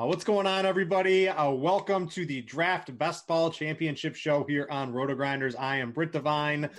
Uh, 0.00 0.06
what's 0.06 0.24
going 0.24 0.46
on, 0.46 0.64
everybody? 0.64 1.28
Uh, 1.28 1.50
welcome 1.50 2.08
to 2.08 2.24
the 2.24 2.40
Draft 2.40 2.96
Best 2.96 3.26
Ball 3.26 3.50
Championship 3.50 4.14
Show 4.14 4.44
here 4.44 4.66
on 4.70 4.94
RotoGrinders. 4.94 5.54
I 5.58 5.76
am 5.76 5.90
Britt 5.92 6.12
Devine. 6.12 6.70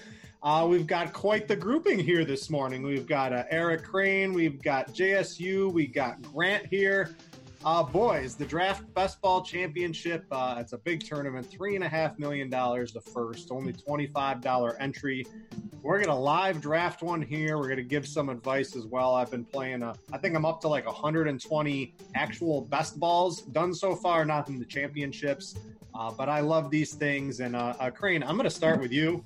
Uh, 0.41 0.65
we've 0.67 0.87
got 0.87 1.13
quite 1.13 1.47
the 1.47 1.55
grouping 1.55 1.99
here 1.99 2.25
this 2.25 2.49
morning. 2.49 2.81
We've 2.81 3.05
got 3.05 3.31
uh, 3.31 3.43
Eric 3.51 3.83
Crane, 3.83 4.33
we've 4.33 4.59
got 4.63 4.87
JSU, 4.87 5.71
we 5.71 5.85
got 5.85 6.19
Grant 6.23 6.65
here. 6.65 7.15
Uh, 7.63 7.83
boys, 7.83 8.35
the 8.35 8.45
Draft 8.45 8.91
Best 8.95 9.21
Ball 9.21 9.43
Championship. 9.43 10.25
Uh, 10.31 10.55
it's 10.57 10.73
a 10.73 10.79
big 10.79 11.03
tournament, 11.03 11.45
three 11.45 11.75
and 11.75 11.83
a 11.83 11.87
half 11.87 12.17
million 12.17 12.49
dollars 12.49 12.91
the 12.91 13.01
first, 13.01 13.51
only 13.51 13.71
twenty-five 13.71 14.41
dollar 14.41 14.75
entry. 14.79 15.23
We're 15.83 16.03
gonna 16.03 16.19
live 16.19 16.59
draft 16.59 17.03
one 17.03 17.21
here. 17.21 17.59
We're 17.59 17.69
gonna 17.69 17.83
give 17.83 18.07
some 18.07 18.29
advice 18.29 18.75
as 18.75 18.87
well. 18.87 19.13
I've 19.13 19.29
been 19.29 19.45
playing. 19.45 19.83
Uh, 19.83 19.93
I 20.11 20.17
think 20.17 20.35
I'm 20.35 20.43
up 20.43 20.59
to 20.61 20.67
like 20.69 20.87
120 20.87 21.93
actual 22.15 22.61
best 22.61 22.99
balls 22.99 23.43
done 23.43 23.75
so 23.75 23.95
far, 23.95 24.25
not 24.25 24.49
in 24.49 24.57
the 24.57 24.65
championships. 24.65 25.55
Uh, 25.93 26.09
but 26.11 26.29
I 26.29 26.39
love 26.39 26.71
these 26.71 26.95
things. 26.95 27.41
And 27.41 27.55
uh, 27.55 27.75
uh, 27.79 27.91
Crane, 27.91 28.23
I'm 28.23 28.37
gonna 28.37 28.49
start 28.49 28.81
with 28.81 28.91
you. 28.91 29.23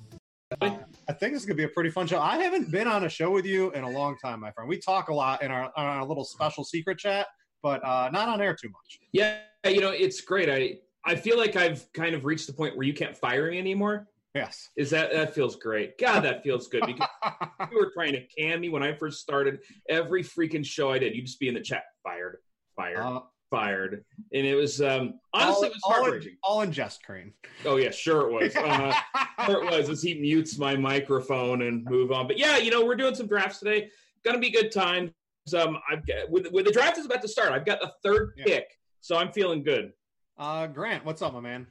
I 0.60 0.68
think 1.12 1.32
this 1.32 1.40
is 1.40 1.46
gonna 1.46 1.56
be 1.56 1.64
a 1.64 1.68
pretty 1.68 1.90
fun 1.90 2.06
show. 2.06 2.20
I 2.20 2.36
haven't 2.36 2.70
been 2.70 2.86
on 2.86 3.04
a 3.04 3.08
show 3.08 3.30
with 3.30 3.46
you 3.46 3.70
in 3.70 3.82
a 3.82 3.90
long 3.90 4.18
time, 4.22 4.40
my 4.40 4.50
friend. 4.50 4.68
We 4.68 4.78
talk 4.78 5.08
a 5.08 5.14
lot 5.14 5.42
in 5.42 5.50
our, 5.50 5.72
our 5.74 6.04
little 6.04 6.24
special 6.24 6.64
secret 6.64 6.98
chat 6.98 7.28
but 7.66 7.84
uh, 7.84 8.08
not 8.12 8.28
on 8.28 8.40
air 8.40 8.54
too 8.54 8.68
much. 8.68 9.00
Yeah, 9.10 9.38
you 9.64 9.80
know, 9.80 9.90
it's 9.90 10.20
great. 10.20 10.48
I 10.48 10.78
I 11.04 11.16
feel 11.16 11.36
like 11.36 11.56
I've 11.56 11.92
kind 11.94 12.14
of 12.14 12.24
reached 12.24 12.46
the 12.46 12.52
point 12.52 12.76
where 12.76 12.86
you 12.86 12.94
can't 12.94 13.16
fire 13.16 13.50
me 13.50 13.58
anymore. 13.58 14.06
Yes. 14.36 14.68
Is 14.76 14.88
that 14.90 15.12
that 15.12 15.34
feels 15.34 15.56
great? 15.56 15.98
God, 15.98 16.20
that 16.20 16.44
feels 16.44 16.68
good 16.68 16.84
because 16.86 17.08
you 17.72 17.76
were 17.76 17.90
trying 17.92 18.12
to 18.12 18.24
can 18.26 18.60
me 18.60 18.68
when 18.68 18.84
I 18.84 18.94
first 18.94 19.20
started. 19.20 19.58
Every 19.88 20.22
freaking 20.22 20.64
show 20.64 20.92
I 20.92 21.00
did, 21.00 21.16
you'd 21.16 21.26
just 21.26 21.40
be 21.40 21.48
in 21.48 21.54
the 21.54 21.60
chat, 21.60 21.82
fired, 22.04 22.38
fired, 22.76 22.98
uh, 22.98 23.22
fired, 23.50 24.04
and 24.32 24.46
it 24.46 24.54
was 24.54 24.80
um 24.80 25.18
honestly 25.34 25.56
all, 25.56 25.64
it 25.64 25.72
was 25.72 25.82
heartbreaking. 25.84 26.36
All 26.44 26.52
in, 26.52 26.58
all 26.58 26.62
in 26.62 26.72
jest, 26.72 27.02
Crane. 27.02 27.32
Oh 27.64 27.78
yeah, 27.78 27.90
sure 27.90 28.28
it 28.28 28.32
was. 28.32 28.54
Uh, 28.54 28.94
sure 29.46 29.64
it 29.64 29.72
was. 29.72 29.90
As 29.90 30.02
he 30.02 30.14
mutes 30.14 30.56
my 30.56 30.76
microphone 30.76 31.62
and 31.62 31.84
move 31.86 32.12
on. 32.12 32.28
But 32.28 32.38
yeah, 32.38 32.58
you 32.58 32.70
know, 32.70 32.84
we're 32.84 32.94
doing 32.94 33.16
some 33.16 33.26
drafts 33.26 33.58
today. 33.58 33.90
Gonna 34.24 34.38
be 34.38 34.50
good 34.50 34.70
time 34.70 35.12
um, 35.54 35.78
I've 35.90 36.06
got 36.06 36.30
with, 36.30 36.50
with 36.52 36.64
the 36.64 36.72
draft 36.72 36.98
is 36.98 37.06
about 37.06 37.22
to 37.22 37.28
start. 37.28 37.52
I've 37.52 37.66
got 37.66 37.80
the 37.80 37.92
third 38.02 38.34
yeah. 38.36 38.44
pick, 38.44 38.78
so 39.00 39.16
I'm 39.16 39.32
feeling 39.32 39.62
good. 39.62 39.92
Uh, 40.38 40.66
Grant, 40.66 41.04
what's 41.04 41.22
up, 41.22 41.32
my 41.32 41.40
man? 41.40 41.66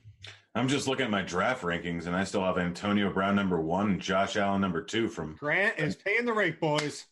I'm 0.56 0.70
just 0.70 0.88
looking 0.88 1.06
at 1.06 1.12
my 1.12 1.22
draft 1.22 1.64
rankings, 1.64 2.08
and 2.08 2.16
I 2.16 2.24
still 2.24 2.42
have 2.42 2.58
Antonio 2.58 3.12
Brown 3.12 3.36
number 3.36 3.60
one, 3.60 4.00
Josh 4.00 4.38
Allen 4.38 4.62
number 4.62 4.82
two. 4.82 5.10
From 5.10 5.36
Grant 5.36 5.78
is 5.78 5.96
paying 5.96 6.26
the 6.26 6.34
rake, 6.34 6.60
boys. 6.60 7.06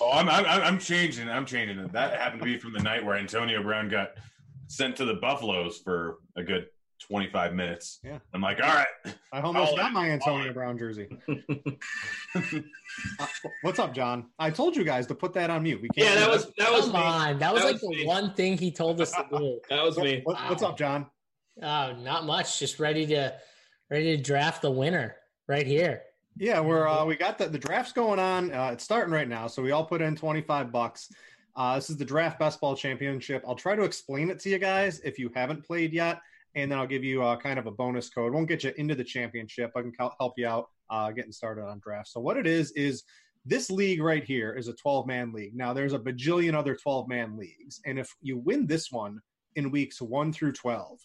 Oh, 0.00 0.10
I'm 0.12 0.28
I'm, 0.28 0.44
I'm 0.46 0.78
changing. 0.78 1.28
I'm 1.28 1.46
changing. 1.46 1.86
That 1.88 2.18
happened 2.18 2.40
to 2.40 2.44
be 2.44 2.58
from 2.58 2.72
the 2.72 2.82
night 2.82 3.04
where 3.04 3.16
Antonio 3.16 3.62
Brown 3.62 3.88
got 3.88 4.10
sent 4.66 4.96
to 4.96 5.04
the 5.04 5.14
Buffaloes 5.14 5.78
for 5.78 6.18
a 6.36 6.42
good 6.42 6.66
25 7.08 7.54
minutes. 7.54 8.00
Yeah. 8.02 8.18
I'm 8.32 8.40
like, 8.40 8.62
all 8.62 8.74
right. 8.74 9.14
I 9.32 9.40
almost 9.40 9.76
got 9.76 9.92
my 9.92 10.10
Antonio 10.10 10.52
Brown 10.52 10.78
jersey. 10.78 11.08
uh, 12.34 13.26
what's 13.62 13.78
up, 13.78 13.94
John? 13.94 14.26
I 14.38 14.50
told 14.50 14.74
you 14.74 14.84
guys 14.84 15.06
to 15.08 15.14
put 15.14 15.34
that 15.34 15.50
on 15.50 15.64
mute. 15.64 15.82
We 15.82 15.88
can't. 15.90 16.08
Yeah, 16.08 16.14
that 16.20 16.30
was 16.30 16.50
that 16.56 16.72
was 16.72 16.84
Come 16.86 16.92
me. 16.92 17.00
on. 17.00 17.38
That 17.38 17.52
was 17.52 17.62
that 17.62 17.72
like 17.72 17.82
was 17.82 17.82
the 17.82 17.96
me. 17.96 18.06
one 18.06 18.34
thing 18.34 18.56
he 18.56 18.70
told 18.70 19.00
us 19.00 19.12
to 19.12 19.26
do. 19.30 19.60
that 19.70 19.82
was 19.82 19.98
me. 19.98 20.22
What, 20.24 20.36
wow. 20.36 20.48
What's 20.48 20.62
up, 20.62 20.78
John? 20.78 21.06
Oh, 21.62 21.92
not 21.92 22.24
much. 22.24 22.58
Just 22.58 22.80
ready 22.80 23.06
to 23.06 23.34
ready 23.90 24.16
to 24.16 24.22
draft 24.22 24.62
the 24.62 24.70
winner 24.70 25.16
right 25.46 25.66
here. 25.66 26.02
Yeah, 26.36 26.60
we're 26.60 26.88
uh, 26.88 27.04
we 27.04 27.16
got 27.16 27.36
the 27.38 27.48
the 27.48 27.58
draft's 27.58 27.92
going 27.92 28.18
on. 28.18 28.50
Uh, 28.50 28.70
it's 28.72 28.84
starting 28.84 29.12
right 29.12 29.28
now, 29.28 29.46
so 29.46 29.62
we 29.62 29.72
all 29.72 29.84
put 29.84 30.00
in 30.00 30.16
twenty 30.16 30.40
five 30.40 30.72
bucks. 30.72 31.12
Uh, 31.54 31.76
this 31.76 31.90
is 31.90 31.96
the 31.96 32.04
draft 32.04 32.38
best 32.38 32.60
ball 32.60 32.74
championship. 32.74 33.44
I'll 33.46 33.54
try 33.54 33.76
to 33.76 33.82
explain 33.82 34.30
it 34.30 34.40
to 34.40 34.48
you 34.48 34.58
guys 34.58 35.00
if 35.00 35.18
you 35.18 35.30
haven't 35.34 35.64
played 35.64 35.92
yet 35.92 36.18
and 36.54 36.70
then 36.70 36.78
I'll 36.78 36.86
give 36.86 37.04
you 37.04 37.22
uh, 37.22 37.36
kind 37.36 37.58
of 37.58 37.66
a 37.66 37.70
bonus 37.70 38.08
code. 38.08 38.32
Won't 38.32 38.48
get 38.48 38.64
you 38.64 38.72
into 38.76 38.94
the 38.94 39.04
championship. 39.04 39.72
I 39.76 39.82
can 39.82 39.92
help 39.98 40.34
you 40.36 40.46
out 40.46 40.70
uh, 40.90 41.10
getting 41.10 41.32
started 41.32 41.62
on 41.62 41.80
draft. 41.80 42.08
So 42.08 42.20
what 42.20 42.36
it 42.36 42.46
is 42.46 42.70
is 42.72 43.04
this 43.44 43.70
league 43.70 44.00
right 44.00 44.24
here 44.24 44.54
is 44.54 44.68
a 44.68 44.74
12 44.74 45.06
man 45.06 45.32
league. 45.32 45.54
Now 45.54 45.72
there's 45.72 45.92
a 45.92 45.98
bajillion 45.98 46.54
other 46.54 46.74
12 46.74 47.08
man 47.08 47.36
leagues, 47.36 47.80
and 47.84 47.98
if 47.98 48.14
you 48.22 48.38
win 48.38 48.66
this 48.66 48.90
one 48.90 49.20
in 49.56 49.70
weeks 49.70 50.00
one 50.00 50.32
through 50.32 50.52
12, 50.52 50.98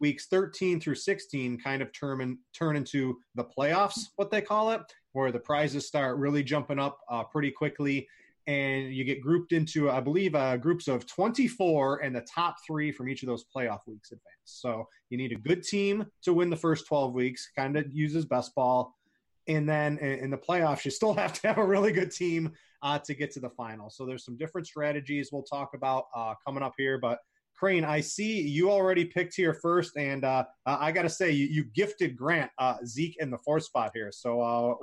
weeks 0.00 0.26
13 0.26 0.80
through 0.80 0.96
16 0.96 1.58
kind 1.60 1.82
of 1.82 1.92
turn 1.92 2.38
turn 2.52 2.76
into 2.76 3.18
the 3.34 3.44
playoffs, 3.44 4.00
what 4.16 4.30
they 4.30 4.40
call 4.40 4.70
it, 4.70 4.80
where 5.12 5.30
the 5.30 5.38
prizes 5.38 5.86
start 5.86 6.16
really 6.16 6.42
jumping 6.42 6.78
up 6.78 6.98
uh, 7.10 7.22
pretty 7.24 7.50
quickly 7.50 8.08
and 8.46 8.94
you 8.94 9.04
get 9.04 9.20
grouped 9.20 9.52
into, 9.52 9.90
I 9.90 10.00
believe, 10.00 10.34
uh, 10.34 10.56
groups 10.56 10.88
of 10.88 11.06
24, 11.06 12.00
and 12.00 12.14
the 12.14 12.26
top 12.32 12.56
three 12.66 12.92
from 12.92 13.08
each 13.08 13.22
of 13.22 13.28
those 13.28 13.44
playoff 13.44 13.80
weeks 13.86 14.12
advance. 14.12 14.33
So 14.44 14.88
you 15.10 15.18
need 15.18 15.32
a 15.32 15.36
good 15.36 15.62
team 15.62 16.06
to 16.22 16.32
win 16.32 16.50
the 16.50 16.56
first 16.56 16.86
12 16.86 17.12
weeks, 17.12 17.50
kind 17.56 17.76
of 17.76 17.92
uses 17.92 18.24
best 18.24 18.54
ball. 18.54 18.94
And 19.46 19.68
then 19.68 19.98
in 19.98 20.30
the 20.30 20.38
playoffs, 20.38 20.84
you 20.84 20.90
still 20.90 21.14
have 21.22 21.32
to 21.40 21.48
have 21.48 21.58
a 21.58 21.66
really 21.66 21.92
good 21.92 22.10
team 22.10 22.52
uh, 22.82 22.98
to 22.98 23.14
get 23.14 23.32
to 23.32 23.40
the 23.40 23.50
final. 23.50 23.90
So 23.90 24.06
there's 24.06 24.24
some 24.24 24.36
different 24.36 24.66
strategies 24.66 25.30
we'll 25.32 25.42
talk 25.42 25.70
about 25.74 26.04
uh, 26.14 26.34
coming 26.46 26.62
up 26.62 26.74
here. 26.76 26.98
But 26.98 27.18
Crane, 27.56 27.84
I 27.84 28.00
see 28.00 28.42
you 28.42 28.70
already 28.70 29.04
picked 29.04 29.34
here 29.34 29.54
first, 29.54 29.96
and 29.96 30.24
uh, 30.24 30.44
I 30.66 30.92
got 30.92 31.02
to 31.02 31.08
say, 31.08 31.30
you, 31.30 31.46
you, 31.46 31.64
gifted 31.64 32.16
Grant 32.16 32.50
uh, 32.58 32.76
Zeke 32.84 33.16
in 33.20 33.30
the 33.30 33.38
fourth 33.38 33.64
spot 33.64 33.92
here. 33.94 34.10
So, 34.12 34.40
uh, 34.40 34.74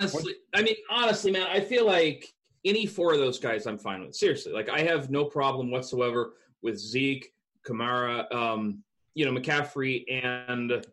honestly, 0.00 0.34
I 0.54 0.62
mean, 0.62 0.76
honestly, 0.90 1.32
man, 1.32 1.46
I 1.50 1.60
feel 1.60 1.86
like 1.86 2.28
any 2.64 2.86
four 2.86 3.12
of 3.14 3.18
those 3.18 3.38
guys, 3.38 3.66
I'm 3.66 3.78
fine 3.78 4.02
with. 4.02 4.14
Seriously, 4.14 4.52
like 4.52 4.68
I 4.68 4.80
have 4.80 5.10
no 5.10 5.24
problem 5.24 5.70
whatsoever 5.70 6.34
with 6.62 6.78
Zeke, 6.78 7.30
Kamara, 7.66 8.32
um, 8.32 8.82
you 9.14 9.24
know, 9.24 9.32
McCaffrey, 9.38 10.04
and 10.08 10.84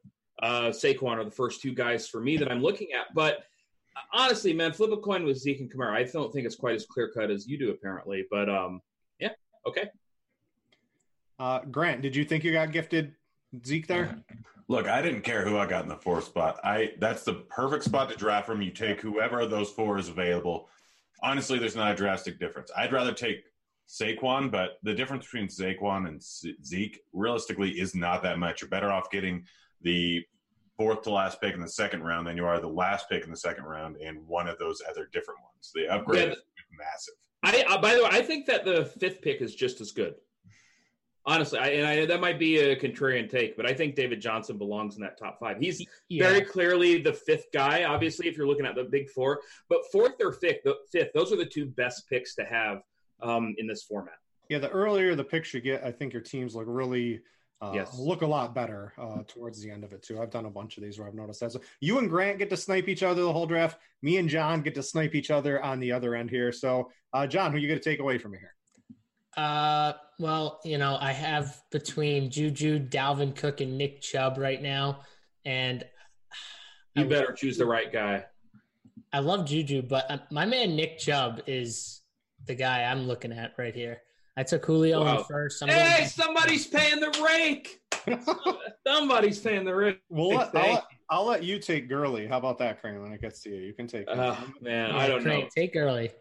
uh, 0.41 0.69
Saquon 0.69 1.17
are 1.17 1.23
the 1.23 1.31
first 1.31 1.61
two 1.61 1.73
guys 1.73 2.07
for 2.07 2.21
me 2.21 2.37
that 2.37 2.51
I'm 2.51 2.61
looking 2.61 2.89
at. 2.93 3.13
But 3.13 3.39
uh, 3.95 4.01
honestly, 4.13 4.53
man, 4.53 4.73
flip 4.73 4.91
a 4.91 4.97
coin 4.97 5.23
with 5.23 5.37
Zeke 5.37 5.59
and 5.59 5.71
Kamara. 5.71 5.93
I 5.93 6.03
don't 6.03 6.31
think 6.31 6.45
it's 6.45 6.55
quite 6.55 6.75
as 6.75 6.85
clear 6.85 7.11
cut 7.15 7.29
as 7.29 7.47
you 7.47 7.57
do, 7.57 7.71
apparently. 7.71 8.25
But 8.29 8.49
um, 8.49 8.81
yeah, 9.19 9.29
okay. 9.67 9.89
Uh, 11.39 11.61
Grant, 11.71 12.01
did 12.01 12.15
you 12.15 12.23
think 12.23 12.43
you 12.43 12.51
got 12.51 12.71
gifted 12.71 13.15
Zeke 13.65 13.87
there? 13.87 14.17
Look, 14.67 14.87
I 14.87 15.01
didn't 15.01 15.21
care 15.21 15.43
who 15.43 15.57
I 15.57 15.65
got 15.65 15.83
in 15.83 15.89
the 15.89 15.97
fourth 15.97 16.25
spot. 16.25 16.59
I 16.63 16.91
that's 16.99 17.23
the 17.23 17.33
perfect 17.33 17.83
spot 17.83 18.09
to 18.09 18.15
draft 18.15 18.45
from. 18.45 18.61
You 18.61 18.71
take 18.71 19.01
whoever 19.01 19.41
of 19.41 19.49
those 19.49 19.69
four 19.69 19.97
is 19.97 20.07
available. 20.07 20.69
Honestly, 21.21 21.59
there's 21.59 21.75
not 21.75 21.91
a 21.91 21.95
drastic 21.95 22.39
difference. 22.39 22.71
I'd 22.77 22.93
rather 22.93 23.11
take 23.11 23.43
Saquon, 23.91 24.49
but 24.49 24.77
the 24.83 24.93
difference 24.93 25.25
between 25.25 25.47
Saquon 25.47 26.07
and 26.07 26.23
Zeke 26.65 27.01
realistically 27.11 27.71
is 27.71 27.93
not 27.93 28.23
that 28.23 28.39
much. 28.39 28.61
You're 28.61 28.69
better 28.69 28.89
off 28.89 29.11
getting 29.11 29.45
the 29.81 30.23
fourth 30.77 31.01
to 31.01 31.11
last 31.11 31.41
pick 31.41 31.55
in 31.55 31.61
the 31.61 31.67
second 31.67 32.01
round 32.01 32.25
than 32.25 32.37
you 32.37 32.45
are 32.45 32.61
the 32.61 32.67
last 32.67 33.09
pick 33.09 33.25
in 33.25 33.29
the 33.31 33.37
second 33.37 33.65
round 33.65 33.97
and 33.97 34.25
one 34.27 34.47
of 34.47 34.57
those 34.59 34.81
other 34.89 35.09
different 35.11 35.41
ones. 35.41 35.71
The 35.75 35.89
upgrade 35.89 36.29
yeah, 36.29 36.33
is 36.33 36.41
massive. 36.77 37.13
I, 37.43 37.65
uh, 37.73 37.81
by 37.81 37.95
the 37.95 38.03
way, 38.03 38.09
I 38.11 38.21
think 38.21 38.45
that 38.45 38.63
the 38.63 38.85
fifth 38.85 39.21
pick 39.21 39.41
is 39.41 39.55
just 39.55 39.81
as 39.81 39.91
good. 39.91 40.15
Honestly, 41.25 41.59
I, 41.59 41.67
and 41.67 41.85
I, 41.85 42.05
that 42.05 42.21
might 42.21 42.39
be 42.39 42.59
a 42.59 42.75
contrarian 42.75 43.29
take, 43.29 43.57
but 43.57 43.65
I 43.65 43.73
think 43.73 43.95
David 43.95 44.21
Johnson 44.21 44.57
belongs 44.57 44.95
in 44.95 45.01
that 45.01 45.19
top 45.19 45.37
five. 45.39 45.57
He's 45.59 45.85
yeah. 46.07 46.27
very 46.27 46.41
clearly 46.45 47.01
the 47.01 47.13
fifth 47.13 47.47
guy. 47.53 47.83
Obviously, 47.83 48.27
if 48.27 48.37
you're 48.37 48.47
looking 48.47 48.65
at 48.65 48.75
the 48.75 48.85
big 48.85 49.09
four, 49.09 49.41
but 49.69 49.81
fourth 49.91 50.13
or 50.21 50.31
fifth, 50.31 50.63
the 50.63 50.75
fifth, 50.91 51.11
those 51.13 51.31
are 51.31 51.35
the 51.37 51.45
two 51.45 51.65
best 51.65 52.09
picks 52.09 52.33
to 52.35 52.45
have 52.45 52.81
um, 53.21 53.55
in 53.57 53.67
this 53.67 53.83
format. 53.83 54.15
Yeah, 54.49 54.59
the 54.59 54.69
earlier 54.69 55.15
the 55.15 55.23
picks 55.23 55.53
you 55.53 55.61
get, 55.61 55.83
I 55.83 55.91
think 55.91 56.13
your 56.13 56.21
teams 56.21 56.55
look 56.55 56.65
really 56.67 57.21
uh, 57.61 57.71
yes. 57.75 57.97
look 57.97 58.23
a 58.23 58.27
lot 58.27 58.55
better 58.55 58.93
uh, 58.97 59.19
towards 59.27 59.61
the 59.61 59.69
end 59.69 59.83
of 59.83 59.93
it 59.93 60.01
too. 60.01 60.19
I've 60.19 60.31
done 60.31 60.45
a 60.45 60.49
bunch 60.49 60.77
of 60.77 60.83
these 60.83 60.97
where 60.97 61.07
I've 61.07 61.13
noticed 61.13 61.41
that. 61.41 61.51
So 61.51 61.61
you 61.79 61.99
and 61.99 62.09
Grant 62.09 62.39
get 62.39 62.49
to 62.49 62.57
snipe 62.57 62.87
each 62.87 63.03
other 63.03 63.21
the 63.21 63.31
whole 63.31 63.45
draft. 63.45 63.77
Me 64.01 64.17
and 64.17 64.27
John 64.27 64.61
get 64.61 64.73
to 64.75 64.83
snipe 64.83 65.13
each 65.13 65.29
other 65.29 65.63
on 65.63 65.79
the 65.79 65.91
other 65.91 66.15
end 66.15 66.31
here. 66.31 66.51
So, 66.51 66.89
uh, 67.13 67.27
John, 67.27 67.51
who 67.51 67.59
you 67.59 67.67
going 67.67 67.79
to 67.79 67.83
take 67.83 67.99
away 67.99 68.17
from 68.17 68.31
me 68.31 68.39
here? 68.39 68.55
Uh, 69.37 69.93
well, 70.19 70.59
you 70.65 70.77
know, 70.77 70.97
I 70.99 71.11
have 71.13 71.61
between 71.71 72.31
Juju, 72.31 72.79
Dalvin 72.79 73.35
Cook, 73.35 73.61
and 73.61 73.77
Nick 73.77 74.01
Chubb 74.01 74.37
right 74.37 74.61
now, 74.61 75.01
and 75.45 75.83
you 76.95 77.03
I 77.03 77.07
better 77.07 77.27
love, 77.27 77.37
choose 77.37 77.57
the 77.57 77.65
right 77.65 77.91
guy. 77.91 78.25
I 79.13 79.19
love 79.19 79.45
Juju, 79.45 79.83
but 79.83 80.09
uh, 80.09 80.17
my 80.31 80.45
man 80.45 80.75
Nick 80.75 80.99
Chubb 80.99 81.41
is 81.47 82.00
the 82.45 82.55
guy 82.55 82.83
I'm 82.83 83.07
looking 83.07 83.31
at 83.31 83.53
right 83.57 83.73
here. 83.73 84.01
I 84.37 84.43
took 84.43 84.65
Julio 84.65 85.03
wow. 85.03 85.19
in 85.19 85.23
first. 85.25 85.61
I'm 85.61 85.69
hey, 85.69 85.97
going- 85.97 86.09
somebody's 86.09 86.67
paying 86.67 86.99
the 86.99 87.11
rake. 87.25 87.81
somebody's 88.87 89.39
paying 89.39 89.65
the 89.65 89.75
rake. 89.75 89.99
Well, 90.09 90.29
let, 90.29 90.55
I'll, 90.55 90.73
let, 90.73 90.83
I'll, 91.09 91.25
let 91.25 91.43
you 91.43 91.59
take 91.59 91.89
Gurley. 91.89 92.27
How 92.27 92.37
about 92.37 92.57
that, 92.59 92.81
Crane? 92.81 93.01
When 93.01 93.11
it 93.11 93.21
gets 93.21 93.41
to 93.43 93.49
you, 93.49 93.61
you 93.61 93.73
can 93.73 93.87
take. 93.87 94.05
Oh 94.07 94.37
man, 94.61 94.89
yeah, 94.89 94.97
I 94.97 95.07
don't 95.07 95.21
Crane, 95.21 95.41
know. 95.41 95.49
Take 95.55 95.73
Gurley. 95.73 96.11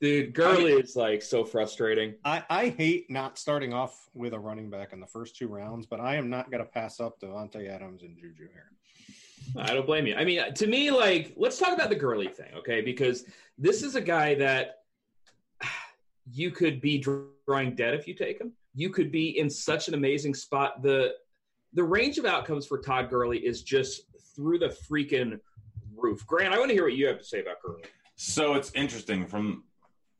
Dude, 0.00 0.34
Gurley 0.34 0.72
I 0.72 0.76
mean, 0.76 0.84
is 0.84 0.96
like 0.96 1.22
so 1.22 1.44
frustrating. 1.44 2.14
I, 2.24 2.42
I 2.50 2.68
hate 2.68 3.10
not 3.10 3.38
starting 3.38 3.72
off 3.72 4.08
with 4.12 4.34
a 4.34 4.38
running 4.38 4.68
back 4.68 4.92
in 4.92 5.00
the 5.00 5.06
first 5.06 5.36
two 5.36 5.48
rounds, 5.48 5.86
but 5.86 6.00
I 6.00 6.16
am 6.16 6.28
not 6.28 6.50
going 6.50 6.62
to 6.62 6.68
pass 6.68 7.00
up 7.00 7.20
Davante 7.20 7.68
Adams 7.68 8.02
and 8.02 8.16
Juju 8.18 8.48
here. 8.52 8.70
I 9.56 9.72
don't 9.72 9.86
blame 9.86 10.06
you. 10.06 10.14
I 10.14 10.24
mean, 10.24 10.52
to 10.52 10.66
me, 10.66 10.90
like, 10.90 11.32
let's 11.36 11.58
talk 11.58 11.72
about 11.72 11.90
the 11.90 11.96
Gurley 11.96 12.28
thing, 12.28 12.50
okay? 12.56 12.80
Because 12.80 13.24
this 13.56 13.82
is 13.82 13.94
a 13.94 14.00
guy 14.00 14.34
that 14.34 14.83
you 16.30 16.50
could 16.50 16.80
be 16.80 16.98
drawing 16.98 17.74
dead 17.74 17.94
if 17.94 18.08
you 18.08 18.14
take 18.14 18.40
him. 18.40 18.52
You 18.74 18.90
could 18.90 19.12
be 19.12 19.38
in 19.38 19.48
such 19.48 19.88
an 19.88 19.94
amazing 19.94 20.34
spot. 20.34 20.82
The 20.82 21.14
the 21.74 21.84
range 21.84 22.18
of 22.18 22.24
outcomes 22.24 22.66
for 22.66 22.78
Todd 22.78 23.10
Gurley 23.10 23.38
is 23.38 23.62
just 23.62 24.02
through 24.34 24.58
the 24.60 24.68
freaking 24.68 25.40
roof. 25.96 26.24
Grant, 26.26 26.54
I 26.54 26.58
want 26.58 26.70
to 26.70 26.74
hear 26.74 26.84
what 26.84 26.94
you 26.94 27.06
have 27.08 27.18
to 27.18 27.24
say 27.24 27.40
about 27.40 27.56
Gurley. 27.64 27.82
So 28.16 28.54
it's 28.54 28.70
interesting 28.74 29.26
from 29.26 29.64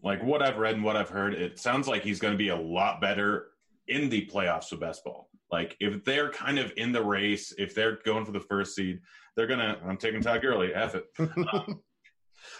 like 0.03 0.23
what 0.23 0.43
I've 0.43 0.59
read 0.59 0.75
and 0.75 0.85
what 0.85 0.97
I've 0.97 1.09
heard, 1.09 1.35
it 1.35 1.59
sounds 1.59 1.87
like 1.87 2.03
he's 2.03 2.19
going 2.19 2.35
to 2.35 2.39
be 2.39 2.49
a 2.49 2.57
lot 2.57 3.01
better 3.01 3.49
in 3.87 4.09
the 4.09 4.27
playoffs 4.27 4.71
with 4.71 4.81
best 4.81 5.05
ball. 5.05 5.31
Like 5.51 5.77
if 5.81 6.05
they're 6.05 6.31
kind 6.31 6.59
of 6.59 6.73
in 6.77 6.93
the 6.93 7.03
race, 7.03 7.55
if 7.57 7.75
they're 7.75 7.99
going 8.05 8.25
for 8.25 8.33
the 8.33 8.41
first 8.41 8.75
seed, 8.75 9.01
they're 9.37 9.47
gonna. 9.47 9.79
I'm 9.87 9.97
taking 9.97 10.21
Todd 10.21 10.43
Gurley. 10.43 10.75
F 10.75 10.95
it. 10.95 11.05
Um, 11.53 11.81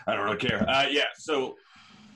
I 0.07 0.15
don't 0.15 0.25
really 0.25 0.39
care. 0.39 0.69
Uh, 0.69 0.87
yeah. 0.89 1.09
So 1.17 1.57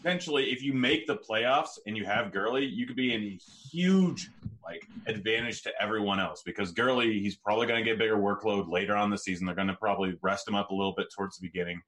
potentially, 0.03 0.51
if 0.51 0.63
you 0.63 0.73
make 0.73 1.07
the 1.07 1.17
playoffs 1.17 1.79
and 1.87 1.97
you 1.97 2.05
have 2.05 2.33
Gurley, 2.33 2.65
you 2.65 2.87
could 2.87 2.97
be 2.97 3.15
in 3.15 3.23
a 3.23 3.39
huge 3.71 4.31
like 4.65 4.87
advantage 5.07 5.63
to 5.63 5.73
everyone 5.81 6.21
else 6.21 6.43
because 6.45 6.73
Gurley, 6.73 7.21
he's 7.21 7.37
probably 7.37 7.67
going 7.67 7.83
to 7.83 7.91
get 7.91 7.99
bigger 7.99 8.17
workload 8.17 8.71
later 8.71 8.95
on 8.95 9.11
the 9.11 9.17
season. 9.17 9.47
They're 9.47 9.55
going 9.55 9.69
to 9.69 9.75
probably 9.75 10.15
rest 10.23 10.47
him 10.47 10.55
up 10.55 10.71
a 10.71 10.75
little 10.75 10.95
bit 10.95 11.07
towards 11.15 11.39
the 11.39 11.47
beginning 11.47 11.81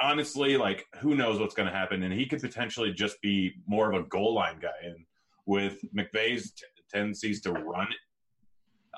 honestly, 0.00 0.56
like 0.56 0.86
who 0.96 1.14
knows 1.14 1.38
what's 1.38 1.54
going 1.54 1.68
to 1.68 1.74
happen, 1.74 2.02
and 2.02 2.12
he 2.12 2.26
could 2.26 2.40
potentially 2.40 2.92
just 2.92 3.20
be 3.20 3.54
more 3.66 3.92
of 3.92 4.00
a 4.00 4.06
goal 4.08 4.34
line 4.34 4.58
guy. 4.60 4.68
And 4.84 5.04
with 5.46 5.80
McVay's 5.94 6.52
t- 6.52 6.64
tendencies 6.90 7.40
to 7.42 7.52
run, 7.52 7.88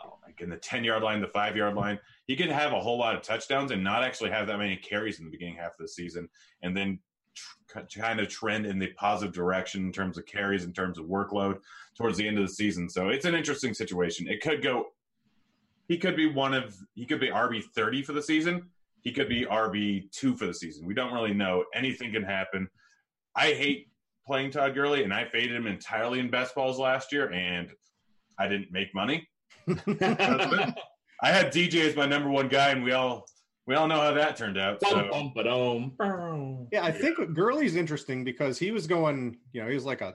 oh, 0.03 0.19
like 0.25 0.41
in 0.41 0.51
the 0.51 0.57
ten 0.57 0.85
yard 0.85 1.03
line, 1.03 1.21
the 1.21 1.29
five 1.29 1.57
yard 1.57 1.75
line, 1.75 1.99
he 2.27 2.37
could 2.37 2.51
have 2.51 2.73
a 2.73 2.81
whole 2.81 2.99
lot 2.99 3.15
of 3.15 3.23
touchdowns 3.23 3.71
and 3.71 3.83
not 3.83 4.03
actually 4.03 4.31
have 4.31 4.47
that 4.47 4.59
many 4.59 4.77
carries 4.77 5.19
in 5.19 5.25
the 5.25 5.31
beginning 5.31 5.57
half 5.57 5.73
of 5.73 5.79
the 5.79 5.89
season, 5.89 6.29
and 6.63 6.77
then 6.77 6.99
tr- 7.67 7.81
kind 8.01 8.21
of 8.21 8.29
trend 8.29 8.67
in 8.67 8.79
the 8.79 8.89
positive 8.93 9.35
direction 9.35 9.83
in 9.83 9.93
terms 9.93 10.19
of 10.19 10.27
carries, 10.27 10.65
in 10.65 10.73
terms 10.73 10.99
of 10.99 11.07
workload 11.07 11.59
towards 11.97 12.19
the 12.19 12.27
end 12.27 12.39
of 12.39 12.47
the 12.47 12.53
season. 12.53 12.89
So 12.89 13.09
it's 13.09 13.25
an 13.25 13.35
interesting 13.35 13.75
situation. 13.75 14.29
It 14.29 14.41
could 14.41 14.63
go. 14.63 14.87
He 15.89 15.99
could 15.99 16.17
be 16.17 16.27
one 16.27 16.53
of 16.55 16.77
he 16.95 17.07
could 17.07 17.21
be 17.21 17.29
RB 17.29 17.63
thirty 17.75 18.03
for 18.03 18.13
the 18.13 18.23
season 18.23 18.71
he 19.07 19.13
could 19.13 19.29
be 19.29 19.47
RB 19.47 20.11
two 20.11 20.37
for 20.37 20.47
the 20.47 20.53
season. 20.53 20.85
We 20.85 20.93
don't 20.93 21.13
really 21.13 21.33
know. 21.33 21.65
Anything 21.73 22.11
can 22.13 22.25
happen. 22.25 22.69
I 23.37 23.53
hate 23.53 23.87
playing 24.27 24.51
Todd 24.51 24.75
Gurley, 24.75 25.05
and 25.05 25.15
I 25.15 25.27
faded 25.27 25.55
him 25.55 25.69
entirely 25.69 26.19
in 26.19 26.29
best 26.29 26.57
balls 26.57 26.77
last 26.77 27.13
year, 27.13 27.31
and 27.33 27.71
I 28.37 28.49
didn't 28.49 28.73
make 28.73 28.93
money. 28.97 29.29
I 29.69 30.75
had 31.23 31.53
DJ 31.53 31.87
as 31.87 31.95
my 31.95 32.05
number 32.05 32.31
one 32.31 32.49
guy, 32.49 32.71
and 32.71 32.83
we 32.83 32.91
all 32.91 33.29
we 33.67 33.75
all 33.75 33.89
know 33.89 34.01
how 34.01 34.13
that 34.13 34.37
turned 34.37 34.59
out. 34.59 34.81
So. 34.91 34.97
Yeah, 36.73 36.85
I 36.85 36.93
think 36.93 37.19
Gurley's 37.35 37.77
interesting 37.77 38.25
because 38.25 38.59
he 38.59 38.71
was 38.71 38.87
going, 38.87 39.39
you 39.53 39.63
know, 39.63 39.69
he 39.69 39.75
was 39.75 39.85
like 39.85 40.01
a 40.01 40.15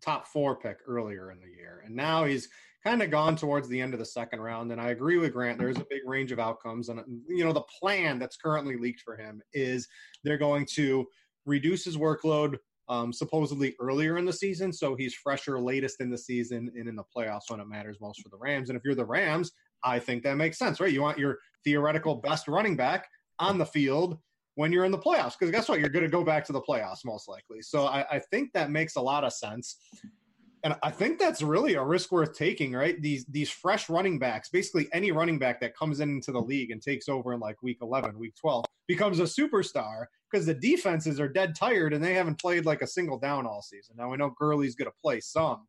top 0.00 0.26
four 0.26 0.56
pick 0.56 0.78
earlier 0.86 1.30
in 1.32 1.40
the 1.40 1.48
year, 1.48 1.82
and 1.84 1.94
now 1.94 2.24
he's 2.24 2.48
kind 2.84 3.02
of 3.02 3.10
gone 3.10 3.36
towards 3.36 3.68
the 3.68 3.80
end 3.80 3.92
of 3.94 4.00
the 4.00 4.04
second 4.04 4.40
round. 4.40 4.72
And 4.72 4.80
I 4.80 4.90
agree 4.90 5.18
with 5.18 5.32
Grant. 5.32 5.58
There's 5.58 5.76
a 5.76 5.86
big 5.88 6.00
range 6.04 6.32
of 6.32 6.40
outcomes. 6.40 6.88
And, 6.88 7.00
you 7.28 7.44
know, 7.44 7.52
the 7.52 7.62
plan 7.80 8.18
that's 8.18 8.36
currently 8.36 8.76
leaked 8.76 9.02
for 9.02 9.16
him 9.16 9.40
is 9.52 9.86
they're 10.24 10.38
going 10.38 10.66
to 10.74 11.06
reduce 11.46 11.84
his 11.84 11.96
workload 11.96 12.56
um, 12.88 13.12
supposedly 13.12 13.76
earlier 13.80 14.18
in 14.18 14.24
the 14.24 14.32
season. 14.32 14.72
So 14.72 14.96
he's 14.96 15.14
fresher 15.14 15.60
latest 15.60 16.00
in 16.00 16.10
the 16.10 16.18
season 16.18 16.72
and 16.74 16.88
in 16.88 16.96
the 16.96 17.04
playoffs 17.16 17.50
when 17.50 17.60
it 17.60 17.68
matters 17.68 17.98
most 18.00 18.20
for 18.20 18.28
the 18.30 18.36
Rams. 18.36 18.68
And 18.68 18.76
if 18.76 18.84
you're 18.84 18.96
the 18.96 19.04
Rams, 19.04 19.52
I 19.84 19.98
think 19.98 20.22
that 20.24 20.36
makes 20.36 20.58
sense, 20.58 20.80
right? 20.80 20.92
You 20.92 21.02
want 21.02 21.18
your 21.18 21.38
theoretical 21.64 22.16
best 22.16 22.48
running 22.48 22.76
back 22.76 23.08
on 23.38 23.58
the 23.58 23.66
field 23.66 24.18
when 24.54 24.72
you're 24.72 24.84
in 24.84 24.92
the 24.92 24.98
playoffs. 24.98 25.34
Because 25.38 25.50
guess 25.50 25.68
what? 25.68 25.80
You're 25.80 25.88
going 25.88 26.04
to 26.04 26.10
go 26.10 26.24
back 26.24 26.44
to 26.46 26.52
the 26.52 26.60
playoffs 26.60 27.04
most 27.04 27.28
likely. 27.28 27.62
So 27.62 27.86
I, 27.86 28.04
I, 28.10 28.18
think 28.18 28.52
that 28.52 28.70
makes 28.70 28.96
a 28.96 29.00
lot 29.00 29.24
of 29.24 29.32
sense 29.32 29.78
and 30.64 30.76
I 30.82 30.90
think 30.90 31.18
that's 31.18 31.42
really 31.42 31.74
a 31.74 31.82
risk 31.82 32.12
worth 32.12 32.36
taking, 32.36 32.72
right? 32.72 33.00
These 33.02 33.24
these 33.26 33.50
fresh 33.50 33.90
running 33.90 34.18
backs, 34.18 34.48
basically 34.48 34.88
any 34.92 35.10
running 35.10 35.38
back 35.38 35.60
that 35.60 35.76
comes 35.76 35.98
into 36.00 36.30
the 36.30 36.40
league 36.40 36.70
and 36.70 36.80
takes 36.80 37.08
over 37.08 37.32
in 37.32 37.40
like 37.40 37.62
week 37.62 37.78
11, 37.82 38.16
week 38.16 38.34
12, 38.36 38.64
becomes 38.86 39.18
a 39.18 39.24
superstar 39.24 40.06
because 40.30 40.46
the 40.46 40.54
defenses 40.54 41.18
are 41.18 41.28
dead 41.28 41.56
tired 41.56 41.92
and 41.92 42.02
they 42.02 42.14
haven't 42.14 42.40
played 42.40 42.64
like 42.64 42.80
a 42.80 42.86
single 42.86 43.18
down 43.18 43.44
all 43.44 43.60
season. 43.60 43.96
Now 43.98 44.12
I 44.12 44.16
know 44.16 44.34
Gurley's 44.38 44.76
going 44.76 44.90
to 44.90 44.96
play 45.02 45.18
some, 45.20 45.66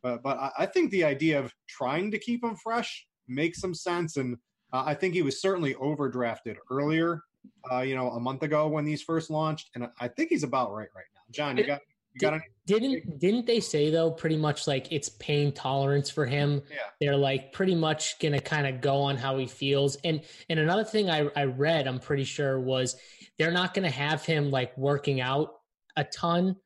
but 0.00 0.22
but 0.22 0.38
I, 0.38 0.50
I, 0.60 0.66
think 0.66 0.92
the 0.92 1.04
idea 1.04 1.40
of 1.40 1.52
trying 1.68 2.12
to 2.12 2.18
keep 2.18 2.44
him 2.44 2.54
fresh 2.54 3.06
makes 3.30 3.60
some 3.60 3.74
sense, 3.74 4.16
and 4.16 4.36
uh, 4.72 4.82
I 4.86 4.94
think 4.94 5.14
he 5.14 5.22
was 5.22 5.40
certainly 5.40 5.74
overdrafted 5.74 6.56
earlier, 6.70 7.22
uh, 7.70 7.80
you 7.80 7.94
know, 7.94 8.10
a 8.10 8.20
month 8.20 8.42
ago 8.42 8.68
when 8.68 8.84
these 8.84 9.02
first 9.02 9.30
launched, 9.30 9.70
and 9.74 9.88
I 10.00 10.08
think 10.08 10.30
he's 10.30 10.44
about 10.44 10.72
right 10.72 10.88
right 10.94 11.04
now. 11.14 11.20
John, 11.30 11.56
you 11.56 11.66
got 11.66 11.80
you 12.14 12.20
got 12.20 12.40
didn't 12.66 13.18
didn't 13.18 13.46
they 13.46 13.60
say 13.60 13.90
though 13.90 14.10
pretty 14.10 14.36
much 14.36 14.66
like 14.66 14.92
it's 14.92 15.08
pain 15.08 15.52
tolerance 15.52 16.10
for 16.10 16.26
him? 16.26 16.62
Yeah. 16.70 16.76
They're 17.00 17.16
like 17.16 17.52
pretty 17.52 17.74
much 17.74 18.18
gonna 18.18 18.40
kind 18.40 18.66
of 18.66 18.80
go 18.80 18.96
on 19.02 19.16
how 19.16 19.38
he 19.38 19.46
feels. 19.46 19.96
And 20.04 20.22
and 20.48 20.58
another 20.58 20.84
thing 20.84 21.10
I, 21.10 21.28
I 21.36 21.44
read, 21.44 21.86
I'm 21.86 22.00
pretty 22.00 22.24
sure 22.24 22.60
was 22.60 22.96
they're 23.38 23.52
not 23.52 23.74
gonna 23.74 23.90
have 23.90 24.24
him 24.24 24.50
like 24.50 24.76
working 24.76 25.20
out 25.20 25.54
a 25.96 26.04
ton. 26.04 26.56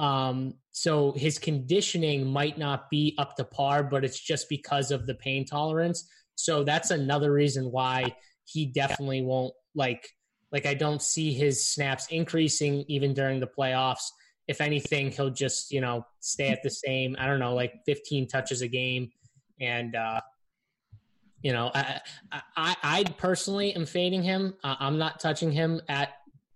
Um, 0.00 0.54
so 0.70 1.12
his 1.12 1.38
conditioning 1.38 2.26
might 2.26 2.56
not 2.56 2.88
be 2.88 3.14
up 3.18 3.36
to 3.36 3.44
par, 3.44 3.82
but 3.82 4.02
it's 4.02 4.18
just 4.18 4.48
because 4.48 4.90
of 4.90 5.06
the 5.06 5.14
pain 5.14 5.44
tolerance. 5.44 6.08
So 6.36 6.64
that's 6.64 6.90
another 6.90 7.32
reason 7.32 7.70
why 7.70 8.16
he 8.44 8.64
definitely 8.64 9.20
won't 9.20 9.52
like 9.74 10.08
Like 10.52 10.64
I 10.64 10.74
don't 10.74 11.02
see 11.02 11.34
his 11.34 11.64
snaps 11.64 12.06
increasing 12.08 12.84
even 12.88 13.12
during 13.12 13.40
the 13.40 13.46
playoffs. 13.46 14.08
If 14.48 14.60
anything, 14.62 15.12
he'll 15.12 15.30
just 15.30 15.70
you 15.70 15.82
know 15.82 16.06
stay 16.20 16.48
at 16.48 16.62
the 16.62 16.70
same. 16.70 17.14
I 17.18 17.26
don't 17.26 17.38
know, 17.38 17.54
like 17.54 17.74
15 17.84 18.26
touches 18.26 18.62
a 18.62 18.68
game, 18.68 19.10
and 19.60 19.94
uh, 19.94 20.20
you 21.42 21.52
know, 21.52 21.70
I, 21.74 22.00
I, 22.56 22.76
I 22.82 23.04
personally 23.16 23.74
am 23.74 23.86
fading 23.86 24.22
him. 24.22 24.54
Uh, 24.64 24.76
I'm 24.80 24.98
not 24.98 25.20
touching 25.20 25.52
him 25.52 25.80
at 25.88 26.10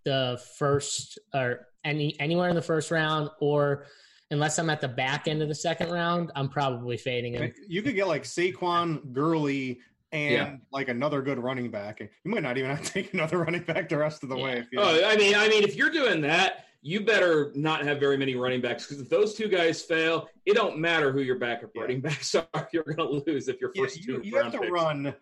the 0.04 0.40
first 0.58 1.18
or 1.32 1.66
any 1.84 2.18
anywhere 2.20 2.48
in 2.48 2.54
the 2.54 2.62
first 2.62 2.90
round 2.90 3.30
or 3.40 3.86
unless 4.30 4.58
I'm 4.58 4.70
at 4.70 4.80
the 4.80 4.88
back 4.88 5.28
end 5.28 5.42
of 5.42 5.48
the 5.48 5.54
second 5.54 5.90
round, 5.90 6.32
I'm 6.34 6.48
probably 6.48 6.96
fading 6.96 7.34
him. 7.34 7.52
You 7.68 7.82
could 7.82 7.94
get 7.94 8.08
like 8.08 8.24
Saquon, 8.24 9.12
Gurley, 9.12 9.80
and 10.12 10.32
yeah. 10.32 10.56
like 10.72 10.88
another 10.88 11.22
good 11.22 11.38
running 11.38 11.70
back. 11.70 12.00
You 12.00 12.30
might 12.30 12.42
not 12.42 12.56
even 12.56 12.70
have 12.70 12.82
to 12.82 12.90
take 12.90 13.12
another 13.14 13.38
running 13.44 13.62
back 13.62 13.88
the 13.88 13.98
rest 13.98 14.22
of 14.22 14.28
the 14.28 14.36
yeah. 14.36 14.44
way. 14.44 14.64
oh, 14.78 15.04
I 15.04 15.16
mean, 15.16 15.34
I 15.34 15.48
mean, 15.48 15.62
if 15.62 15.76
you're 15.76 15.90
doing 15.90 16.20
that, 16.22 16.66
you 16.82 17.00
better 17.00 17.50
not 17.54 17.84
have 17.84 17.98
very 17.98 18.16
many 18.16 18.34
running 18.34 18.60
backs 18.60 18.86
because 18.86 19.00
if 19.00 19.08
those 19.08 19.34
two 19.34 19.48
guys 19.48 19.82
fail, 19.82 20.28
it 20.44 20.54
don't 20.54 20.78
matter 20.78 21.12
who 21.12 21.20
your 21.20 21.38
backup 21.38 21.70
yeah. 21.74 21.80
running 21.82 22.00
backs 22.02 22.34
are. 22.34 22.68
You're 22.72 22.84
going 22.84 22.96
to 22.98 23.22
lose 23.26 23.48
if 23.48 23.60
your 23.60 23.72
first 23.74 24.02
two. 24.02 24.12
You, 24.12 24.22
you 24.22 24.36
have 24.36 24.52
to 24.52 24.58
picks. 24.58 24.70
run. 24.70 25.14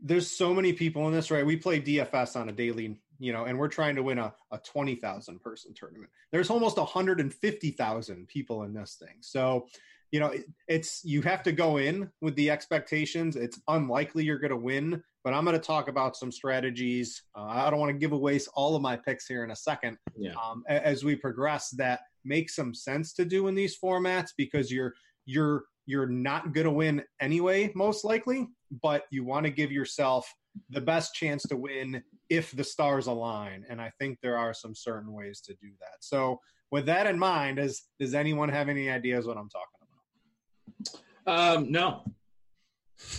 There's 0.00 0.28
so 0.28 0.52
many 0.52 0.72
people 0.72 1.06
in 1.06 1.14
this, 1.14 1.30
right? 1.30 1.46
We 1.46 1.56
play 1.56 1.80
DFS 1.80 2.40
on 2.40 2.48
a 2.48 2.52
daily 2.52 2.98
you 3.22 3.32
know, 3.32 3.44
and 3.44 3.56
we're 3.56 3.68
trying 3.68 3.94
to 3.94 4.02
win 4.02 4.18
a, 4.18 4.34
a 4.50 4.58
20,000 4.58 5.40
person 5.40 5.72
tournament. 5.74 6.10
There's 6.32 6.50
almost 6.50 6.76
150,000 6.76 8.28
people 8.28 8.64
in 8.64 8.74
this 8.74 8.96
thing. 8.98 9.16
So, 9.20 9.68
you 10.10 10.18
know, 10.18 10.26
it, 10.26 10.44
it's 10.66 11.04
you 11.04 11.22
have 11.22 11.44
to 11.44 11.52
go 11.52 11.76
in 11.76 12.10
with 12.20 12.34
the 12.34 12.50
expectations. 12.50 13.36
It's 13.36 13.60
unlikely 13.68 14.24
you're 14.24 14.40
going 14.40 14.50
to 14.50 14.56
win, 14.56 15.04
but 15.22 15.34
I'm 15.34 15.44
going 15.44 15.58
to 15.58 15.64
talk 15.64 15.86
about 15.86 16.16
some 16.16 16.32
strategies. 16.32 17.22
Uh, 17.36 17.44
I 17.44 17.70
don't 17.70 17.78
want 17.78 17.90
to 17.90 17.98
give 17.98 18.10
away 18.10 18.40
all 18.54 18.74
of 18.74 18.82
my 18.82 18.96
picks 18.96 19.26
here 19.26 19.44
in 19.44 19.52
a 19.52 19.56
second. 19.56 19.98
Yeah. 20.16 20.32
Um, 20.32 20.64
as 20.68 21.04
we 21.04 21.14
progress, 21.14 21.70
that 21.78 22.00
make 22.24 22.50
some 22.50 22.74
sense 22.74 23.12
to 23.14 23.24
do 23.24 23.46
in 23.46 23.54
these 23.54 23.78
formats 23.78 24.30
because 24.36 24.70
you're 24.70 24.94
you're 25.26 25.64
you're 25.86 26.06
not 26.06 26.52
going 26.52 26.64
to 26.64 26.72
win 26.72 27.04
anyway, 27.20 27.70
most 27.74 28.04
likely, 28.04 28.48
but 28.82 29.04
you 29.10 29.24
want 29.24 29.46
to 29.46 29.50
give 29.50 29.70
yourself 29.70 30.32
the 30.70 30.80
best 30.80 31.14
chance 31.14 31.42
to 31.44 31.56
win 31.56 32.02
if 32.28 32.52
the 32.52 32.64
stars 32.64 33.06
align. 33.06 33.64
And 33.68 33.80
I 33.80 33.90
think 33.98 34.18
there 34.20 34.38
are 34.38 34.54
some 34.54 34.74
certain 34.74 35.12
ways 35.12 35.40
to 35.42 35.54
do 35.54 35.68
that. 35.80 35.98
So, 36.00 36.40
with 36.70 36.86
that 36.86 37.06
in 37.06 37.18
mind, 37.18 37.58
does 37.58 37.82
does 37.98 38.14
anyone 38.14 38.48
have 38.48 38.68
any 38.68 38.88
ideas 38.88 39.26
what 39.26 39.36
I'm 39.36 39.50
talking 39.50 41.00
about? 41.26 41.56
Um, 41.56 41.70
no. 41.70 42.04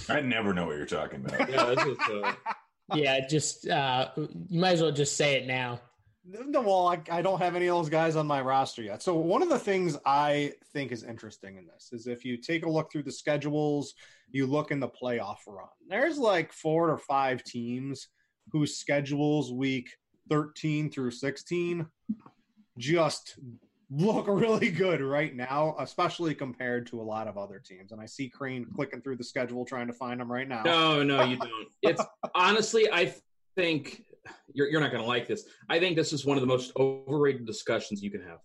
I 0.09 0.21
never 0.21 0.53
know 0.53 0.65
what 0.65 0.77
you're 0.77 0.85
talking 0.85 1.25
about. 1.25 1.49
yeah, 1.49 1.75
uh... 2.11 2.33
yeah, 2.95 3.27
just 3.27 3.67
uh, 3.67 4.09
you 4.15 4.59
might 4.59 4.73
as 4.73 4.81
well 4.81 4.91
just 4.91 5.15
say 5.15 5.35
it 5.35 5.45
now. 5.45 5.81
No, 6.25 6.61
well, 6.61 6.87
I, 6.87 7.01
I 7.11 7.21
don't 7.21 7.41
have 7.41 7.55
any 7.55 7.67
of 7.67 7.75
those 7.75 7.89
guys 7.89 8.15
on 8.15 8.25
my 8.25 8.41
roster 8.41 8.81
yet. 8.81 9.03
So 9.03 9.15
one 9.15 9.41
of 9.41 9.49
the 9.49 9.59
things 9.59 9.97
I 10.05 10.53
think 10.71 10.93
is 10.93 11.03
interesting 11.03 11.57
in 11.57 11.67
this 11.67 11.89
is 11.91 12.07
if 12.07 12.23
you 12.23 12.37
take 12.37 12.65
a 12.65 12.69
look 12.69 12.91
through 12.91 13.03
the 13.03 13.11
schedules, 13.11 13.93
you 14.33 14.47
look 14.47 14.71
in 14.71 14.81
the 14.81 14.89
playoff 14.89 15.37
run. 15.47 15.67
There's 15.87 16.17
like 16.17 16.51
four 16.51 16.89
or 16.89 16.97
five 16.97 17.43
teams 17.43 18.09
whose 18.51 18.75
schedules 18.75 19.53
week 19.53 19.89
13 20.29 20.91
through 20.91 21.11
16 21.11 21.85
just 22.77 23.37
look 23.91 24.25
really 24.27 24.71
good 24.71 25.01
right 25.01 25.35
now, 25.35 25.75
especially 25.79 26.33
compared 26.33 26.87
to 26.87 26.99
a 26.99 27.03
lot 27.03 27.27
of 27.27 27.37
other 27.37 27.61
teams. 27.63 27.91
And 27.91 28.01
I 28.01 28.07
see 28.07 28.27
Crane 28.27 28.65
clicking 28.75 29.01
through 29.01 29.17
the 29.17 29.23
schedule 29.23 29.65
trying 29.65 29.87
to 29.87 29.93
find 29.93 30.19
them 30.19 30.31
right 30.31 30.47
now. 30.47 30.63
No, 30.63 31.03
no, 31.03 31.23
you 31.23 31.37
don't. 31.37 31.67
It's 31.83 32.01
honestly, 32.33 32.89
I 32.91 33.13
think 33.55 34.03
you're, 34.53 34.67
you're 34.67 34.81
not 34.81 34.91
going 34.91 35.03
to 35.03 35.07
like 35.07 35.27
this. 35.27 35.45
I 35.69 35.79
think 35.79 35.95
this 35.95 36.11
is 36.11 36.25
one 36.25 36.37
of 36.37 36.41
the 36.41 36.47
most 36.47 36.71
overrated 36.75 37.45
discussions 37.45 38.01
you 38.01 38.09
can 38.09 38.23
have. 38.23 38.39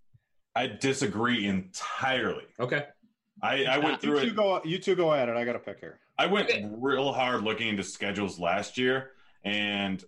I 0.54 0.66
disagree 0.66 1.46
entirely. 1.46 2.44
Okay. 2.60 2.84
I, 3.42 3.64
I 3.64 3.78
went 3.78 4.00
through 4.00 4.20
you 4.20 4.26
two 4.26 4.30
it. 4.30 4.36
Go, 4.36 4.60
you 4.64 4.78
two 4.78 4.94
go 4.94 5.12
at 5.12 5.28
it. 5.28 5.36
I 5.36 5.44
got 5.44 5.56
a 5.56 5.60
pick 5.60 5.80
here. 5.80 6.00
I 6.18 6.26
went 6.26 6.50
okay. 6.50 6.68
real 6.70 7.12
hard 7.12 7.42
looking 7.42 7.68
into 7.68 7.82
schedules 7.82 8.38
last 8.38 8.76
year, 8.76 9.12
and 9.44 10.04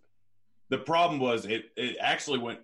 the 0.68 0.78
problem 0.78 1.20
was 1.20 1.46
it 1.46 1.70
it 1.76 1.96
actually 2.00 2.38
went 2.38 2.60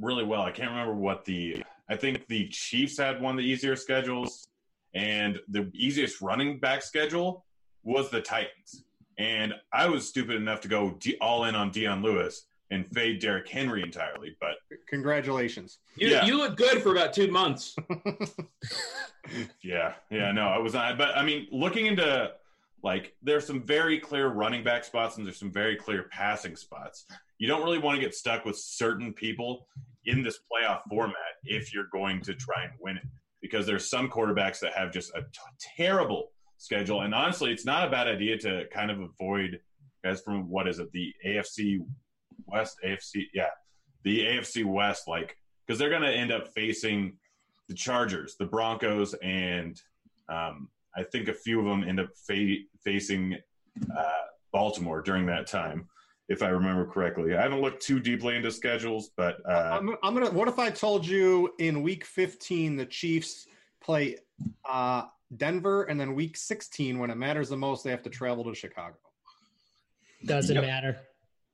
really 0.00 0.24
well. 0.24 0.42
I 0.42 0.50
can't 0.50 0.70
remember 0.70 0.94
what 0.94 1.24
the 1.24 1.62
I 1.88 1.96
think 1.96 2.26
the 2.26 2.48
Chiefs 2.48 2.98
had 2.98 3.20
one 3.20 3.34
of 3.34 3.38
the 3.38 3.48
easier 3.48 3.76
schedules, 3.76 4.48
and 4.94 5.38
the 5.48 5.70
easiest 5.72 6.20
running 6.20 6.58
back 6.58 6.82
schedule 6.82 7.44
was 7.82 8.10
the 8.10 8.20
Titans. 8.20 8.84
And 9.18 9.54
I 9.72 9.88
was 9.88 10.08
stupid 10.08 10.36
enough 10.36 10.60
to 10.62 10.68
go 10.68 10.98
all 11.20 11.44
in 11.44 11.54
on 11.54 11.70
Dion 11.70 12.02
Lewis 12.02 12.47
and 12.70 12.86
fade 12.92 13.20
Derrick 13.20 13.48
Henry 13.48 13.82
entirely. 13.82 14.36
But 14.40 14.56
congratulations, 14.88 15.78
you, 15.96 16.08
yeah. 16.08 16.24
you 16.24 16.36
look 16.36 16.56
good 16.56 16.82
for 16.82 16.92
about 16.92 17.12
two 17.12 17.30
months. 17.30 17.76
yeah, 19.62 19.94
yeah, 20.10 20.32
no, 20.32 20.48
I 20.48 20.58
was 20.58 20.74
not. 20.74 20.98
But 20.98 21.16
I 21.16 21.24
mean, 21.24 21.46
looking 21.50 21.86
into 21.86 22.32
like 22.82 23.14
there's 23.22 23.46
some 23.46 23.62
very 23.62 23.98
clear 23.98 24.28
running 24.28 24.62
back 24.62 24.84
spots 24.84 25.16
and 25.16 25.26
there's 25.26 25.38
some 25.38 25.52
very 25.52 25.76
clear 25.76 26.04
passing 26.10 26.56
spots. 26.56 27.06
You 27.38 27.48
don't 27.48 27.62
really 27.62 27.78
want 27.78 27.96
to 27.96 28.00
get 28.00 28.14
stuck 28.14 28.44
with 28.44 28.56
certain 28.56 29.12
people 29.12 29.66
in 30.04 30.22
this 30.22 30.38
playoff 30.50 30.80
format 30.88 31.14
if 31.44 31.72
you're 31.72 31.88
going 31.92 32.20
to 32.22 32.34
try 32.34 32.64
and 32.64 32.72
win 32.80 32.96
it 32.96 33.04
because 33.40 33.66
there's 33.66 33.88
some 33.88 34.08
quarterbacks 34.08 34.60
that 34.60 34.72
have 34.72 34.92
just 34.92 35.10
a 35.14 35.20
t- 35.20 35.76
terrible 35.76 36.30
schedule 36.56 37.02
and 37.02 37.14
honestly 37.14 37.52
it's 37.52 37.64
not 37.64 37.86
a 37.86 37.90
bad 37.90 38.08
idea 38.08 38.36
to 38.36 38.64
kind 38.72 38.90
of 38.90 38.98
avoid 39.00 39.60
guys 40.04 40.20
from 40.22 40.48
what 40.48 40.66
is 40.66 40.80
it 40.80 40.90
the 40.92 41.12
AFC 41.24 41.78
West 42.48 42.78
AFC 42.84 43.26
yeah 43.34 43.50
the 44.04 44.20
AFC 44.20 44.64
West 44.64 45.08
like 45.08 45.36
because 45.66 45.78
they're 45.78 45.90
going 45.90 46.02
to 46.02 46.12
end 46.12 46.32
up 46.32 46.48
facing 46.48 47.16
the 47.68 47.74
Chargers, 47.74 48.36
the 48.38 48.46
Broncos 48.46 49.14
and 49.22 49.80
um, 50.28 50.68
I 50.96 51.02
think 51.02 51.28
a 51.28 51.34
few 51.34 51.60
of 51.60 51.66
them 51.66 51.88
end 51.88 52.00
up 52.00 52.10
fa- 52.26 52.56
facing 52.82 53.36
uh, 53.96 54.02
Baltimore 54.52 55.02
during 55.02 55.26
that 55.26 55.46
time, 55.46 55.88
if 56.28 56.42
I 56.42 56.48
remember 56.48 56.86
correctly. 56.86 57.36
I 57.36 57.42
haven't 57.42 57.60
looked 57.60 57.82
too 57.82 58.00
deeply 58.00 58.36
into 58.36 58.50
schedules, 58.50 59.10
but 59.16 59.36
uh, 59.48 59.78
I'm, 59.78 59.96
I'm, 60.02 60.14
gonna. 60.14 60.30
What 60.30 60.48
if 60.48 60.58
I 60.58 60.70
told 60.70 61.06
you 61.06 61.54
in 61.58 61.82
Week 61.82 62.04
15 62.04 62.76
the 62.76 62.86
Chiefs 62.86 63.46
play 63.80 64.16
uh, 64.68 65.04
Denver, 65.36 65.84
and 65.84 66.00
then 66.00 66.14
Week 66.14 66.36
16 66.36 66.98
when 66.98 67.10
it 67.10 67.16
matters 67.16 67.48
the 67.48 67.56
most, 67.56 67.84
they 67.84 67.90
have 67.90 68.02
to 68.02 68.10
travel 68.10 68.44
to 68.44 68.54
Chicago. 68.54 68.96
Doesn't 70.24 70.56
yep. 70.56 70.64
matter. 70.64 70.98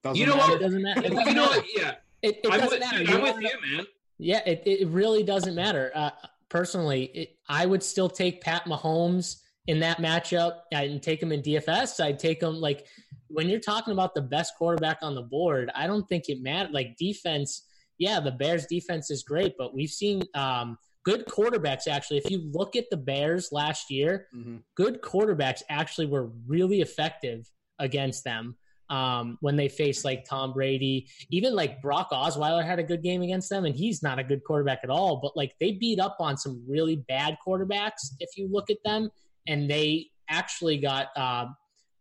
Doesn't 0.05 0.17
you 0.21 0.27
know 0.27 0.37
matter. 0.37 0.53
what? 0.53 0.61
It 0.61 0.65
doesn't 0.65 0.83
matter. 0.83 1.03
It 1.05 1.13
you 1.13 1.35
know 1.35 1.47
what? 1.47 1.65
Yeah. 1.75 1.95
It, 2.23 2.37
it 2.37 2.43
doesn't 2.45 2.71
with, 2.71 2.81
matter. 2.81 3.05
I'm 3.09 3.23
with 3.23 3.41
you, 3.41 3.77
man. 3.77 3.87
Yeah, 4.19 4.41
it, 4.47 4.63
it 4.67 4.89
really 4.89 5.23
doesn't 5.23 5.55
matter. 5.55 5.91
Uh, 5.95 6.11
personally, 6.49 7.05
it, 7.05 7.39
I 7.49 7.67
would 7.67 7.83
still 7.83 8.09
take 8.09 8.41
Pat 8.41 8.65
Mahomes 8.67 9.41
in 9.67 9.81
that 9.81 9.99
matchup. 9.99 10.61
I'd 10.73 11.03
take 11.03 11.23
him 11.23 11.33
in 11.33 11.43
DFS. 11.43 12.03
I'd 12.03 12.19
take 12.19 12.43
him 12.43 12.55
like 12.55 12.87
when 13.29 13.49
you're 13.49 13.61
talking 13.61 13.93
about 13.93 14.15
the 14.15 14.23
best 14.23 14.55
quarterback 14.57 14.99
on 15.03 15.15
the 15.15 15.23
board. 15.23 15.71
I 15.75 15.87
don't 15.87 16.07
think 16.09 16.29
it 16.29 16.43
matters. 16.43 16.73
Like 16.73 16.97
defense, 16.97 17.67
yeah, 17.99 18.21
the 18.21 18.33
Bears' 18.33 18.67
defense 18.67 19.11
is 19.11 19.23
great, 19.23 19.55
but 19.59 19.75
we've 19.75 19.91
seen 19.91 20.23
um, 20.35 20.79
good 21.05 21.27
quarterbacks 21.27 21.89
actually. 21.89 22.19
If 22.19 22.31
you 22.31 22.51
look 22.53 22.77
at 22.77 22.91
the 22.91 22.99
Bears 22.99 23.51
last 23.53 23.91
year, 23.91 24.29
mm-hmm. 24.35 24.59
good 24.77 25.01
quarterbacks 25.03 25.63
actually 25.69 26.07
were 26.07 26.31
really 26.47 26.81
effective 26.83 27.51
against 27.79 28.25
them 28.25 28.57
um, 28.95 29.39
when 29.41 29.57
they 29.57 29.69
faced 29.69 30.05
like 30.05 30.25
Tom 30.25 30.53
Brady. 30.53 31.09
Even 31.31 31.55
like 31.55 31.83
Brock 31.83 32.11
Osweiler 32.13 32.65
had 32.65 32.79
a 32.79 32.83
good 32.85 33.03
game 33.03 33.23
against 33.23 33.51
them, 33.51 33.65
and 33.65 33.75
he's 33.75 34.03
not 34.03 34.21
a 34.21 34.25
good 34.25 34.45
quarterback 34.45 34.81
at 34.85 34.91
all. 34.91 35.17
But 35.21 35.37
like 35.37 35.55
they 35.59 35.73
beat 35.73 35.99
up 35.99 36.17
on 36.21 36.37
some 36.37 36.65
really 36.69 36.97
bad 37.09 37.37
quarterbacks 37.47 38.13
if 38.21 38.37
you 38.37 38.49
look 38.51 38.71
at 38.71 38.79
them, 38.85 39.11
and 39.49 39.69
they 39.69 40.11
actually 40.31 40.79
got 40.79 41.09
uh, 41.17 41.47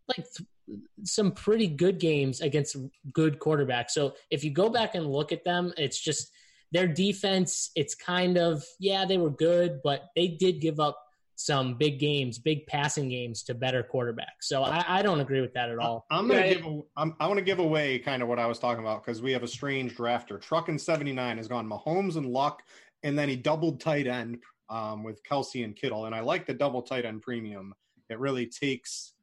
like 0.08 0.26
th- 0.38 0.80
some 1.04 1.32
pretty 1.32 1.68
good 1.68 2.00
games 2.00 2.42
against 2.42 2.78
good 3.12 3.40
quarterbacks. 3.40 3.90
So 3.90 4.14
if 4.30 4.44
you 4.44 4.52
go 4.52 4.70
back 4.70 4.94
and 4.94 5.08
look 5.08 5.32
at 5.32 5.44
them, 5.44 5.74
it's 5.78 6.00
just 6.00 6.32
their 6.72 6.88
defense. 6.88 7.72
It's 7.76 7.96
kind 7.96 8.38
of 8.38 8.64
yeah, 8.80 9.06
they 9.06 9.18
were 9.18 9.32
good, 9.32 9.80
but 9.84 10.10
they 10.16 10.28
did 10.28 10.62
give 10.62 10.80
up 10.80 11.03
some 11.36 11.76
big 11.76 12.00
games, 12.00 12.38
big 12.40 12.66
passing 12.68 13.10
games 13.10 13.44
to 13.44 13.54
better 13.54 13.88
quarterbacks. 13.92 14.44
So 14.44 14.64
I, 14.64 15.00
I 15.00 15.02
don't 15.02 15.20
agree 15.20 15.42
with 15.42 15.54
that 15.54 15.70
at 15.70 15.80
all. 15.80 16.06
I'm 16.12 16.28
gonna 16.28 16.54
give. 16.54 16.66
A, 16.66 16.82
I'm, 16.98 17.16
I 17.20 17.28
want 17.28 17.38
to 17.38 17.44
give 17.44 17.60
away 17.60 18.00
kind 18.00 18.22
of 18.22 18.28
what 18.28 18.40
I 18.40 18.46
was 18.46 18.60
talking 18.60 18.84
about 18.84 19.04
because 19.04 19.22
we 19.22 19.32
have 19.32 19.44
a 19.44 19.48
strange 19.48 19.96
drafter. 19.96 20.40
Truck 20.42 20.70
in 20.70 20.78
'79 20.78 21.38
has 21.38 21.48
gone 21.48 21.68
Mahomes 21.68 22.16
and 22.16 22.26
Luck, 22.26 22.64
and 23.04 23.18
then 23.18 23.30
he 23.30 23.36
doubled 23.36 23.80
tight 23.80 24.08
end 24.08 24.40
um, 24.70 25.04
with 25.04 25.24
Kelce 25.24 25.64
and 25.64 25.76
Kittle. 25.76 26.06
And 26.06 26.16
I 26.16 26.22
like 26.22 26.46
the 26.46 26.54
double 26.54 26.82
tight 26.82 27.06
end 27.06 27.22
premium. 27.22 27.74
It 28.10 28.20
really 28.20 28.46
takes. 28.46 29.14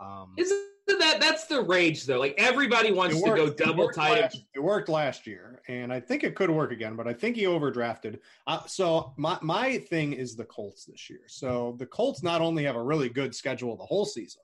Um, 0.00 0.34
Isn't 0.36 0.71
that 0.86 1.20
that's 1.20 1.46
the 1.46 1.62
rage 1.62 2.04
though? 2.04 2.18
Like 2.18 2.34
everybody 2.38 2.92
wants 2.92 3.16
worked, 3.16 3.36
to 3.36 3.46
go 3.46 3.52
double 3.52 3.88
tight 3.88 4.22
end. 4.22 4.44
It 4.54 4.60
worked 4.60 4.88
last 4.88 5.26
year, 5.26 5.62
and 5.68 5.92
I 5.92 6.00
think 6.00 6.24
it 6.24 6.34
could 6.34 6.50
work 6.50 6.72
again. 6.72 6.96
But 6.96 7.06
I 7.06 7.12
think 7.12 7.36
he 7.36 7.44
overdrafted. 7.44 8.18
Uh, 8.46 8.64
so 8.66 9.12
my 9.16 9.38
my 9.42 9.78
thing 9.78 10.12
is 10.12 10.34
the 10.34 10.44
Colts 10.44 10.84
this 10.84 11.08
year. 11.08 11.22
So 11.26 11.76
the 11.78 11.86
Colts 11.86 12.22
not 12.22 12.40
only 12.40 12.64
have 12.64 12.76
a 12.76 12.82
really 12.82 13.08
good 13.08 13.34
schedule 13.34 13.76
the 13.76 13.84
whole 13.84 14.04
season, 14.04 14.42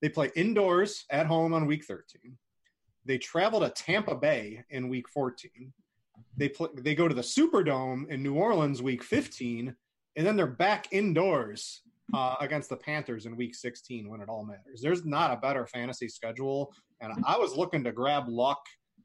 they 0.00 0.08
play 0.08 0.30
indoors 0.34 1.04
at 1.10 1.26
home 1.26 1.52
on 1.52 1.66
week 1.66 1.84
13. 1.84 2.36
They 3.04 3.18
travel 3.18 3.60
to 3.60 3.70
Tampa 3.70 4.14
Bay 4.14 4.64
in 4.70 4.88
week 4.88 5.08
14. 5.08 5.72
They 6.36 6.48
play, 6.48 6.68
they 6.76 6.94
go 6.94 7.08
to 7.08 7.14
the 7.14 7.22
Superdome 7.22 8.08
in 8.08 8.22
New 8.22 8.34
Orleans 8.34 8.82
week 8.82 9.02
15, 9.02 9.74
and 10.16 10.26
then 10.26 10.36
they're 10.36 10.46
back 10.46 10.88
indoors 10.92 11.82
uh, 12.14 12.36
against 12.40 12.68
the 12.68 12.76
Panthers 12.76 13.26
in 13.26 13.36
week 13.36 13.54
16 13.54 14.08
when 14.08 14.20
it 14.20 14.28
all 14.28 14.44
matters. 14.44 14.80
There's 14.82 15.04
not 15.04 15.32
a 15.32 15.36
better 15.36 15.66
fantasy 15.66 16.08
schedule. 16.08 16.72
And 17.00 17.12
I 17.26 17.36
was 17.36 17.56
looking 17.56 17.84
to 17.84 17.92
grab 17.92 18.28
Luck 18.28 18.60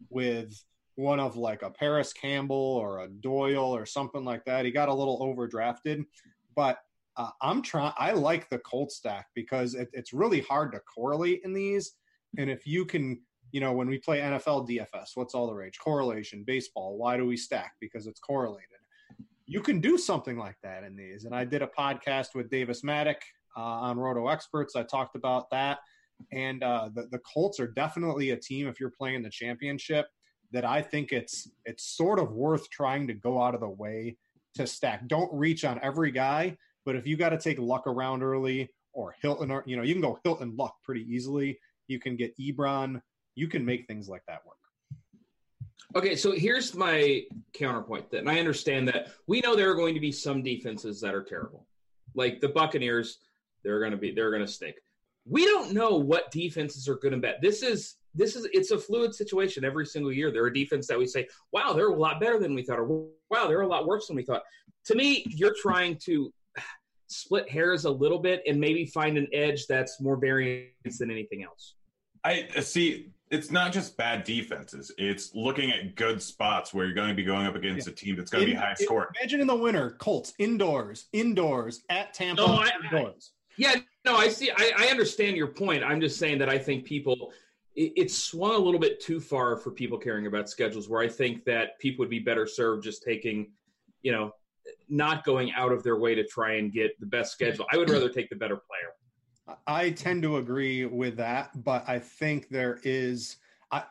with 0.10 0.54
one 0.96 1.20
of 1.20 1.36
like 1.36 1.62
a 1.64 1.70
Parris 1.70 2.14
Campbell 2.14 2.56
or 2.56 3.00
a 3.00 3.08
Doyle 3.08 3.76
or 3.76 3.86
something 3.86 4.24
like 4.24 4.46
that. 4.46 4.66
He 4.66 4.72
got 4.72 4.90
a 4.90 4.94
little 4.94 5.20
overdrafted, 5.20 6.06
but 6.56 6.80
uh, 7.18 7.30
I'm 7.42 7.62
trying. 7.62 7.94
I 7.98 8.12
like 8.12 8.50
the 8.50 8.60
Colt 8.60 8.92
stack 8.92 9.28
because 9.36 9.76
it, 9.76 9.90
it's 9.94 10.14
really 10.14 10.42
hard 10.42 10.72
to 10.72 10.80
correlate 10.80 11.42
in 11.44 11.54
these. 11.54 11.94
And 12.38 12.50
if 12.50 12.66
you 12.66 12.86
can, 12.86 13.22
you 13.52 13.60
know, 13.60 13.74
when 13.74 13.88
we 13.88 14.00
play 14.00 14.20
NFL 14.20 14.68
DFS, 14.68 15.12
what's 15.16 15.36
all 15.36 15.48
the 15.48 15.54
rage? 15.54 15.78
Correlation, 15.78 16.44
baseball. 16.46 16.98
Why 16.98 17.18
do 17.18 17.26
we 17.26 17.38
stack? 17.38 17.74
Because 17.80 18.08
it's 18.08 18.20
correlated. 18.20 18.68
You 19.46 19.62
can 19.62 19.80
do 19.80 19.98
something 19.98 20.38
like 20.38 20.58
that 20.64 20.84
in 20.84 20.96
these. 20.96 21.26
And 21.26 21.36
I 21.36 21.44
did 21.46 21.62
a 21.62 21.68
podcast 21.68 22.36
with 22.36 22.50
Davis 22.50 22.82
Mattek 22.82 23.18
uh, 23.58 23.62
on 23.62 23.98
RotoExperts. 23.98 24.76
I 24.76 24.84
talked 24.84 25.16
about 25.16 25.50
that. 25.52 25.80
And 26.32 26.64
uh, 26.64 26.90
the, 26.94 27.08
the 27.12 27.20
Colts 27.20 27.60
are 27.60 27.68
definitely 27.68 28.32
a 28.32 28.38
team 28.38 28.68
if 28.68 28.80
you're 28.80 28.94
playing 28.98 29.24
the 29.24 29.30
championship 29.30 30.08
that 30.54 30.64
I 30.64 30.82
think 30.82 31.12
it's 31.12 31.50
it's 31.66 31.84
sort 31.84 32.20
of 32.20 32.32
worth 32.32 32.70
trying 32.70 33.08
to 33.08 33.14
go 33.14 33.42
out 33.42 33.56
of 33.56 33.62
the 33.62 33.70
way 33.70 34.18
to 34.56 34.68
stack. 34.68 35.08
Don't 35.08 35.34
reach 35.34 35.66
on 35.66 35.80
every 35.82 36.12
guy, 36.12 36.56
but 36.86 36.96
if 36.96 37.08
you 37.08 37.18
got 37.18 37.30
to 37.30 37.40
take 37.40 37.60
Luck 37.60 37.88
around 37.88 38.24
early 38.24 38.70
or 38.94 39.16
Hilton, 39.22 39.52
or 39.52 39.64
you 39.66 39.76
know, 39.76 39.84
you 39.84 39.94
can 39.94 40.02
go 40.02 40.20
Hilton 40.24 40.56
Luck 40.56 40.76
pretty 40.84 41.02
easily. 41.12 41.60
You 41.88 42.00
can 42.00 42.16
get 42.16 42.38
Ebron. 42.38 43.02
You 43.36 43.48
can 43.48 43.66
make 43.66 43.88
things 43.88 44.08
like 44.08 44.22
that 44.28 44.46
work. 44.46 44.58
Okay, 45.96 46.16
so 46.16 46.32
here's 46.32 46.74
my 46.74 47.24
counterpoint. 47.54 48.10
Then 48.10 48.28
I 48.28 48.40
understand 48.40 48.88
that 48.88 49.10
we 49.28 49.42
know 49.42 49.56
there 49.56 49.70
are 49.70 49.76
going 49.76 49.94
to 49.94 50.00
be 50.00 50.12
some 50.12 50.42
defenses 50.42 51.00
that 51.02 51.14
are 51.14 51.24
terrible, 51.24 51.68
like 52.16 52.42
the 52.42 52.50
Buccaneers. 52.50 53.20
They're 53.64 53.80
going 53.80 53.92
to 53.92 53.98
be 53.98 54.12
they're 54.12 54.32
going 54.32 54.46
to 54.46 54.52
stink. 54.52 54.76
We 55.26 55.46
don't 55.46 55.74
know 55.74 55.96
what 55.96 56.32
defenses 56.32 56.90
are 56.90 56.96
good 56.96 57.14
and 57.14 57.22
bad. 57.22 57.36
This 57.42 57.62
is 57.62 57.98
this 58.16 58.36
is 58.36 58.48
it's 58.54 58.72
a 58.72 58.78
fluid 58.78 59.14
situation 59.14 59.64
every 59.64 59.86
single 59.86 60.12
year. 60.12 60.32
There 60.32 60.44
are 60.44 60.50
defense 60.50 60.88
that 60.88 60.98
we 60.98 61.06
say, 61.06 61.28
wow, 61.52 61.74
they're 61.74 61.90
a 61.90 61.96
lot 61.96 62.20
better 62.20 62.40
than 62.40 62.56
we 62.56 62.64
thought, 62.64 62.80
or 62.80 63.08
wow, 63.30 63.48
they're 63.48 63.62
a 63.62 63.68
lot 63.68 63.88
worse 63.88 64.08
than 64.08 64.16
we 64.16 64.24
thought. 64.24 64.44
To 64.86 64.96
me, 64.96 65.24
you're 65.30 65.56
trying 65.62 65.98
to 66.06 66.34
split 67.08 67.50
hairs 67.50 67.86
a 67.86 67.92
little 67.92 68.20
bit 68.20 68.42
and 68.48 68.60
maybe 68.60 68.86
find 68.86 69.18
an 69.18 69.28
edge 69.32 69.68
that's 69.68 70.02
more 70.02 70.18
variance 70.18 70.98
than 71.00 71.12
anything 71.12 71.44
else. 71.44 71.76
I 72.24 72.48
see. 72.62 73.10
It's 73.34 73.50
not 73.50 73.74
just 73.74 73.98
bad 73.98 74.24
defenses. 74.24 74.92
It's 75.00 75.34
looking 75.34 75.72
at 75.72 75.96
good 75.96 76.22
spots 76.22 76.72
where 76.72 76.86
you're 76.86 76.94
going 76.94 77.10
to 77.10 77.16
be 77.16 77.24
going 77.24 77.48
up 77.48 77.56
against 77.56 77.88
yeah. 77.88 77.94
a 77.94 77.96
team 77.96 78.16
that's 78.16 78.30
going 78.30 78.46
to 78.46 78.52
be 78.52 78.56
high 78.56 78.76
score. 78.76 79.12
Imagine 79.20 79.42
in 79.42 79.48
the 79.48 79.56
winter, 79.56 79.96
Colts 79.98 80.34
indoors, 80.38 81.08
indoors 81.14 81.82
at 81.90 82.14
Tampa. 82.14 82.46
No, 82.46 82.48
I, 82.48 82.70
indoors. 82.84 83.32
I, 83.34 83.54
yeah, 83.58 83.76
no, 84.06 84.16
I 84.16 84.30
see. 84.30 84.52
I, 84.52 84.72
I 84.78 84.88
understand 84.88 85.36
your 85.36 85.48
point. 85.48 85.84
I'm 85.84 86.00
just 86.00 86.20
saying 86.20 86.38
that 86.38 86.50
I 86.50 86.60
think 86.60 86.86
people 86.86 87.34
it, 87.76 87.94
it's 87.96 88.16
swung 88.16 88.54
a 88.54 88.60
little 88.60 88.80
bit 88.80 89.02
too 89.02 89.20
far 89.20 89.58
for 89.58 89.72
people 89.72 89.98
caring 89.98 90.28
about 90.28 90.48
schedules. 90.48 90.88
Where 90.88 91.02
I 91.02 91.08
think 91.08 91.44
that 91.46 91.80
people 91.80 92.04
would 92.04 92.12
be 92.12 92.20
better 92.20 92.46
served 92.46 92.84
just 92.84 93.02
taking, 93.02 93.52
you 94.04 94.12
know, 94.12 94.32
not 94.90 95.24
going 95.24 95.52
out 95.54 95.72
of 95.72 95.82
their 95.82 95.98
way 95.98 96.14
to 96.14 96.24
try 96.24 96.58
and 96.58 96.72
get 96.72 97.00
the 97.00 97.08
best 97.08 97.32
schedule. 97.32 97.66
I 97.72 97.78
would 97.78 97.90
rather 97.90 98.10
take 98.10 98.30
the 98.30 98.36
better 98.36 98.58
player. 98.58 98.94
I 99.68 99.92
tend 99.92 100.24
to 100.24 100.38
agree 100.38 100.86
with 100.86 101.18
that, 101.18 101.64
but 101.64 101.84
I 101.88 102.00
think 102.00 102.50
there 102.50 102.80
is. 102.84 103.38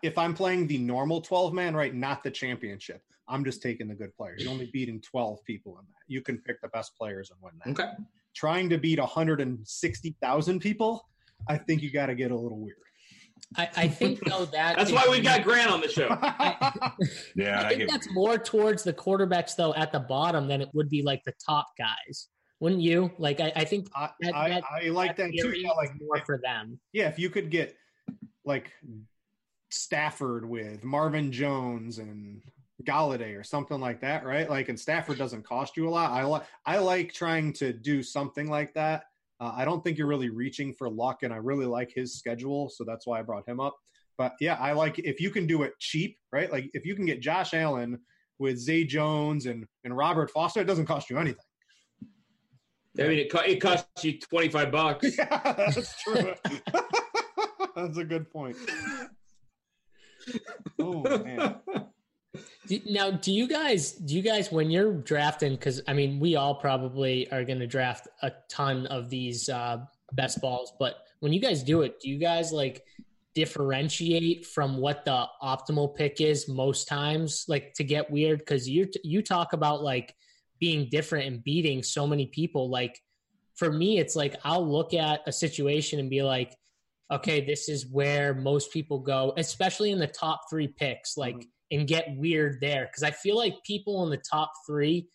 If 0.02 0.16
I'm 0.16 0.32
playing 0.32 0.68
the 0.68 0.78
normal 0.78 1.20
12 1.20 1.52
man, 1.52 1.74
right, 1.74 1.92
not 1.92 2.22
the 2.22 2.30
championship, 2.30 3.02
I'm 3.28 3.44
just 3.44 3.60
taking 3.62 3.88
the 3.88 3.94
good 3.94 4.14
players. 4.16 4.42
You're 4.42 4.52
only 4.52 4.70
beating 4.72 5.00
12 5.00 5.44
people 5.44 5.72
in 5.78 5.84
that. 5.86 6.04
You 6.06 6.22
can 6.22 6.38
pick 6.38 6.60
the 6.60 6.68
best 6.68 6.96
players 6.96 7.30
and 7.30 7.40
win 7.42 7.52
that. 7.64 7.80
Okay. 7.80 7.92
Trying 8.34 8.70
to 8.70 8.78
beat 8.78 9.00
160,000 9.00 10.60
people, 10.60 11.08
I 11.48 11.58
think 11.58 11.82
you 11.82 11.90
got 11.92 12.06
to 12.06 12.14
get 12.14 12.30
a 12.30 12.36
little 12.36 12.60
weird. 12.60 12.76
I, 13.56 13.68
I 13.76 13.88
think 13.88 14.20
though 14.20 14.44
that 14.46 14.76
that's 14.78 14.92
why 14.92 15.06
we've 15.10 15.22
got 15.22 15.42
Grant 15.42 15.70
on 15.70 15.80
the 15.80 15.88
show. 15.88 16.08
I, 16.22 16.92
yeah, 17.34 17.66
I 17.66 17.76
think 17.76 17.90
that's 17.90 18.10
more 18.12 18.38
towards 18.38 18.82
the 18.82 18.92
quarterbacks 18.92 19.56
though 19.56 19.74
at 19.74 19.92
the 19.92 20.00
bottom 20.00 20.48
than 20.48 20.60
it 20.60 20.68
would 20.72 20.88
be 20.88 21.02
like 21.02 21.22
the 21.24 21.34
top 21.44 21.66
guys. 21.76 22.28
Wouldn't 22.62 22.80
you? 22.80 23.10
Like 23.18 23.40
I, 23.40 23.52
I 23.56 23.64
think 23.64 23.88
I, 23.94 24.10
that, 24.20 24.34
I, 24.34 24.62
I 24.70 24.88
like 24.88 25.16
that, 25.16 25.32
that 25.32 25.42
too. 25.42 25.52
Yeah, 25.54 25.70
like 25.72 25.90
more 26.00 26.22
for 26.24 26.38
them. 26.42 26.78
Yeah, 26.92 27.08
if 27.08 27.18
you 27.18 27.28
could 27.28 27.50
get 27.50 27.76
like 28.44 28.72
Stafford 29.70 30.48
with 30.48 30.82
Marvin 30.84 31.32
Jones 31.32 31.98
and 31.98 32.40
Golladay 32.84 33.38
or 33.38 33.44
something 33.44 33.80
like 33.80 34.00
that, 34.00 34.24
right? 34.24 34.48
Like, 34.48 34.68
and 34.68 34.78
Stafford 34.78 35.18
doesn't 35.18 35.44
cost 35.44 35.76
you 35.76 35.88
a 35.88 35.90
lot. 35.90 36.12
I 36.12 36.22
like 36.24 36.44
I 36.64 36.78
like 36.78 37.12
trying 37.12 37.52
to 37.54 37.72
do 37.72 38.02
something 38.02 38.48
like 38.48 38.72
that 38.74 39.04
uh, 39.42 39.52
I 39.56 39.64
don't 39.64 39.82
think 39.82 39.98
you're 39.98 40.06
really 40.06 40.30
reaching 40.30 40.72
for 40.72 40.88
Luck, 40.88 41.24
and 41.24 41.34
I 41.34 41.38
really 41.38 41.66
like 41.66 41.92
his 41.92 42.14
schedule, 42.14 42.68
so 42.68 42.84
that's 42.84 43.08
why 43.08 43.18
I 43.18 43.22
brought 43.22 43.48
him 43.48 43.58
up. 43.58 43.76
But 44.16 44.34
yeah, 44.40 44.54
I 44.60 44.70
like 44.70 45.00
if 45.00 45.20
you 45.20 45.30
can 45.30 45.48
do 45.48 45.64
it 45.64 45.72
cheap, 45.80 46.16
right? 46.30 46.50
Like 46.52 46.70
if 46.74 46.86
you 46.86 46.94
can 46.94 47.06
get 47.06 47.20
Josh 47.20 47.52
Allen 47.52 47.98
with 48.38 48.56
Zay 48.56 48.84
Jones 48.84 49.46
and 49.46 49.66
and 49.82 49.96
Robert 49.96 50.30
Foster, 50.30 50.60
it 50.60 50.68
doesn't 50.68 50.86
cost 50.86 51.10
you 51.10 51.18
anything. 51.18 51.44
I 52.98 53.02
mean, 53.04 53.18
it, 53.20 53.34
it 53.34 53.60
costs 53.60 54.04
you 54.04 54.18
twenty 54.18 54.48
five 54.48 54.70
bucks. 54.70 55.16
Yeah, 55.18 55.52
that's 55.56 56.02
true. 56.02 56.34
that's 57.76 57.96
a 57.96 58.04
good 58.04 58.30
point. 58.30 58.56
Oh 60.78 61.02
man 61.02 61.60
now 62.86 63.10
do 63.10 63.32
you 63.32 63.46
guys 63.46 63.92
do 63.92 64.14
you 64.14 64.22
guys 64.22 64.50
when 64.50 64.70
you're 64.70 64.92
drafting 64.92 65.52
because 65.52 65.82
i 65.88 65.92
mean 65.92 66.18
we 66.18 66.36
all 66.36 66.54
probably 66.54 67.30
are 67.30 67.44
going 67.44 67.58
to 67.58 67.66
draft 67.66 68.08
a 68.22 68.32
ton 68.48 68.86
of 68.86 69.10
these 69.10 69.48
uh, 69.48 69.78
best 70.12 70.40
balls 70.40 70.72
but 70.78 70.96
when 71.20 71.32
you 71.32 71.40
guys 71.40 71.62
do 71.62 71.82
it 71.82 72.00
do 72.00 72.08
you 72.08 72.18
guys 72.18 72.52
like 72.52 72.84
differentiate 73.34 74.46
from 74.46 74.76
what 74.76 75.04
the 75.04 75.26
optimal 75.42 75.94
pick 75.94 76.20
is 76.20 76.48
most 76.48 76.86
times 76.86 77.44
like 77.48 77.74
to 77.74 77.84
get 77.84 78.10
weird 78.10 78.38
because 78.38 78.68
you 78.68 78.88
you 79.02 79.22
talk 79.22 79.52
about 79.52 79.82
like 79.82 80.14
being 80.62 80.88
different 80.90 81.26
and 81.26 81.44
beating 81.44 81.82
so 81.82 82.06
many 82.06 82.26
people 82.26 82.70
like 82.70 82.98
for 83.56 83.70
me 83.70 83.98
it's 83.98 84.16
like 84.16 84.36
i'll 84.44 84.66
look 84.66 84.94
at 84.94 85.20
a 85.26 85.32
situation 85.32 85.98
and 85.98 86.08
be 86.08 86.22
like 86.22 86.56
okay 87.10 87.44
this 87.44 87.68
is 87.68 87.86
where 87.90 88.32
most 88.32 88.72
people 88.72 88.98
go 88.98 89.34
especially 89.36 89.90
in 89.90 89.98
the 89.98 90.06
top 90.06 90.42
three 90.48 90.68
picks 90.68 91.18
like 91.18 91.34
mm-hmm 91.34 91.48
and 91.72 91.88
get 91.88 92.14
weird 92.16 92.58
there 92.60 92.86
because 92.86 93.02
I 93.02 93.10
feel 93.10 93.36
like 93.36 93.64
people 93.64 94.04
in 94.04 94.10
the 94.10 94.18
top 94.18 94.52
three 94.66 95.08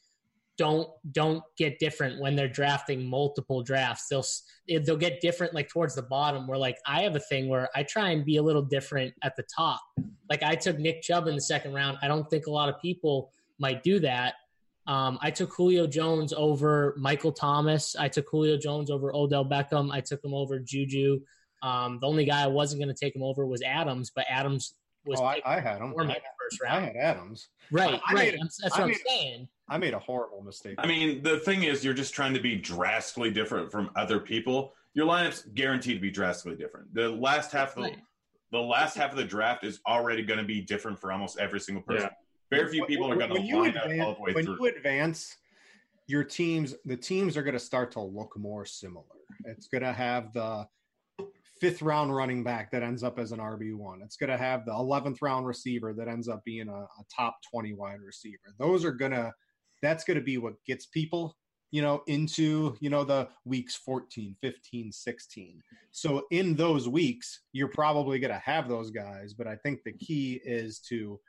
don't 0.57 0.89
don't 1.11 1.43
get 1.55 1.77
different 1.77 2.19
when 2.19 2.35
they're 2.35 2.49
drafting 2.49 3.05
multiple 3.05 3.61
drafts. 3.61 4.07
They'll 4.09 4.25
they'll 4.83 4.97
get 4.97 5.21
different 5.21 5.53
like 5.53 5.69
towards 5.69 5.93
the 5.93 6.01
bottom. 6.01 6.47
Where 6.47 6.57
like 6.57 6.79
I 6.85 7.03
have 7.03 7.15
a 7.15 7.19
thing 7.19 7.47
where 7.47 7.69
I 7.75 7.83
try 7.83 8.09
and 8.09 8.25
be 8.25 8.37
a 8.37 8.41
little 8.41 8.63
different 8.63 9.13
at 9.23 9.35
the 9.35 9.43
top. 9.55 9.79
Like 10.29 10.41
I 10.41 10.55
took 10.55 10.79
Nick 10.79 11.03
Chubb 11.03 11.27
in 11.27 11.35
the 11.35 11.41
second 11.41 11.73
round. 11.73 11.99
I 12.01 12.07
don't 12.07 12.27
think 12.27 12.47
a 12.47 12.51
lot 12.51 12.69
of 12.69 12.81
people 12.81 13.31
might 13.59 13.83
do 13.83 13.99
that. 13.99 14.33
Um, 14.87 15.19
I 15.21 15.31
took 15.31 15.53
Julio 15.53 15.85
Jones 15.85 16.33
over 16.33 16.95
Michael 16.97 17.33
Thomas. 17.33 17.95
I 17.97 18.07
took 18.07 18.25
Julio 18.29 18.57
Jones 18.57 18.89
over 18.89 19.13
Odell 19.13 19.45
Beckham. 19.45 19.91
I 19.91 19.99
took 19.99 20.23
him 20.23 20.33
over 20.33 20.59
Juju. 20.59 21.19
Um, 21.61 21.99
the 21.99 22.07
only 22.07 22.25
guy 22.25 22.43
I 22.43 22.47
wasn't 22.47 22.81
going 22.81 22.93
to 22.93 22.99
take 22.99 23.15
him 23.15 23.23
over 23.23 23.45
was 23.45 23.61
Adams, 23.61 24.11
but 24.15 24.25
Adams 24.29 24.75
was. 25.05 25.19
Oh, 25.19 25.25
I, 25.25 25.41
I, 25.45 25.59
had 25.59 25.81
him. 25.81 25.93
I, 25.99 26.17
first 26.39 26.61
round. 26.61 26.85
I 26.85 26.87
had 26.87 26.95
Adams. 26.95 27.49
Right, 27.71 27.99
I 28.07 28.13
right. 28.13 28.33
A, 28.33 28.37
that's 28.37 28.77
what 28.77 28.81
I'm 28.81 28.93
saying. 28.93 29.47
I 29.69 29.77
made 29.77 29.93
a 29.93 29.99
horrible 29.99 30.41
mistake. 30.41 30.75
I 30.77 30.87
mean, 30.87 31.21
the 31.21 31.39
thing 31.39 31.63
is, 31.63 31.83
you're 31.83 31.93
just 31.93 32.13
trying 32.13 32.33
to 32.33 32.39
be 32.39 32.55
drastically 32.55 33.31
different 33.31 33.71
from 33.71 33.89
other 33.97 34.19
people. 34.19 34.73
Your 34.93 35.05
lineup's 35.05 35.43
guaranteed 35.53 35.97
to 35.97 36.01
be 36.01 36.11
drastically 36.11 36.55
different. 36.55 36.93
The 36.93 37.09
last 37.09 37.51
half 37.51 37.75
of 37.75 37.83
the, 37.83 37.95
the 38.51 38.59
last 38.59 38.95
half 38.95 39.11
of 39.11 39.17
the 39.17 39.25
draft 39.25 39.65
is 39.65 39.79
already 39.85 40.23
going 40.23 40.39
to 40.39 40.45
be 40.45 40.61
different 40.61 40.99
for 40.99 41.11
almost 41.11 41.37
every 41.37 41.59
single 41.59 41.83
person. 41.83 42.03
Yeah. 42.09 42.26
Very 42.49 42.71
few 42.71 42.85
people 42.85 43.11
are 43.11 43.15
going 43.15 43.33
to 43.33 43.55
line 43.55 43.69
advance, 43.69 44.01
up 44.01 44.07
all 44.07 44.15
the 44.15 44.21
way 44.21 44.33
when 44.33 44.45
through. 44.45 44.59
When 44.59 44.71
you 44.71 44.77
advance, 44.77 45.37
your 46.07 46.23
teams, 46.23 46.75
the 46.85 46.95
teams 46.95 47.35
are 47.35 47.43
going 47.43 47.53
to 47.53 47.59
start 47.59 47.91
to 47.91 48.01
look 48.01 48.37
more 48.37 48.65
similar. 48.65 49.03
It's 49.45 49.67
going 49.67 49.83
to 49.83 49.93
have 49.93 50.31
the 50.33 50.67
fifth 51.59 51.81
round 51.81 52.15
running 52.15 52.43
back 52.43 52.71
that 52.71 52.83
ends 52.83 53.03
up 53.03 53.19
as 53.19 53.31
an 53.31 53.39
RB1. 53.39 54.03
It's 54.03 54.15
going 54.15 54.29
to 54.29 54.37
have 54.37 54.65
the 54.65 54.71
11th 54.71 55.17
round 55.21 55.45
receiver 55.45 55.93
that 55.93 56.07
ends 56.07 56.29
up 56.29 56.43
being 56.45 56.69
a, 56.69 56.81
a 56.81 57.05
top 57.13 57.37
20 57.51 57.73
wide 57.73 58.01
receiver. 58.01 58.53
Those 58.57 58.85
are 58.85 58.91
going 58.91 59.11
to, 59.11 59.33
that's 59.81 60.03
going 60.03 60.17
to 60.17 60.23
be 60.23 60.37
what 60.37 60.53
gets 60.65 60.85
people, 60.85 61.35
you 61.71 61.81
know, 61.81 62.03
into, 62.07 62.77
you 62.79 62.89
know, 62.89 63.03
the 63.03 63.27
weeks 63.45 63.75
14, 63.75 64.35
15, 64.41 64.91
16. 64.91 65.61
So 65.91 66.25
in 66.31 66.55
those 66.55 66.87
weeks, 66.87 67.41
you're 67.53 67.67
probably 67.69 68.19
going 68.19 68.33
to 68.33 68.39
have 68.39 68.69
those 68.69 68.91
guys. 68.91 69.33
But 69.33 69.47
I 69.47 69.55
think 69.55 69.83
the 69.83 69.93
key 69.93 70.39
is 70.45 70.79
to 70.89 71.19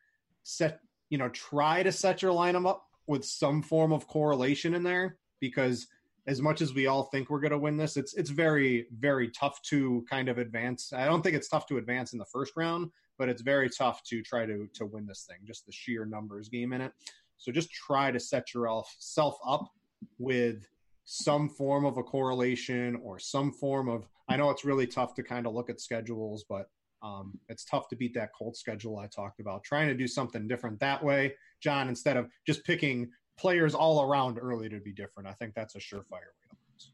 set, 0.42 0.80
you 1.10 1.18
know, 1.18 1.28
try 1.30 1.82
to 1.82 1.92
set 1.92 2.22
your 2.22 2.32
lineup 2.32 2.66
up 2.66 2.84
with 3.06 3.24
some 3.24 3.62
form 3.62 3.92
of 3.92 4.06
correlation 4.06 4.74
in 4.74 4.82
there 4.82 5.18
because 5.40 5.86
as 6.26 6.42
much 6.42 6.60
as 6.60 6.74
we 6.74 6.86
all 6.86 7.04
think 7.04 7.30
we're 7.30 7.40
going 7.40 7.52
to 7.52 7.58
win 7.58 7.76
this, 7.76 7.96
it's 7.96 8.14
it's 8.14 8.30
very 8.30 8.86
very 8.98 9.30
tough 9.30 9.60
to 9.62 10.04
kind 10.08 10.28
of 10.28 10.38
advance. 10.38 10.92
I 10.92 11.06
don't 11.06 11.22
think 11.22 11.34
it's 11.34 11.48
tough 11.48 11.66
to 11.68 11.78
advance 11.78 12.12
in 12.12 12.18
the 12.18 12.26
first 12.26 12.52
round, 12.54 12.90
but 13.18 13.30
it's 13.30 13.40
very 13.40 13.70
tough 13.70 14.02
to 14.04 14.22
try 14.22 14.44
to 14.44 14.68
to 14.74 14.86
win 14.86 15.06
this 15.06 15.24
thing. 15.28 15.38
Just 15.46 15.64
the 15.64 15.72
sheer 15.72 16.04
numbers 16.04 16.50
game 16.50 16.72
in 16.74 16.82
it. 16.82 16.92
So 17.38 17.50
just 17.50 17.72
try 17.72 18.10
to 18.10 18.20
set 18.20 18.52
yourself 18.52 19.38
up 19.46 19.70
with 20.18 20.66
some 21.04 21.48
form 21.48 21.86
of 21.86 21.96
a 21.96 22.02
correlation 22.02 22.96
or 23.02 23.18
some 23.18 23.50
form 23.50 23.88
of. 23.88 24.06
I 24.28 24.36
know 24.36 24.50
it's 24.50 24.66
really 24.66 24.86
tough 24.86 25.14
to 25.14 25.22
kind 25.22 25.46
of 25.46 25.54
look 25.54 25.70
at 25.70 25.80
schedules, 25.80 26.44
but 26.46 26.68
um, 27.02 27.38
it's 27.48 27.64
tough 27.64 27.88
to 27.88 27.96
beat 27.96 28.14
that 28.14 28.30
Colt 28.36 28.56
schedule 28.56 28.98
I 28.98 29.06
talked 29.06 29.40
about. 29.40 29.64
Trying 29.64 29.88
to 29.88 29.94
do 29.94 30.06
something 30.06 30.48
different 30.48 30.80
that 30.80 31.02
way, 31.02 31.34
John, 31.62 31.88
instead 31.88 32.16
of 32.16 32.28
just 32.46 32.64
picking 32.64 33.10
players 33.38 33.74
all 33.74 34.02
around 34.02 34.38
early 34.38 34.68
to 34.68 34.80
be 34.80 34.92
different. 34.92 35.28
I 35.28 35.32
think 35.32 35.54
that's 35.54 35.74
a 35.76 35.78
surefire 35.78 36.10
way 36.10 36.48
to 36.50 36.56
lose. 36.72 36.90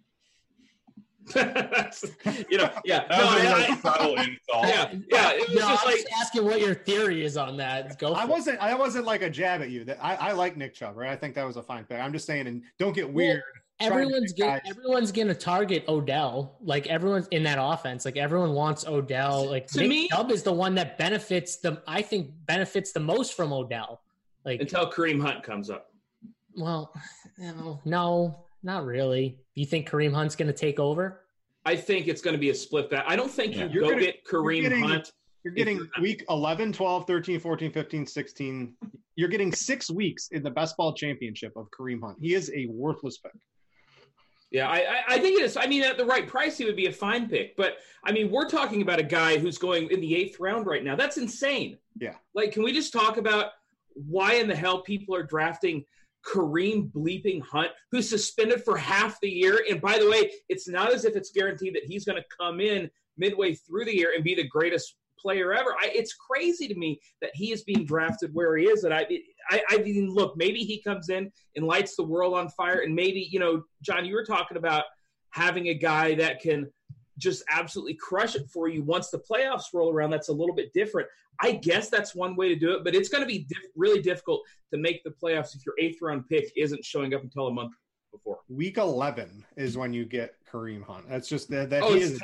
you 2.51 2.59
know, 2.59 2.71
yeah. 2.85 3.07
That 3.09 3.19
no, 3.19 3.25
was 3.25 3.35
a 3.35 3.39
I, 3.39 3.43
nice 3.45 3.71
I, 3.71 3.77
subtle 3.77 4.15
insult. 4.17 4.39
yeah, 4.53 4.93
yeah. 5.11 5.31
It 5.33 5.49
was 5.49 5.57
No, 5.59 5.69
just 5.69 5.83
I'm 5.83 5.93
like 5.93 5.97
just 5.97 6.09
asking 6.21 6.45
what 6.45 6.61
your 6.61 6.75
theory 6.75 7.25
is 7.25 7.39
on 7.39 7.57
that. 7.57 7.99
Go. 7.99 8.13
I 8.13 8.27
wasn't. 8.27 8.59
I 8.61 8.75
wasn't 8.75 9.07
like 9.07 9.23
a 9.23 9.31
jab 9.31 9.63
at 9.63 9.71
you. 9.71 9.85
That 9.85 9.99
I, 10.05 10.17
I 10.17 10.33
like 10.33 10.57
Nick 10.59 10.75
Chubb, 10.75 10.97
right? 10.97 11.11
I 11.11 11.17
think 11.17 11.35
that 11.37 11.47
was 11.47 11.57
a 11.57 11.63
fine 11.63 11.85
pick. 11.85 11.99
I'm 11.99 12.13
just 12.13 12.27
saying, 12.27 12.47
and 12.47 12.63
don't 12.79 12.95
get 12.95 13.11
weird. 13.11 13.41
trying 13.41 13.43
to 13.43 13.64
Everyone's 13.81 14.33
pick 14.33 14.41
gonna 14.45 14.61
guys. 14.61 14.71
everyone's 14.71 15.13
gonna 15.13 15.35
target 15.35 15.85
Odell. 15.89 16.57
Like 16.63 16.87
everyone's 16.87 17.27
in 17.29 17.43
that 17.43 17.59
offense. 17.61 18.05
Like 18.05 18.17
everyone 18.17 18.53
wants 18.53 18.87
Odell. 18.87 19.49
Like 19.51 19.67
To 19.69 19.81
Nick 19.81 19.89
me- 19.89 20.09
Chubb 20.09 20.31
is 20.31 20.43
the 20.43 20.53
one 20.53 20.75
that 20.77 20.97
benefits 20.97 21.57
the. 21.57 21.83
I 21.87 22.01
think 22.03 22.31
benefits 22.47 22.93
the 22.93 23.01
most 23.01 23.35
from 23.35 23.53
Odell. 23.53 24.01
Like 24.45 24.61
until 24.61 24.91
Kareem 24.91 25.21
Hunt 25.21 25.43
comes 25.43 25.71
up. 25.71 25.91
well, 26.57 26.93
no, 27.39 27.81
no, 27.85 28.45
not 28.63 28.85
really. 28.85 29.39
You 29.55 29.67
think 29.67 29.89
Kareem 29.89 30.13
Hunt's 30.15 30.37
gonna 30.37 30.53
take 30.53 30.79
over? 30.79 31.21
I 31.67 31.75
think 31.77 32.09
it's 32.09 32.21
going 32.21 32.35
to 32.35 32.39
be 32.39 32.51
a 32.51 32.55
split 32.55 32.91
back. 32.91 33.07
I 33.09 33.17
don't 33.17 33.31
think 33.31 33.57
Yeah. 33.57 33.65
you 33.65 33.71
You're 33.71 33.83
go 33.85 33.89
gonna- 33.93 34.01
get 34.03 34.25
Kareem 34.27 34.61
you're 34.61 34.69
getting- 34.71 34.85
Hunt. 34.85 35.13
You're 35.45 35.55
getting 35.55 35.81
week 36.01 36.23
11, 36.29 36.73
12, 36.75 37.07
13, 37.07 37.41
14, 37.41 37.73
15, 37.73 38.07
16. 38.07 38.77
You're 39.17 39.29
getting 39.31 39.51
six 39.51 39.91
weeks 39.91 40.29
in 40.33 40.43
the 40.43 40.51
best 40.51 40.77
ball 40.77 40.93
championship 40.95 41.53
of 41.57 41.69
Kareem 41.71 42.01
Hunt. 42.03 42.19
He 42.21 42.35
is 42.35 42.51
a 42.55 42.67
worthless 42.67 43.17
pick. 43.19 43.33
Yeah, 44.55 44.69
I, 44.69 44.77
I, 44.77 45.03
I 45.09 45.19
think 45.19 45.41
it 45.41 45.43
is. 45.43 45.57
I 45.57 45.67
mean, 45.67 45.83
at 45.83 45.99
the 45.99 46.05
right 46.05 46.29
price, 46.29 46.57
he 46.57 46.65
would 46.65 46.77
be 46.77 46.87
a 46.87 46.93
fine 46.93 47.29
pick. 47.29 47.57
But 47.57 47.79
I 48.05 48.13
mean, 48.13 48.31
we're 48.31 48.49
talking 48.49 48.83
about 48.83 49.01
a 49.01 49.03
guy 49.03 49.37
who's 49.37 49.59
going 49.59 49.91
in 49.91 50.01
the 50.01 50.15
eighth 50.15 50.39
round 50.39 50.69
right 50.69 50.85
now. 50.85 50.95
That's 50.95 51.17
insane. 51.17 51.77
Yeah. 51.99 52.15
Like, 52.37 52.53
can 52.53 52.63
we 52.63 52.73
just 52.73 52.93
talk 52.93 53.17
about 53.17 53.47
why 53.95 54.35
in 54.35 54.47
the 54.47 54.55
hell 54.55 54.83
people 54.83 55.13
are 55.17 55.25
drafting 55.25 55.85
Kareem 56.25 56.89
bleeping 56.93 57.43
Hunt, 57.43 57.73
who's 57.91 58.09
suspended 58.09 58.63
for 58.63 58.77
half 58.77 59.21
the 59.21 59.29
year? 59.29 59.65
And 59.69 59.81
by 59.81 59.99
the 59.99 60.09
way, 60.09 60.31
it's 60.49 60.69
not 60.69 60.93
as 60.93 61.05
if 61.05 61.17
it's 61.17 61.33
guaranteed 61.33 61.75
that 61.75 61.83
he's 61.85 62.05
going 62.05 62.23
to 62.23 62.37
come 62.39 62.61
in 62.61 62.89
midway 63.19 63.55
through 63.57 63.87
the 63.87 63.97
year 63.97 64.13
and 64.15 64.23
be 64.23 64.37
the 64.37 64.47
greatest 64.47 64.95
player 65.25 65.55
ever. 65.55 65.75
I, 65.81 65.91
it's 65.95 66.15
crazy 66.15 66.69
to 66.69 66.75
me 66.75 67.01
that 67.23 67.31
he 67.35 67.51
is 67.51 67.63
being 67.63 67.87
drafted 67.87 68.35
where 68.35 68.57
he 68.57 68.67
is. 68.67 68.85
And 68.85 68.93
I, 68.93 69.07
I, 69.51 69.63
I 69.71 69.79
mean, 69.79 70.11
look, 70.11 70.37
maybe 70.37 70.61
he 70.61 70.83
comes 70.83 71.09
in 71.09 71.33
and 71.57 71.67
lights 71.67 71.97
the 71.97 72.03
world 72.03 72.35
on 72.35 72.49
fire, 72.51 72.81
and 72.81 72.95
maybe 72.95 73.27
you 73.31 73.41
know, 73.41 73.63
John, 73.83 74.05
you 74.05 74.15
were 74.15 74.25
talking 74.25 74.57
about 74.57 74.85
having 75.31 75.69
a 75.69 75.75
guy 75.75 76.15
that 76.17 76.41
can 76.41 76.71
just 77.19 77.43
absolutely 77.51 77.95
crush 77.95 78.35
it 78.35 78.49
for 78.53 78.69
you 78.69 78.83
once 78.83 79.11
the 79.11 79.19
playoffs 79.19 79.73
roll 79.73 79.93
around. 79.93 80.11
That's 80.11 80.29
a 80.29 80.33
little 80.33 80.55
bit 80.55 80.73
different. 80.75 81.09
I 81.41 81.53
guess 81.53 81.89
that's 81.89 82.15
one 82.15 82.37
way 82.37 82.49
to 82.49 82.57
do 82.57 82.75
it, 82.75 82.85
but 82.85 82.95
it's 82.95 83.09
going 83.09 83.23
to 83.23 83.27
be 83.27 83.47
diff- 83.49 83.71
really 83.75 84.01
difficult 84.01 84.43
to 84.73 84.79
make 84.79 85.03
the 85.03 85.11
playoffs 85.11 85.57
if 85.57 85.67
your 85.67 85.75
eighth 85.81 86.01
round 86.01 86.29
pick 86.29 86.53
isn't 86.57 86.85
showing 86.85 87.15
up 87.15 87.23
until 87.23 87.49
a 87.49 87.53
month 87.53 87.73
before. 88.13 88.39
Week 88.49 88.79
11 88.79 89.45
is 89.57 89.77
when 89.77 89.93
you 89.93 90.05
get 90.05 90.37
Kareem 90.51 90.85
Hunt. 90.85 91.09
That's 91.09 91.29
just 91.29 91.51
that, 91.51 91.71
that 91.71 91.83
Oh, 91.83 91.95
he 91.95 92.03
is. 92.03 92.21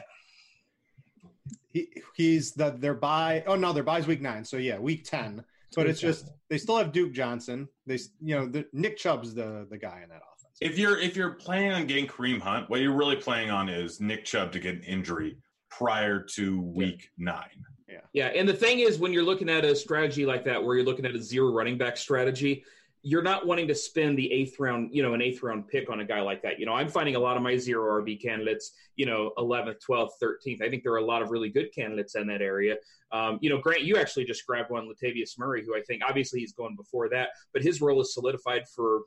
He, 1.73 1.89
he's 2.15 2.53
the 2.53 2.71
their 2.71 2.95
bye. 2.95 3.45
Oh 3.47 3.57
no, 3.57 3.73
their 3.73 3.83
buys 3.83 4.07
week 4.07 4.21
nine. 4.21 4.45
So 4.45 4.57
yeah, 4.57 4.79
week 4.79 5.05
10. 5.05 5.45
But 5.77 5.87
it's 5.87 6.01
just 6.01 6.31
they 6.49 6.59
still 6.59 6.77
have 6.77 6.93
Duke 6.93 7.13
Johnson. 7.13 7.69
They 7.87 7.99
you 8.21 8.37
know 8.37 8.47
the, 8.47 8.67
Nick 8.73 8.97
Chubb's 8.97 9.35
the 9.35 9.67
the 9.71 9.79
guy 9.79 10.01
in 10.03 10.09
that 10.09 10.23
offense. 10.35 10.57
If 10.61 10.79
you're 10.79 10.99
if 10.99 11.17
you're 11.17 11.35
planning 11.35 11.73
on 11.73 11.87
getting 11.87 12.07
Kareem 12.07 12.41
Hunt, 12.41 12.69
what 12.69 12.81
you're 12.81 12.97
really 12.97 13.17
playing 13.17 13.51
on 13.51 13.69
is 13.69 14.01
Nick 14.01 14.25
Chubb 14.25 14.53
to 14.53 14.59
get 14.59 14.75
an 14.75 14.83
injury 14.83 15.37
prior 15.71 16.21
to 16.21 16.61
week 16.61 17.11
nine. 17.19 17.65
yeah 17.89 18.01
Yeah, 18.13 18.27
and 18.29 18.49
the 18.49 18.55
thing 18.55 18.81
is, 18.81 18.99
when 18.99 19.13
you're 19.13 19.23
looking 19.23 19.49
at 19.49 19.65
a 19.65 19.77
strategy 19.77 20.27
like 20.27 20.45
that, 20.45 20.63
where 20.63 20.77
you're 20.77 20.85
looking 20.85 21.07
at 21.07 21.15
a 21.15 21.23
zero 21.23 21.53
running 21.53 21.79
back 21.79 21.97
strategy, 21.97 22.65
you're 23.03 23.23
not 23.23 23.47
wanting 23.47 23.67
to 23.67 23.75
spend 23.75 24.19
the 24.19 24.31
eighth 24.31 24.61
round, 24.61 24.91
you 24.93 25.03
know, 25.03 25.15
an 25.15 25.23
eighth 25.23 25.43
round 25.43 25.67
pick 25.69 25.89
on 25.89 26.01
a 26.01 26.05
guy 26.05 26.21
like 26.21 26.43
that. 26.43 26.59
You 26.61 26.67
know, 26.67 26.75
I'm 26.75 26.89
finding 26.89 27.17
a 27.17 27.19
lot 27.19 27.37
of 27.37 27.43
my 27.43 27.57
zero 27.57 28.03
RB 28.03 28.21
candidates, 28.21 28.73
you 28.97 29.07
know, 29.07 29.33
11th, 29.39 29.77
12th, 29.89 30.11
13th. 30.23 30.63
I 30.63 30.69
think 30.69 30.83
there 30.83 30.93
are 30.93 30.99
a 30.99 31.05
lot 31.05 31.23
of 31.23 31.31
really 31.31 31.49
good 31.49 31.73
candidates 31.75 32.15
in 32.15 32.27
that 32.27 32.43
area. 32.43 32.77
Um, 33.11 33.39
you 33.41 33.49
know, 33.49 33.59
Grant, 33.59 33.83
you 33.83 33.97
actually 33.97 34.25
just 34.25 34.47
grabbed 34.47 34.71
one, 34.71 34.87
Latavius 34.87 35.39
Murray, 35.39 35.65
who 35.65 35.75
I 35.75 35.81
think 35.81 36.03
obviously 36.07 36.41
he's 36.41 36.53
going 36.53 36.77
before 36.77 37.09
that, 37.09 37.31
but 37.55 37.63
his 37.63 37.81
role 37.81 38.01
is 38.03 38.13
solidified 38.13 38.65
for 38.69 39.03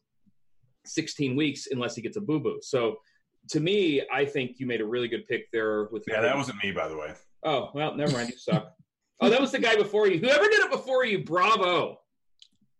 16 0.85 1.35
weeks 1.35 1.67
unless 1.71 1.95
he 1.95 2.01
gets 2.01 2.17
a 2.17 2.21
boo 2.21 2.39
boo. 2.39 2.59
So 2.61 2.97
to 3.49 3.59
me, 3.59 4.01
I 4.11 4.25
think 4.25 4.59
you 4.59 4.65
made 4.65 4.81
a 4.81 4.85
really 4.85 5.07
good 5.07 5.27
pick 5.27 5.51
there 5.51 5.85
with 5.91 6.03
Yeah, 6.07 6.21
that 6.21 6.35
wasn't 6.35 6.63
me, 6.63 6.71
by 6.71 6.87
the 6.87 6.97
way. 6.97 7.13
Oh, 7.43 7.69
well, 7.75 7.95
never 7.95 8.11
mind. 8.11 8.29
You 8.29 8.37
suck. 8.37 8.73
oh, 9.19 9.29
that 9.29 9.39
was 9.39 9.51
the 9.51 9.59
guy 9.59 9.75
before 9.75 10.07
you. 10.07 10.17
Whoever 10.19 10.45
did 10.45 10.61
it 10.61 10.71
before 10.71 11.05
you, 11.05 11.23
bravo. 11.23 11.99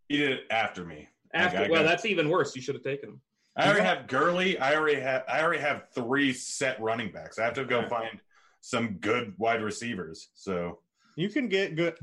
He 0.10 0.18
did 0.18 0.32
it 0.32 0.42
after 0.52 0.86
me. 0.86 1.08
After, 1.34 1.58
I, 1.58 1.66
I 1.66 1.70
well, 1.70 1.82
got- 1.82 1.90
that's 1.90 2.06
even 2.06 2.30
worse. 2.30 2.56
You 2.56 2.62
should 2.62 2.76
have 2.76 2.84
taken 2.84 3.10
him. 3.10 3.22
I 3.56 3.68
already 3.68 3.86
have 3.86 4.08
Gurley. 4.08 4.58
I 4.58 4.76
already 4.76 5.00
have. 5.00 5.24
I 5.28 5.42
already 5.44 5.62
have 5.62 5.84
three 5.94 6.34
set 6.34 6.82
running 6.82 7.12
backs. 7.12 7.38
I 7.38 7.44
have 7.46 7.54
to 7.54 7.66
go 7.66 7.88
find 7.88 8.20
some 8.62 8.94
good 8.94 9.34
wide 9.38 9.62
receivers. 9.62 10.30
So 10.34 10.80
You 11.16 11.30
can 11.30 11.50
get 11.50 11.76
good. 11.76 11.96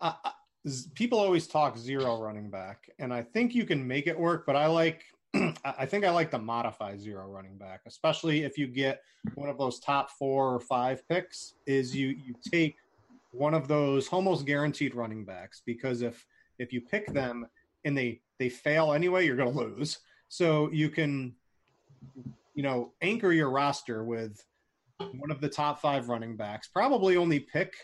Uh, 0.00 0.14
people 0.94 1.18
always 1.20 1.46
talk 1.46 1.78
zero 1.78 2.20
running 2.20 2.50
back, 2.50 2.90
and 2.98 3.14
I 3.14 3.22
think 3.22 3.54
you 3.54 3.64
can 3.64 3.86
make 3.86 4.08
it 4.08 4.18
work. 4.18 4.46
But 4.46 4.56
I 4.56 4.66
like, 4.66 5.04
I 5.34 5.54
I 5.64 5.86
think 5.86 6.04
I 6.04 6.10
like 6.10 6.32
to 6.32 6.38
modify 6.38 6.96
zero 6.96 7.28
running 7.28 7.56
back, 7.56 7.82
especially 7.86 8.42
if 8.42 8.58
you 8.58 8.66
get 8.66 9.00
one 9.36 9.48
of 9.48 9.58
those 9.58 9.78
top 9.78 10.10
four 10.10 10.52
or 10.52 10.58
five 10.60 11.08
picks. 11.08 11.54
Is 11.66 11.94
you 11.94 12.08
you 12.08 12.34
take 12.50 12.74
one 13.30 13.54
of 13.54 13.68
those 13.68 14.08
almost 14.08 14.44
guaranteed 14.44 14.96
running 14.96 15.24
backs 15.24 15.62
because 15.64 16.02
if 16.02 16.26
if 16.58 16.72
you 16.72 16.80
pick 16.80 17.12
them 17.12 17.46
and 17.84 17.96
they 17.96 18.20
they 18.38 18.48
fail 18.48 18.92
anyway, 18.92 19.24
you're 19.26 19.36
going 19.36 19.52
to 19.52 19.58
lose. 19.58 19.98
So 20.28 20.70
you 20.72 20.90
can, 20.90 21.34
you 22.54 22.62
know, 22.62 22.92
anchor 23.00 23.32
your 23.32 23.50
roster 23.50 24.04
with 24.04 24.42
one 24.98 25.30
of 25.30 25.40
the 25.40 25.48
top 25.48 25.80
five 25.80 26.08
running 26.08 26.36
backs. 26.36 26.68
Probably 26.68 27.16
only 27.16 27.40
pick 27.40 27.74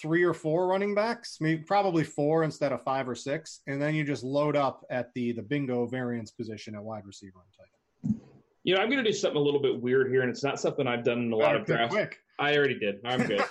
three 0.00 0.22
or 0.22 0.34
four 0.34 0.66
running 0.66 0.94
backs, 0.94 1.38
maybe 1.40 1.62
probably 1.62 2.04
four 2.04 2.42
instead 2.44 2.72
of 2.72 2.82
five 2.82 3.08
or 3.08 3.14
six, 3.14 3.60
and 3.66 3.80
then 3.80 3.94
you 3.94 4.04
just 4.04 4.22
load 4.24 4.56
up 4.56 4.84
at 4.90 5.12
the 5.14 5.32
the 5.32 5.42
bingo 5.42 5.86
variance 5.86 6.30
position 6.30 6.74
at 6.74 6.82
wide 6.82 7.06
receiver 7.06 7.38
and 7.38 7.52
tight 7.56 8.10
end. 8.12 8.20
You 8.64 8.74
know, 8.74 8.80
I'm 8.82 8.90
going 8.90 9.02
to 9.02 9.08
do 9.08 9.16
something 9.16 9.40
a 9.40 9.42
little 9.44 9.62
bit 9.62 9.80
weird 9.80 10.10
here, 10.10 10.22
and 10.22 10.30
it's 10.30 10.42
not 10.42 10.58
something 10.60 10.86
I've 10.86 11.04
done 11.04 11.18
in 11.20 11.32
a 11.32 11.36
lot 11.36 11.54
of 11.54 11.66
pick 11.66 11.76
drafts. 11.76 11.94
Quick. 11.94 12.18
I 12.38 12.56
already 12.56 12.78
did. 12.78 12.96
I'm 13.04 13.24
good. 13.26 13.44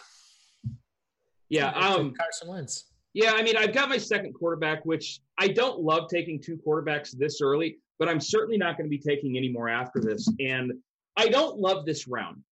yeah. 1.50 1.70
It's 1.70 1.78
like 1.78 2.00
Um, 2.00 2.14
Carson 2.14 2.48
Wentz. 2.50 2.86
Yeah, 3.16 3.32
I 3.34 3.44
mean, 3.44 3.56
I've 3.56 3.74
got 3.74 3.88
my 3.88 3.98
second 3.98 4.34
quarterback, 4.34 4.84
which 4.84 5.22
I 5.38 5.48
don't 5.48 5.80
love 5.80 6.10
taking 6.10 6.38
two 6.38 6.58
quarterbacks 6.58 7.18
this 7.18 7.40
early, 7.42 7.78
but 7.98 8.10
I'm 8.10 8.20
certainly 8.20 8.58
not 8.58 8.78
going 8.78 8.88
to 8.88 8.90
be 8.90 9.00
taking 9.00 9.38
any 9.38 9.48
more 9.48 9.70
after 9.70 10.02
this. 10.02 10.28
And 10.42 10.74
I 11.16 11.30
don't 11.30 11.58
love 11.58 11.86
this 11.86 12.10
round. 12.10 12.44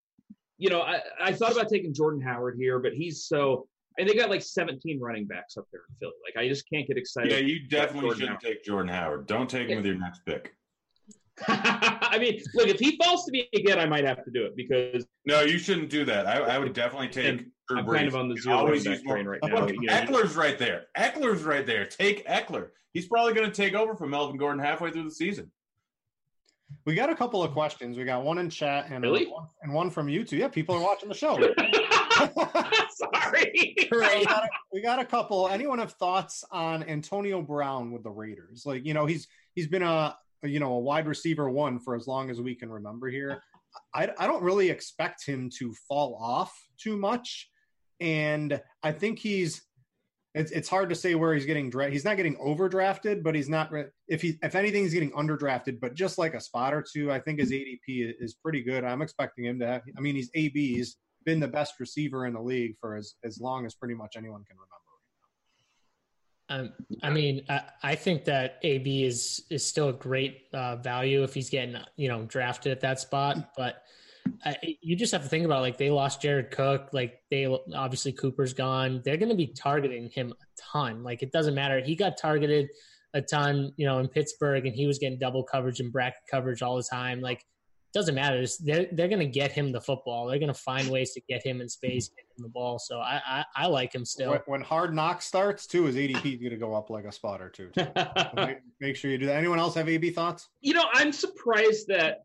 You 0.58 0.69
know, 0.69 0.80
I, 0.82 1.02
I 1.21 1.34
thought 1.34 1.52
about 1.52 1.67
taking 1.67 1.93
Jordan 1.93 2.21
Howard 2.21 2.56
here, 2.58 2.80
but 2.80 2.93
he's 2.93 3.26
so, 3.26 3.67
and 3.97 4.08
they 4.08 4.13
got 4.13 4.30
like 4.30 4.41
17 4.41 5.02
running 5.02 5.26
backs 5.26 5.58
up 5.58 5.65
there 5.73 5.82
in 5.89 5.95
Philly. 5.97 6.13
Like, 6.26 6.41
I 6.41 6.47
just 6.47 6.63
can't 6.71 6.88
get 6.88 6.95
excited. 6.97 7.34
yeah, 7.34 7.39
you 7.39 7.67
definitely 7.67 8.12
shouldn't 8.12 8.30
Howard. 8.30 8.41
take 8.41 8.63
Jordan 8.63 8.88
Howard. 8.88 9.28
Don't 9.28 9.49
take 9.49 9.67
him 9.67 9.76
with 9.76 9.86
your 9.86 9.95
next 9.95 10.26
pick. 10.26 10.54
I 11.47 12.17
mean, 12.21 12.41
look, 12.54 12.69
if 12.69 12.80
he 12.80 12.95
falls 12.95 13.26
to 13.26 13.34
me 13.34 13.49
again, 13.54 13.80
I 13.80 13.86
might 13.86 14.06
have 14.06 14.23
to 14.23 14.32
do 14.32 14.45
it 14.45 14.56
because 14.56 15.06
No, 15.26 15.41
you 15.41 15.58
shouldn't 15.58 15.89
do 15.89 16.06
that. 16.06 16.26
I, 16.26 16.38
I 16.38 16.58
would 16.58 16.71
definitely 16.71 17.10
take. 17.10 17.47
And 17.69 17.78
Drew 17.78 17.78
I'm 17.80 17.86
Brees. 17.86 17.95
kind 17.97 18.08
of 18.08 18.15
on 18.15 18.28
the 18.30 18.36
You 18.36 18.41
zero 18.41 18.56
running 18.56 18.67
always 18.67 18.86
back 18.86 18.99
more- 19.06 19.15
train 19.15 19.26
right 19.28 19.43
Look, 19.43 19.52
now. 19.52 19.67
You 19.67 19.82
know, 19.82 19.93
Ekeler's 19.93 20.36
right 20.36 20.58
there. 20.60 20.86
Ekeler's 20.97 21.43
right 21.43 21.65
there. 21.65 21.86
Take 21.86 22.28
Ekeler. 22.28 22.69
He's 22.93 23.08
probably 23.08 23.34
going 23.34 23.49
to 23.49 23.56
take 23.56 23.73
over 23.73 23.95
from 23.95 24.10
Melvin 24.12 24.38
Gordon 24.38 24.60
halfway 24.63 24.91
through 24.91 25.06
the 25.06 25.12
season. 25.12 25.52
We 26.86 26.95
got 26.95 27.10
a 27.10 27.15
couple 27.15 27.43
of 27.43 27.52
questions. 27.54 27.97
We 27.97 28.04
got 28.04 28.23
one 28.23 28.38
in 28.39 28.49
chat 28.49 28.86
and 28.89 29.06
uh, 29.06 29.08
Really? 29.08 29.28
one, 29.28 29.47
and 29.62 29.73
one 29.73 29.89
from 29.89 30.10
you 30.10 30.23
two. 30.23 30.38
Yeah, 30.38 30.47
people 30.47 30.76
are 30.76 30.82
watching 30.82 31.08
the 31.10 31.15
show. 31.15 31.38
Sorry. 32.89 33.76
we, 33.91 34.26
got 34.26 34.43
a, 34.43 34.49
we 34.71 34.82
got 34.82 34.99
a 34.99 35.06
couple. 35.06 35.47
Anyone 35.49 35.80
have 35.80 35.93
thoughts 35.93 36.43
on 36.52 36.84
Antonio 36.84 37.41
Brown 37.41 37.91
with 37.91 38.04
the 38.04 38.10
Raiders? 38.10 38.63
Like, 38.65 38.86
you 38.86 38.93
know, 38.93 39.06
he's 39.06 39.28
he's 39.56 39.67
been 39.67 39.84
a 39.84 40.15
you 40.43 40.60
know 40.60 40.73
a 40.73 40.80
wide 40.80 41.08
receiver 41.08 41.49
one 41.49 41.80
for 41.80 41.95
as 41.95 42.08
long 42.08 42.30
as 42.30 42.41
we 42.41 42.56
can 42.56 42.69
remember 42.71 43.08
here. 43.08 43.41
I, 43.93 44.10
I 44.17 44.28
don't 44.28 44.43
really 44.43 44.69
expect 44.69 45.26
him 45.26 45.49
to 45.60 45.73
fall 45.88 46.15
off 46.21 46.54
too 46.78 46.95
much, 46.97 47.49
and 48.03 48.61
I 48.83 48.91
think 48.91 49.17
he's 49.17 49.61
it's 50.35 50.51
it's 50.51 50.67
hard 50.67 50.89
to 50.89 50.95
say 50.95 51.15
where 51.15 51.33
he's 51.33 51.45
getting 51.45 51.69
drafted. 51.69 51.93
He's 51.93 52.05
not 52.05 52.17
getting 52.17 52.35
overdrafted, 52.35 53.23
but 53.23 53.33
he's 53.33 53.49
not. 53.49 53.71
Re- 53.71 53.85
if 54.07 54.21
he 54.21 54.37
if 54.43 54.55
anything, 54.55 54.83
he's 54.83 54.93
getting 54.93 55.11
underdrafted. 55.11 55.79
But 55.79 55.93
just 55.93 56.17
like 56.17 56.33
a 56.33 56.41
spot 56.41 56.73
or 56.73 56.83
two, 56.83 57.11
I 57.11 57.19
think 57.19 57.39
his 57.39 57.51
ADP 57.51 58.13
is 58.19 58.33
pretty 58.33 58.61
good. 58.61 58.83
I'm 58.83 59.01
expecting 59.01 59.45
him 59.45 59.59
to 59.59 59.67
have. 59.67 59.81
I 59.97 60.01
mean, 60.01 60.15
he's 60.15 60.29
AB. 60.33 60.75
He's 60.75 60.97
been 61.25 61.39
the 61.39 61.47
best 61.47 61.75
receiver 61.79 62.25
in 62.25 62.33
the 62.33 62.41
league 62.41 62.75
for 62.81 62.97
as 62.97 63.13
as 63.23 63.39
long 63.39 63.65
as 63.65 63.73
pretty 63.73 63.95
much 63.95 64.15
anyone 64.17 64.43
can 64.43 64.57
remember. 64.57 64.73
Um, 66.49 66.73
I 67.01 67.09
mean, 67.09 67.45
I, 67.47 67.61
I, 67.81 67.95
think 67.95 68.25
that 68.25 68.59
AB 68.63 69.05
is 69.05 69.43
is 69.49 69.65
still 69.65 69.89
a 69.89 69.93
great 69.93 70.41
uh, 70.53 70.75
value 70.75 71.23
if 71.23 71.33
he's 71.33 71.49
getting 71.49 71.77
you 71.95 72.09
know 72.09 72.25
drafted 72.25 72.73
at 72.73 72.81
that 72.81 72.99
spot, 72.99 73.51
but 73.55 73.83
you 74.81 74.95
just 74.95 75.12
have 75.12 75.23
to 75.23 75.29
think 75.29 75.45
about 75.45 75.62
like 75.62 75.77
they 75.77 75.89
lost 75.89 76.21
Jared 76.21 76.51
Cook, 76.51 76.89
like 76.93 77.21
they 77.29 77.45
obviously 77.73 78.12
Cooper's 78.12 78.53
gone. 78.53 79.01
They're 79.03 79.17
going 79.17 79.29
to 79.29 79.36
be 79.36 79.47
targeting 79.47 80.09
him 80.09 80.31
a 80.31 80.45
ton. 80.71 81.03
Like 81.03 81.23
it 81.23 81.31
doesn't 81.31 81.55
matter. 81.55 81.79
He 81.81 81.95
got 81.95 82.17
targeted 82.17 82.69
a 83.13 83.21
ton, 83.21 83.71
you 83.77 83.86
know, 83.86 83.99
in 83.99 84.07
Pittsburgh, 84.07 84.65
and 84.65 84.75
he 84.75 84.88
was 84.88 84.99
getting 84.99 85.19
double 85.19 85.43
coverage 85.43 85.79
and 85.79 85.91
bracket 85.91 86.21
coverage 86.29 86.62
all 86.62 86.75
the 86.75 86.83
time. 86.83 87.21
Like 87.21 87.39
it 87.39 87.93
doesn't 87.93 88.15
matter. 88.15 88.43
they're 88.62 88.88
they're 88.91 89.07
going 89.07 89.19
to 89.19 89.25
get 89.25 89.51
him 89.51 89.71
the 89.71 89.81
football. 89.81 90.27
They're 90.27 90.39
going 90.39 90.53
to 90.53 90.59
find 90.59 90.89
ways 90.89 91.13
to 91.13 91.21
get 91.29 91.45
him 91.45 91.62
in 91.62 91.69
space, 91.69 92.09
get 92.09 92.25
him 92.38 92.43
the 92.43 92.49
ball. 92.49 92.79
So 92.79 92.99
I 92.99 93.21
I, 93.25 93.45
I 93.55 93.67
like 93.67 93.93
him 93.93 94.03
still. 94.03 94.38
When, 94.45 94.62
Hard 94.62 94.93
Knock 94.93 95.21
starts, 95.21 95.67
too, 95.67 95.83
his 95.83 95.95
ADP 95.95 96.33
is 96.33 96.39
going 96.39 96.49
to 96.49 96.57
go 96.57 96.73
up 96.73 96.89
like 96.89 97.05
a 97.05 97.12
spot 97.12 97.41
or 97.41 97.49
two. 97.49 97.71
So 97.77 98.45
make, 98.47 98.57
make 98.79 98.95
sure 98.95 99.12
you 99.12 99.17
do 99.17 99.27
that. 99.27 99.36
Anyone 99.36 99.59
else 99.59 99.75
have 99.75 99.88
AB 99.88 100.09
thoughts? 100.12 100.49
You 100.62 100.73
know, 100.73 100.86
I'm 100.93 101.12
surprised 101.12 101.88
that 101.88 102.23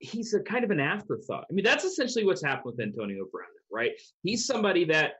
he's 0.00 0.34
a 0.34 0.40
kind 0.40 0.64
of 0.64 0.70
an 0.70 0.80
afterthought. 0.80 1.44
I 1.48 1.52
mean, 1.52 1.64
that's 1.64 1.84
essentially 1.84 2.24
what's 2.24 2.42
happened 2.42 2.74
with 2.76 2.80
Antonio 2.80 3.26
Brown, 3.30 3.46
right? 3.70 3.92
He's 4.22 4.46
somebody 4.46 4.84
that 4.86 5.14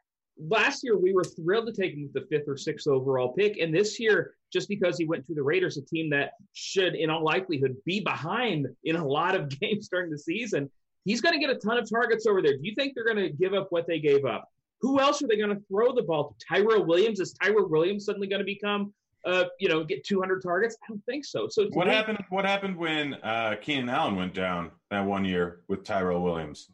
last 0.48 0.82
year 0.82 0.96
we 0.96 1.12
were 1.12 1.24
thrilled 1.24 1.66
to 1.66 1.72
take 1.72 1.94
him 1.94 2.02
with 2.02 2.12
the 2.12 2.26
fifth 2.30 2.48
or 2.48 2.56
sixth 2.56 2.88
overall 2.88 3.32
pick. 3.32 3.58
And 3.58 3.74
this 3.74 4.00
year, 4.00 4.34
just 4.52 4.68
because 4.68 4.98
he 4.98 5.04
went 5.04 5.26
to 5.26 5.34
the 5.34 5.42
Raiders, 5.42 5.76
a 5.76 5.82
team 5.82 6.10
that 6.10 6.32
should, 6.54 6.94
in 6.94 7.10
all 7.10 7.22
likelihood, 7.22 7.76
be 7.84 8.00
behind 8.00 8.66
in 8.84 8.96
a 8.96 9.06
lot 9.06 9.34
of 9.34 9.48
games 9.60 9.88
during 9.88 10.10
the 10.10 10.18
season, 10.18 10.70
he's 11.04 11.20
going 11.20 11.38
to 11.38 11.46
get 11.46 11.54
a 11.54 11.58
ton 11.58 11.78
of 11.78 11.88
targets 11.88 12.26
over 12.26 12.42
there. 12.42 12.56
Do 12.56 12.62
you 12.62 12.74
think 12.74 12.94
they're 12.94 13.04
going 13.04 13.16
to 13.18 13.30
give 13.30 13.54
up 13.54 13.68
what 13.70 13.86
they 13.86 14.00
gave 14.00 14.24
up? 14.24 14.48
Who 14.80 14.98
else 14.98 15.22
are 15.22 15.26
they 15.26 15.36
going 15.36 15.54
to 15.54 15.62
throw 15.68 15.94
the 15.94 16.02
ball 16.02 16.28
to? 16.28 16.46
Tyrell 16.46 16.86
Williams? 16.86 17.20
Is 17.20 17.34
Tyrell 17.34 17.68
Williams 17.68 18.06
suddenly 18.06 18.28
going 18.28 18.40
to 18.40 18.46
become 18.46 18.94
uh, 19.24 19.44
you 19.58 19.68
know, 19.68 19.84
get 19.84 20.04
200 20.04 20.42
targets? 20.42 20.76
I 20.82 20.86
don't 20.88 21.04
think 21.04 21.24
so. 21.24 21.48
So 21.48 21.68
what 21.72 21.86
me, 21.86 21.92
happened? 21.92 22.18
What 22.30 22.44
happened 22.44 22.76
when 22.76 23.14
uh, 23.14 23.56
Keenan 23.60 23.88
Allen 23.88 24.16
went 24.16 24.34
down 24.34 24.70
that 24.90 25.04
one 25.04 25.24
year 25.24 25.60
with 25.68 25.84
Tyrell 25.84 26.22
Williams? 26.22 26.70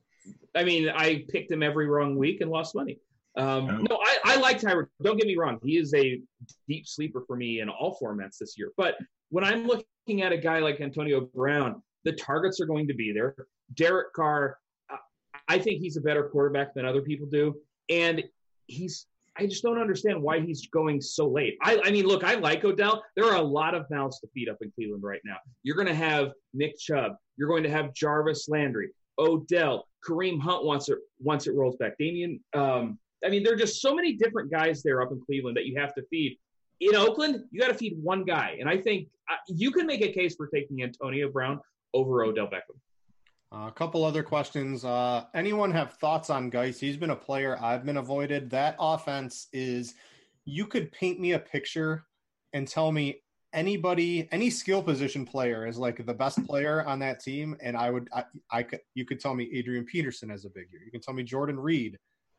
I 0.55 0.65
mean, 0.65 0.89
I 0.89 1.25
picked 1.29 1.51
him 1.51 1.63
every 1.63 1.87
wrong 1.87 2.17
week 2.17 2.41
and 2.41 2.51
lost 2.51 2.75
money. 2.75 2.99
Um, 3.37 3.69
oh. 3.69 3.77
No, 3.91 4.01
I, 4.03 4.19
I 4.25 4.37
like 4.37 4.61
Tyrell. 4.61 4.87
Don't 5.03 5.19
get 5.19 5.27
me 5.27 5.37
wrong; 5.37 5.59
he 5.63 5.77
is 5.77 5.93
a 5.95 6.21
deep 6.69 6.87
sleeper 6.87 7.23
for 7.27 7.37
me 7.37 7.61
in 7.61 7.69
all 7.69 7.99
formats 8.01 8.39
this 8.39 8.57
year. 8.57 8.73
But 8.77 8.97
when 9.29 9.45
I'm 9.45 9.67
looking 9.67 10.23
at 10.23 10.33
a 10.33 10.39
guy 10.39 10.61
like 10.61 10.81
Antonio 10.81 11.21
Brown, 11.21 11.83
the 12.05 12.13
targets 12.13 12.61
are 12.61 12.67
going 12.67 12.89
to 12.89 12.95
be 12.95 13.13
there. 13.13 13.35
Derek 13.75 14.13
Carr, 14.15 14.57
I 15.49 15.59
think 15.59 15.81
he's 15.81 15.97
a 15.97 16.01
better 16.01 16.29
quarterback 16.29 16.75
than 16.75 16.87
other 16.87 17.03
people 17.03 17.27
do, 17.27 17.57
and 17.91 18.25
he's 18.67 19.07
I 19.38 19.46
just 19.46 19.62
don't 19.62 19.79
understand 19.79 20.20
why 20.22 20.40
he's 20.40 20.66
going 20.68 21.01
so 21.01 21.29
late. 21.29 21.57
I, 21.62 21.81
I 21.85 21.90
mean, 21.90 22.07
look, 22.07 22.25
I 22.25 22.35
like 22.35 22.64
Odell. 22.64 23.03
There 23.16 23.27
are 23.27 23.37
a 23.37 23.42
lot 23.42 23.75
of 23.75 23.88
mouths 23.90 24.18
to 24.20 24.29
feed 24.35 24.49
up 24.49 24.57
in 24.62 24.70
Cleveland 24.72 25.03
right 25.03 25.20
now. 25.25 25.37
You're 25.62 25.77
going 25.77 25.88
to 25.88 25.94
have 25.94 26.33
Nick 26.55 26.79
Chubb. 26.79 27.12
You're 27.37 27.49
going 27.49 27.62
to 27.62 27.70
have 27.70 27.94
Jarvis 27.94 28.49
Landry, 28.49 28.90
Odell, 29.18 29.87
Kareem 30.07 30.40
Hunt 30.40 30.64
once 30.64 30.88
it 30.88 30.99
once 31.18 31.46
it 31.46 31.55
rolls 31.55 31.77
back. 31.77 31.99
Damien. 31.99 32.40
Um, 32.55 32.99
I 33.25 33.29
mean, 33.29 33.42
there 33.42 33.53
are 33.55 33.59
just 33.59 33.81
so 33.81 33.94
many 33.94 34.14
different 34.14 34.51
guys 34.51 34.83
there 34.83 35.03
up 35.03 35.11
in 35.11 35.20
Cleveland 35.20 35.57
that 35.57 35.66
you 35.66 35.79
have 35.79 35.94
to 35.94 36.03
feed. 36.11 36.38
In 36.81 36.94
Oakland, 36.94 37.44
you 37.51 37.61
got 37.61 37.68
to 37.68 37.75
feed 37.75 37.96
one 38.03 38.25
guy, 38.25 38.57
and 38.61 38.68
I 38.68 38.77
think 38.77 39.09
uh, 39.31 39.37
you 39.49 39.70
can 39.70 39.87
make 39.87 40.03
a 40.03 40.12
case 40.12 40.37
for 40.37 40.46
taking 40.46 40.83
Antonio 40.83 41.31
Brown 41.31 41.61
over 41.94 42.22
Odell 42.22 42.46
Beckham. 42.46 42.79
Uh, 43.53 43.69
a 43.69 43.73
couple 43.73 44.05
other 44.05 44.23
questions. 44.23 44.85
Uh, 44.85 45.25
anyone 45.35 45.71
have 45.71 45.95
thoughts 45.95 46.31
on 46.31 46.51
Guice? 46.51 46.81
He's 46.81 46.97
been 46.97 47.11
a 47.11 47.17
player 47.17 47.57
I've 47.63 47.85
been 47.85 47.97
avoided. 47.97 48.51
That 48.51 48.75
offense 48.79 49.47
is, 49.53 49.95
you 50.45 50.67
could 50.67 50.91
paint 50.91 51.21
me 51.21 51.33
a 51.33 51.39
picture 51.39 52.07
and 52.53 52.67
tell 52.67 52.91
me 52.91 53.23
anybody, 53.53 54.29
any 54.33 54.51
skill 54.51 54.83
position 54.83 55.25
player 55.25 55.67
is 55.67 55.79
like 55.79 56.05
the 56.05 56.15
best 56.15 56.45
player 56.45 56.85
on 56.85 56.99
that 56.99 57.21
team, 57.21 57.57
and 57.61 57.77
I 57.77 57.91
would, 57.91 58.09
I, 58.13 58.25
I 58.51 58.63
could, 58.65 58.81
you 58.95 59.05
could 59.05 59.21
tell 59.21 59.35
me 59.35 59.49
Adrian 59.55 59.85
Peterson 59.85 60.29
has 60.31 60.45
a 60.45 60.51
big 60.51 60.67
year. 60.73 60.83
You 60.85 60.91
can 60.91 61.01
tell 61.01 61.15
me 61.15 61.23
Jordan 61.23 61.59
Reed 61.59 61.97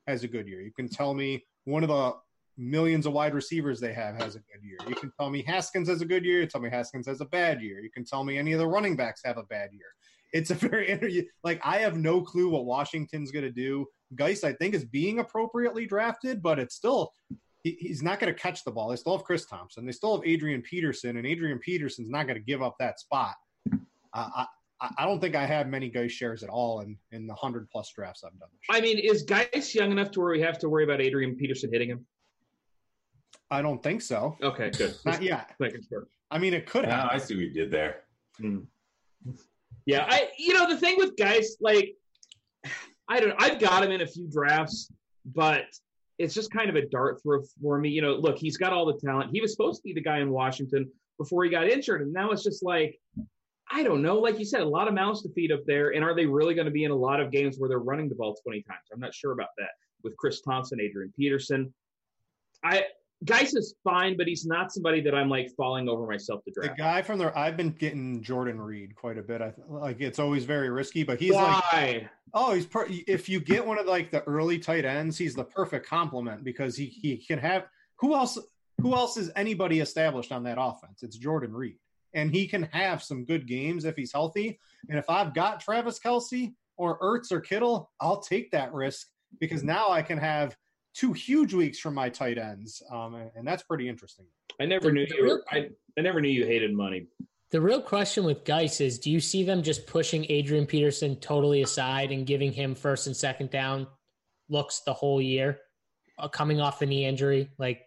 has 0.07 0.23
a 0.23 0.27
good 0.27 0.47
year. 0.47 0.61
You 0.61 0.73
can 0.73 0.89
tell 0.89 1.13
me 1.13 1.45
one 1.63 1.83
of 1.83 1.89
the 1.89 2.15
millions 2.57 3.05
of 3.05 3.13
wide 3.13 3.33
receivers 3.33 3.79
they 3.79 3.93
have 3.93 4.21
has 4.21 4.35
a 4.35 4.39
good 4.39 4.63
year. 4.63 4.77
You 4.87 4.95
can 4.95 5.11
tell 5.17 5.29
me 5.29 5.41
Haskins 5.43 5.87
has 5.87 6.01
a 6.01 6.05
good 6.05 6.25
year. 6.25 6.41
You 6.41 6.47
tell 6.47 6.61
me 6.61 6.69
Haskins 6.69 7.07
has 7.07 7.21
a 7.21 7.25
bad 7.25 7.61
year. 7.61 7.79
You 7.79 7.91
can 7.91 8.03
tell 8.03 8.23
me 8.23 8.37
any 8.37 8.51
of 8.53 8.59
the 8.59 8.67
running 8.67 8.95
backs 8.95 9.21
have 9.23 9.37
a 9.37 9.43
bad 9.43 9.69
year 9.71 9.87
it's 10.33 10.51
a 10.51 10.55
very 10.55 11.29
like 11.43 11.61
I 11.63 11.77
have 11.79 11.97
no 11.97 12.21
clue 12.21 12.49
what 12.49 12.65
Washington's 12.65 13.31
going 13.31 13.45
to 13.45 13.51
do. 13.51 13.85
Guice, 14.15 14.43
I 14.43 14.53
think, 14.53 14.73
is 14.73 14.85
being 14.85 15.19
appropriately 15.19 15.85
drafted, 15.85 16.41
but 16.41 16.59
it's 16.59 16.75
still 16.75 17.11
he, 17.63 17.77
he's 17.79 18.03
not 18.03 18.19
going 18.19 18.33
to 18.33 18.39
catch 18.39 18.63
the 18.63 18.71
ball. 18.71 18.89
They 18.89 18.95
still 18.95 19.17
have 19.17 19.25
Chris 19.25 19.45
Thompson. 19.45 19.85
They 19.85 19.91
still 19.91 20.15
have 20.15 20.25
Adrian 20.25 20.61
Peterson, 20.61 21.17
and 21.17 21.25
Adrian 21.25 21.59
Peterson's 21.59 22.09
not 22.09 22.23
going 22.23 22.37
to 22.37 22.43
give 22.43 22.61
up 22.61 22.75
that 22.79 22.99
spot. 22.99 23.35
Uh, 24.13 24.29
I, 24.35 24.45
I 24.97 25.05
don't 25.05 25.19
think 25.19 25.35
I 25.35 25.45
have 25.45 25.67
many 25.67 25.89
Guice 25.89 26.11
shares 26.11 26.43
at 26.43 26.49
all 26.49 26.81
in 26.81 26.97
in 27.11 27.27
the 27.27 27.35
hundred 27.35 27.69
plus 27.69 27.91
drafts 27.93 28.23
I've 28.23 28.37
done. 28.39 28.49
I 28.69 28.81
mean, 28.81 28.97
is 28.97 29.23
Guice 29.23 29.73
young 29.75 29.91
enough 29.91 30.11
to 30.11 30.19
where 30.19 30.31
we 30.31 30.41
have 30.41 30.59
to 30.59 30.69
worry 30.69 30.83
about 30.83 31.01
Adrian 31.01 31.35
Peterson 31.35 31.71
hitting 31.71 31.89
him? 31.89 32.05
I 33.49 33.61
don't 33.61 33.81
think 33.81 34.01
so. 34.01 34.37
Okay, 34.41 34.71
good. 34.71 34.95
Not 35.05 35.21
yet. 35.21 35.55
Sure. 35.89 36.07
I 36.29 36.37
mean, 36.37 36.53
it 36.53 36.65
could 36.65 36.85
have. 36.85 37.09
I 37.11 37.17
see 37.17 37.35
what 37.35 37.45
you 37.45 37.53
did 37.53 37.71
there. 37.71 38.03
Hmm. 38.37 38.59
Yeah, 39.87 40.05
I 40.05 40.27
you 40.37 40.53
know 40.53 40.67
the 40.67 40.77
thing 40.77 40.95
with 40.97 41.15
guys 41.15 41.55
like 41.61 41.95
I 43.09 43.21
don't 43.21 43.33
I've 43.41 43.57
got 43.57 43.83
him 43.83 43.91
in 43.91 44.01
a 44.01 44.07
few 44.07 44.27
drafts, 44.29 44.91
but 45.33 45.63
it's 46.19 46.33
just 46.33 46.51
kind 46.51 46.69
of 46.69 46.75
a 46.75 46.85
dart 46.87 47.23
throw 47.23 47.41
for 47.61 47.79
me. 47.79 47.89
You 47.89 48.01
know, 48.01 48.15
look, 48.15 48.37
he's 48.37 48.57
got 48.57 48.73
all 48.73 48.85
the 48.85 48.99
talent. 48.99 49.31
He 49.31 49.39
was 49.39 49.53
supposed 49.53 49.79
to 49.79 49.83
be 49.83 49.93
the 49.93 50.01
guy 50.01 50.19
in 50.19 50.29
Washington 50.29 50.91
before 51.17 51.45
he 51.45 51.49
got 51.49 51.69
injured, 51.69 52.01
and 52.01 52.11
now 52.11 52.31
it's 52.31 52.43
just 52.43 52.63
like 52.63 52.99
I 53.71 53.81
don't 53.81 54.01
know. 54.01 54.19
Like 54.19 54.37
you 54.39 54.45
said, 54.45 54.59
a 54.59 54.67
lot 54.67 54.89
of 54.89 54.93
mouths 54.93 55.21
to 55.23 55.29
feed 55.29 55.53
up 55.53 55.61
there, 55.65 55.93
and 55.93 56.03
are 56.03 56.13
they 56.13 56.25
really 56.25 56.53
going 56.53 56.65
to 56.65 56.71
be 56.71 56.83
in 56.83 56.91
a 56.91 56.95
lot 56.95 57.21
of 57.21 57.31
games 57.31 57.57
where 57.57 57.69
they're 57.69 57.79
running 57.79 58.09
the 58.09 58.15
ball 58.15 58.35
twenty 58.43 58.63
times? 58.63 58.89
I'm 58.93 58.99
not 58.99 59.13
sure 59.13 59.31
about 59.31 59.49
that 59.57 59.69
with 60.03 60.17
Chris 60.17 60.41
Thompson, 60.41 60.81
Adrian 60.81 61.13
Peterson. 61.17 61.73
I 62.61 62.83
Guice 63.25 63.55
is 63.55 63.73
fine, 63.83 64.15
but 64.15 64.27
he's 64.27 64.45
not 64.45 64.71
somebody 64.71 65.01
that 65.01 65.15
I'm 65.15 65.29
like 65.29 65.49
falling 65.57 65.89
over 65.89 66.05
myself 66.05 66.43
to 66.45 66.51
draft. 66.51 66.77
The 66.77 66.83
guy 66.83 67.01
from 67.01 67.17
there, 67.17 67.35
I've 67.35 67.57
been 67.57 67.71
getting 67.71 68.21
Jordan 68.21 68.61
Reed 68.61 68.95
quite 68.95 69.17
a 69.17 69.23
bit. 69.23 69.41
I 69.41 69.53
like 69.67 69.99
it's 69.99 70.19
always 70.19 70.45
very 70.45 70.69
risky, 70.69 71.03
but 71.03 71.19
he's 71.19 71.33
Why? 71.33 71.61
like, 71.73 72.09
oh, 72.35 72.53
he's 72.53 72.67
per- 72.67 72.87
if 72.89 73.27
you 73.27 73.39
get 73.39 73.65
one 73.65 73.79
of 73.79 73.87
like 73.87 74.11
the 74.11 74.23
early 74.23 74.59
tight 74.59 74.85
ends, 74.85 75.17
he's 75.17 75.33
the 75.33 75.43
perfect 75.43 75.87
complement 75.87 76.43
because 76.43 76.75
he 76.75 76.85
he 76.85 77.17
can 77.17 77.39
have 77.39 77.65
who 77.97 78.13
else 78.13 78.37
who 78.81 78.93
else 78.93 79.17
is 79.17 79.31
anybody 79.35 79.79
established 79.79 80.31
on 80.31 80.43
that 80.43 80.57
offense? 80.59 81.01
It's 81.01 81.17
Jordan 81.17 81.53
Reed, 81.53 81.79
and 82.13 82.31
he 82.31 82.47
can 82.47 82.63
have 82.71 83.01
some 83.01 83.25
good 83.25 83.47
games 83.47 83.83
if 83.85 83.95
he's 83.95 84.13
healthy. 84.13 84.59
And 84.89 84.99
if 84.99 85.09
I've 85.09 85.33
got 85.33 85.59
Travis 85.59 85.97
Kelce 85.97 86.53
or 86.77 86.99
Ertz 86.99 87.31
or 87.31 87.41
Kittle, 87.41 87.89
I'll 87.99 88.21
take 88.21 88.51
that 88.51 88.73
risk 88.73 89.07
because 89.39 89.63
now 89.63 89.89
I 89.89 90.03
can 90.03 90.19
have 90.19 90.55
two 90.97 91.13
huge 91.13 91.53
weeks 91.53 91.77
from 91.77 91.93
my 91.93 92.09
tight 92.09 92.39
ends, 92.39 92.81
um, 92.91 93.13
and, 93.15 93.29
and, 93.35 93.47
that's 93.47 93.61
pretty 93.61 93.87
interesting. 93.87 94.25
I 94.59 94.65
never 94.65 94.87
the, 94.87 94.93
knew 94.93 95.07
you. 95.15 95.23
Were, 95.25 95.43
I, 95.51 95.69
I 95.97 96.01
never 96.01 96.19
knew 96.19 96.29
you 96.29 96.45
hated 96.45 96.73
money. 96.73 97.05
The 97.51 97.61
real 97.61 97.81
question 97.81 98.25
with 98.25 98.43
Guice 98.43 98.81
is: 98.81 98.97
Do 98.97 99.11
you 99.11 99.19
see 99.19 99.43
them 99.43 99.61
just 99.61 99.85
pushing 99.85 100.25
Adrian 100.29 100.65
Peterson 100.65 101.15
totally 101.17 101.61
aside 101.61 102.11
and 102.11 102.25
giving 102.25 102.51
him 102.51 102.73
first 102.73 103.05
and 103.05 103.15
second 103.15 103.51
down 103.51 103.87
looks 104.49 104.79
the 104.81 104.93
whole 104.93 105.21
year, 105.21 105.59
uh, 106.17 106.27
coming 106.27 106.59
off 106.59 106.79
the 106.79 106.87
knee 106.87 107.05
injury? 107.05 107.51
Like, 107.59 107.83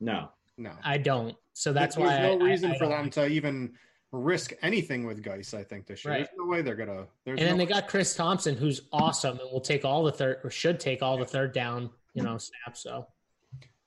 no, 0.00 0.30
no, 0.56 0.72
I 0.82 0.96
don't. 0.96 1.36
So 1.52 1.74
that's 1.74 1.96
why 1.96 2.06
There's 2.06 2.20
why 2.20 2.36
no 2.36 2.46
I, 2.46 2.48
reason 2.48 2.70
I, 2.72 2.78
for 2.78 2.88
them 2.88 3.10
to 3.10 3.26
even 3.26 3.74
risk 4.12 4.52
anything 4.62 5.06
with 5.06 5.22
Guice. 5.22 5.52
I 5.52 5.62
think 5.62 5.86
this 5.86 6.06
year. 6.06 6.14
Right. 6.14 6.18
There's 6.20 6.38
no 6.38 6.46
way 6.46 6.62
they're 6.62 6.74
gonna. 6.74 7.06
and 7.26 7.38
then 7.38 7.58
they 7.58 7.66
got 7.66 7.86
Chris 7.86 8.14
Thompson, 8.14 8.56
who's 8.56 8.80
awesome 8.92 9.38
and 9.40 9.52
will 9.52 9.60
take 9.60 9.84
all 9.84 10.04
the 10.04 10.12
third 10.12 10.38
or 10.42 10.50
should 10.50 10.80
take 10.80 11.02
all 11.02 11.18
the 11.18 11.26
third 11.26 11.52
down, 11.52 11.90
you 12.16 12.22
know, 12.22 12.38
snap. 12.38 12.76
So 12.76 13.06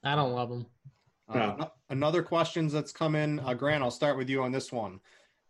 I 0.04 0.15
don't 0.15 0.32
love 0.32 0.52
him. 0.52 0.65
Uh, 1.28 1.65
another 1.89 2.24
questions 2.24 2.72
that's 2.72 2.92
come 2.92 3.15
in, 3.15 3.39
uh, 3.42 3.54
Grant. 3.54 3.84
I'll 3.84 3.92
start 3.92 4.18
with 4.18 4.30
you 4.30 4.42
on 4.42 4.52
this 4.52 4.72
one. 4.72 5.00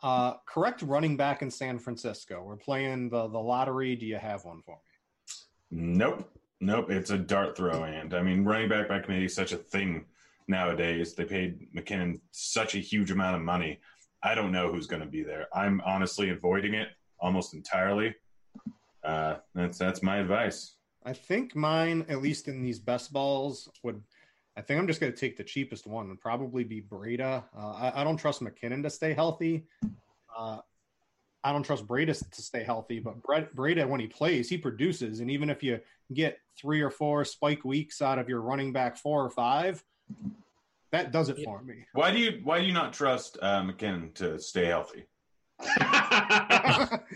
Uh, 0.02 0.34
correct 0.46 0.82
running 0.82 1.18
back 1.18 1.42
in 1.42 1.52
San 1.52 1.78
Francisco. 1.78 2.42
We're 2.42 2.56
playing 2.56 3.10
the 3.10 3.28
the 3.28 3.40
lottery. 3.40 3.96
Do 3.96 4.06
you 4.06 4.18
have 4.18 4.46
one 4.46 4.62
for 4.62 4.78
me? 4.78 5.98
Nope, 5.98 6.32
nope. 6.62 6.90
It's 6.90 7.12
a 7.12 7.18
dart 7.18 7.56
throw, 7.56 7.84
and 7.84 8.14
I 8.14 8.22
mean, 8.22 8.44
running 8.44 8.70
back 8.70 8.88
by 8.88 9.00
committee 9.00 9.26
is 9.26 9.36
such 9.36 9.52
a 9.52 9.58
thing 9.58 10.06
nowadays. 10.48 11.14
They 11.14 11.26
paid 11.26 11.68
McKinnon 11.76 12.20
such 12.32 12.76
a 12.76 12.80
huge 12.80 13.12
amount 13.12 13.36
of 13.36 13.42
money. 13.42 13.80
I 14.24 14.36
don't 14.36 14.52
know 14.52 14.72
who's 14.72 14.88
going 14.88 15.02
to 15.02 15.08
be 15.08 15.24
there. 15.24 15.48
I'm 15.54 15.82
honestly 15.86 16.30
avoiding 16.30 16.74
it 16.74 16.90
almost 17.20 17.54
entirely. 17.54 18.16
Uh, 19.04 19.36
that's 19.54 19.78
that's 19.78 20.02
my 20.02 20.18
advice. 20.18 20.76
I 21.06 21.14
think 21.14 21.56
mine, 21.56 22.06
at 22.10 22.22
least 22.22 22.48
in 22.48 22.62
these 22.62 22.80
best 22.80 23.14
balls, 23.14 23.70
would 23.84 24.02
I 24.58 24.62
think 24.62 24.80
I'm 24.80 24.88
just 24.88 25.00
going 25.00 25.14
to 25.14 25.18
take 25.18 25.38
the 25.38 25.44
cheapest 25.44 25.88
one 25.88 26.10
and 26.10 26.20
probably 26.20 26.66
be 26.66 26.82
Breida. 26.82 27.46
Uh, 27.58 27.72
I, 27.72 28.02
I, 28.02 28.04
don't 28.04 28.18
trust 28.18 28.42
McKinnon 28.42 28.84
to 28.84 28.90
stay 28.90 29.14
healthy. 29.14 29.66
Uh, 30.38 30.58
I 31.44 31.54
don't 31.54 31.64
trust 31.64 31.88
Breida 31.88 32.30
to 32.30 32.42
stay 32.42 32.64
healthy, 32.64 33.00
but 33.00 33.24
Breida, 33.24 33.88
when 33.88 34.02
he 34.02 34.08
plays, 34.08 34.50
he 34.50 34.58
produces. 34.58 35.22
And 35.22 35.32
even 35.32 35.50
if 35.50 35.64
you 35.64 35.80
get 36.14 36.40
three 36.60 36.82
or 36.82 36.90
four 36.90 37.24
spike 37.24 37.64
weeks 37.64 38.02
out 38.02 38.20
of 38.20 38.28
your 38.28 38.42
running 38.42 38.74
back 38.74 38.98
four 38.98 39.24
or 39.24 39.30
five, 39.30 39.82
that 40.92 41.12
does 41.12 41.30
it 41.30 41.40
for 41.44 41.62
me. 41.62 41.86
Why 41.94 42.12
do 42.12 42.18
you 42.18 42.42
Why 42.44 42.60
do 42.60 42.66
you 42.66 42.74
not 42.74 42.92
trust 42.92 43.38
uh, 43.42 43.62
McKinnon 43.62 44.14
to 44.16 44.40
stay 44.40 44.66
healthy? 44.66 45.06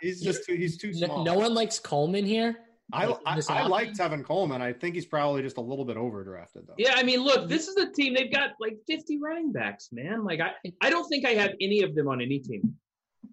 he's 0.00 0.20
just 0.20 0.44
too, 0.46 0.54
he's 0.54 0.76
too 0.76 0.94
small. 0.94 1.24
No, 1.24 1.34
no 1.34 1.38
one 1.40 1.54
likes 1.54 1.78
Coleman 1.78 2.24
here. 2.24 2.56
I, 2.92 3.06
I, 3.26 3.40
I 3.50 3.66
like 3.66 3.92
Tevin 3.92 4.24
Coleman. 4.24 4.62
I 4.62 4.72
think 4.72 4.94
he's 4.94 5.04
probably 5.04 5.42
just 5.42 5.58
a 5.58 5.60
little 5.60 5.84
bit 5.84 5.96
overdrafted, 5.96 6.66
though. 6.66 6.74
Yeah, 6.78 6.94
I 6.96 7.02
mean, 7.02 7.20
look, 7.20 7.48
this 7.48 7.68
is 7.68 7.76
a 7.76 7.92
team. 7.92 8.14
They've 8.14 8.32
got 8.32 8.52
like 8.60 8.78
50 8.86 9.18
running 9.18 9.52
backs, 9.52 9.90
man. 9.92 10.24
Like, 10.24 10.40
I, 10.40 10.52
I 10.80 10.88
don't 10.88 11.06
think 11.06 11.26
I 11.26 11.32
have 11.32 11.52
any 11.60 11.82
of 11.82 11.94
them 11.94 12.08
on 12.08 12.22
any 12.22 12.38
team. 12.38 12.76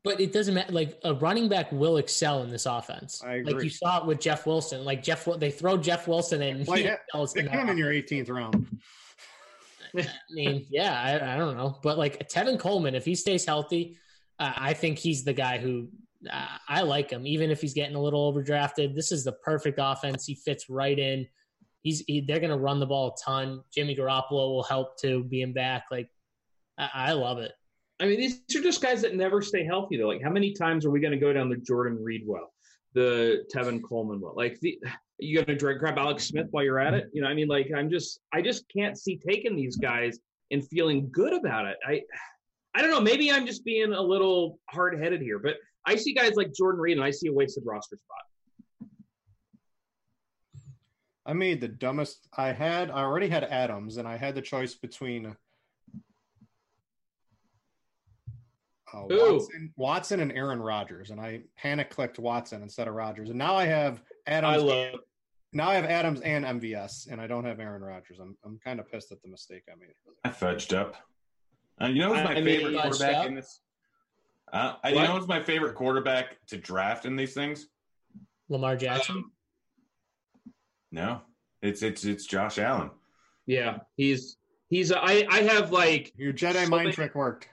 But 0.04 0.20
it 0.20 0.34
doesn't 0.34 0.54
matter. 0.54 0.74
Like, 0.74 1.00
a 1.04 1.14
running 1.14 1.48
back 1.48 1.72
will 1.72 1.98
excel 1.98 2.44
in 2.44 2.50
this 2.50 2.66
offense. 2.66 3.24
I 3.24 3.36
agree. 3.36 3.54
Like, 3.54 3.64
you 3.64 3.70
saw 3.70 4.02
it 4.02 4.06
with 4.06 4.20
Jeff 4.20 4.46
Wilson. 4.46 4.84
Like, 4.84 5.02
Jeff, 5.02 5.26
they 5.38 5.52
throw 5.52 5.78
Jeff 5.78 6.08
Wilson 6.08 6.42
and 6.42 6.68
well, 6.68 6.78
he 6.78 6.84
yeah, 6.84 6.98
pick 7.34 7.50
him 7.50 7.70
in 7.70 7.78
your 7.78 7.92
18th 7.92 8.30
round. 8.30 8.68
I 9.98 10.08
mean, 10.32 10.66
yeah, 10.70 10.94
I, 10.94 11.36
I, 11.36 11.38
don't 11.38 11.58
know. 11.58 11.80
But, 11.84 11.98
like, 11.98 12.28
Tevin 12.30 12.60
Coleman, 12.60 12.96
if 12.96 13.06
he 13.06 13.16
stays 13.16 13.46
healthy, 13.46 13.98
uh, 14.40 14.54
I 14.56 14.74
think 14.74 14.98
he's 14.98 15.24
the 15.24 15.34
guy 15.34 15.58
who 15.58 15.90
I 16.68 16.82
like 16.82 17.12
him, 17.12 17.28
even 17.28 17.52
if 17.52 17.62
he's 17.62 17.74
getting 17.74 17.96
a 17.96 18.02
little 18.02 18.32
overdrafted. 18.32 18.96
This 18.96 19.12
is 19.12 19.24
the 19.24 19.34
perfect 19.34 19.80
offense. 19.82 20.26
He 20.26 20.36
fits 20.36 20.70
right 20.70 20.98
in. 20.98 21.28
He's 21.82 22.04
he, 22.08 22.22
they're 22.22 22.40
going 22.40 22.52
to 22.52 22.58
run 22.58 22.80
the 22.80 22.86
ball 22.86 23.16
a 23.16 23.24
ton. 23.24 23.62
Jimmy 23.74 23.96
Garoppolo 23.96 24.32
will 24.32 24.64
help 24.64 25.00
to 25.02 25.24
being 25.24 25.54
back. 25.54 25.86
Like 25.92 26.10
I, 26.78 26.90
I, 26.94 27.12
love 27.12 27.38
it. 27.38 27.52
I 28.00 28.06
mean, 28.06 28.20
these 28.20 28.42
are 28.56 28.62
just 28.62 28.82
guys 28.82 29.02
that 29.04 29.16
never 29.16 29.42
stay 29.42 29.64
healthy. 29.64 29.98
Though, 29.98 30.08
like 30.08 30.24
how 30.24 30.32
many 30.32 30.54
times 30.54 30.86
are 30.86 30.92
we 30.92 31.00
going 31.00 31.14
to 31.14 31.20
go 31.20 31.32
down 31.32 31.50
the 31.50 31.58
Jordan 31.58 32.04
Reed 32.04 32.24
well, 32.26 32.52
the 32.94 33.46
Tevin 33.54 33.82
Coleman 33.84 34.20
well? 34.20 34.34
Like 34.36 34.60
the, 34.62 34.80
you 35.20 35.42
going 35.42 35.58
to 35.58 35.74
grab 35.76 35.98
Alex 35.98 36.28
Smith 36.28 36.48
while 36.52 36.64
you're 36.64 36.80
at 36.80 36.94
it? 36.94 37.10
You 37.14 37.22
know, 37.22 37.28
I 37.28 37.34
mean, 37.34 37.48
like 37.48 37.70
I'm 37.76 37.90
just 37.90 38.20
I 38.34 38.42
just 38.42 38.66
can't 38.76 38.98
see 38.98 39.18
taking 39.18 39.56
these 39.56 39.78
guys 39.78 40.20
and 40.52 40.68
feeling 40.68 41.10
good 41.12 41.34
about 41.34 41.66
it. 41.66 41.78
I 41.88 42.02
I 42.74 42.82
don't 42.82 42.92
know. 42.92 43.02
Maybe 43.02 43.32
I'm 43.32 43.46
just 43.46 43.64
being 43.64 43.94
a 43.94 44.02
little 44.02 44.60
hard 44.70 45.00
headed 45.02 45.22
here, 45.22 45.40
but 45.40 45.56
I 45.86 45.96
see 45.96 46.14
guys 46.14 46.36
like 46.36 46.54
Jordan 46.54 46.82
Reed, 46.82 46.98
and 46.98 47.06
I 47.06 47.12
see 47.12 47.28
a 47.28 47.34
wasted 47.34 47.64
roster 47.66 47.98
spot. 47.98 48.90
I 51.26 51.34
made 51.34 51.62
the 51.62 51.70
dumbest. 51.70 52.28
I 52.38 52.52
had. 52.52 52.92
I 52.92 53.02
already 53.04 53.30
had 53.30 53.46
Adams, 53.46 53.98
and 53.98 54.08
I 54.08 54.18
had 54.18 54.36
the 54.36 54.42
choice 54.42 54.76
between 54.76 55.36
uh, 58.94 59.04
Watson, 59.10 59.74
Watson, 59.76 60.20
and 60.20 60.32
Aaron 60.32 60.62
Rodgers, 60.62 61.10
and 61.12 61.20
I 61.20 61.42
panic 61.58 61.90
clicked 61.90 62.20
Watson 62.20 62.62
instead 62.62 62.88
of 62.88 62.94
Rodgers, 62.94 63.30
and 63.30 63.40
now 63.40 63.56
I 63.56 63.66
have 63.66 64.02
Adams. 64.28 64.54
I 64.54 64.58
love. 64.58 65.00
Now 65.54 65.70
I 65.70 65.76
have 65.76 65.86
Adams 65.86 66.22
and 66.22 66.44
MVS, 66.44 67.10
and 67.10 67.22
I 67.22 67.28
don't 67.28 67.46
have 67.46 67.60
Aaron 67.60 67.82
Rodgers. 67.82 68.20
I'm 68.20 68.36
I'm 68.44 68.60
kind 68.64 68.80
of 68.80 68.90
pissed 68.92 69.12
at 69.12 69.22
the 69.22 69.30
mistake 69.30 69.64
I 69.70 69.76
made. 69.80 69.94
I 70.24 70.30
fudged 70.30 70.76
up. 70.76 70.96
Uh, 71.82 71.88
you 71.88 72.00
know 72.00 72.14
who's 72.14 72.24
my 72.24 72.32
I 72.32 72.44
favorite 72.44 72.72
mean, 72.74 72.82
quarterback 72.82 73.26
in 73.28 73.36
this? 73.36 73.62
Uh, 74.52 74.74
I, 74.84 74.90
you 74.90 74.96
know 74.96 75.18
who's 75.18 75.28
my 75.28 75.42
favorite 75.42 75.76
quarterback 75.76 76.38
to 76.48 76.58
draft 76.58 77.06
in 77.06 77.16
these 77.16 77.34
things? 77.34 77.68
Lamar 78.50 78.76
Jackson. 78.76 79.18
Um, 79.18 79.32
no, 80.92 81.22
it's 81.62 81.82
it's 81.84 82.06
it's 82.06 82.26
Josh 82.26 82.58
Allen. 82.58 82.92
Yeah, 83.46 83.80
he's 83.98 84.38
he's. 84.70 84.92
I 84.92 85.26
I 85.30 85.42
have 85.42 85.72
like 85.72 86.14
your 86.16 86.34
Jedi 86.34 86.64
so 86.64 86.70
mind 86.70 86.86
many, 86.86 86.92
trick 86.92 87.16
worked. 87.16 87.50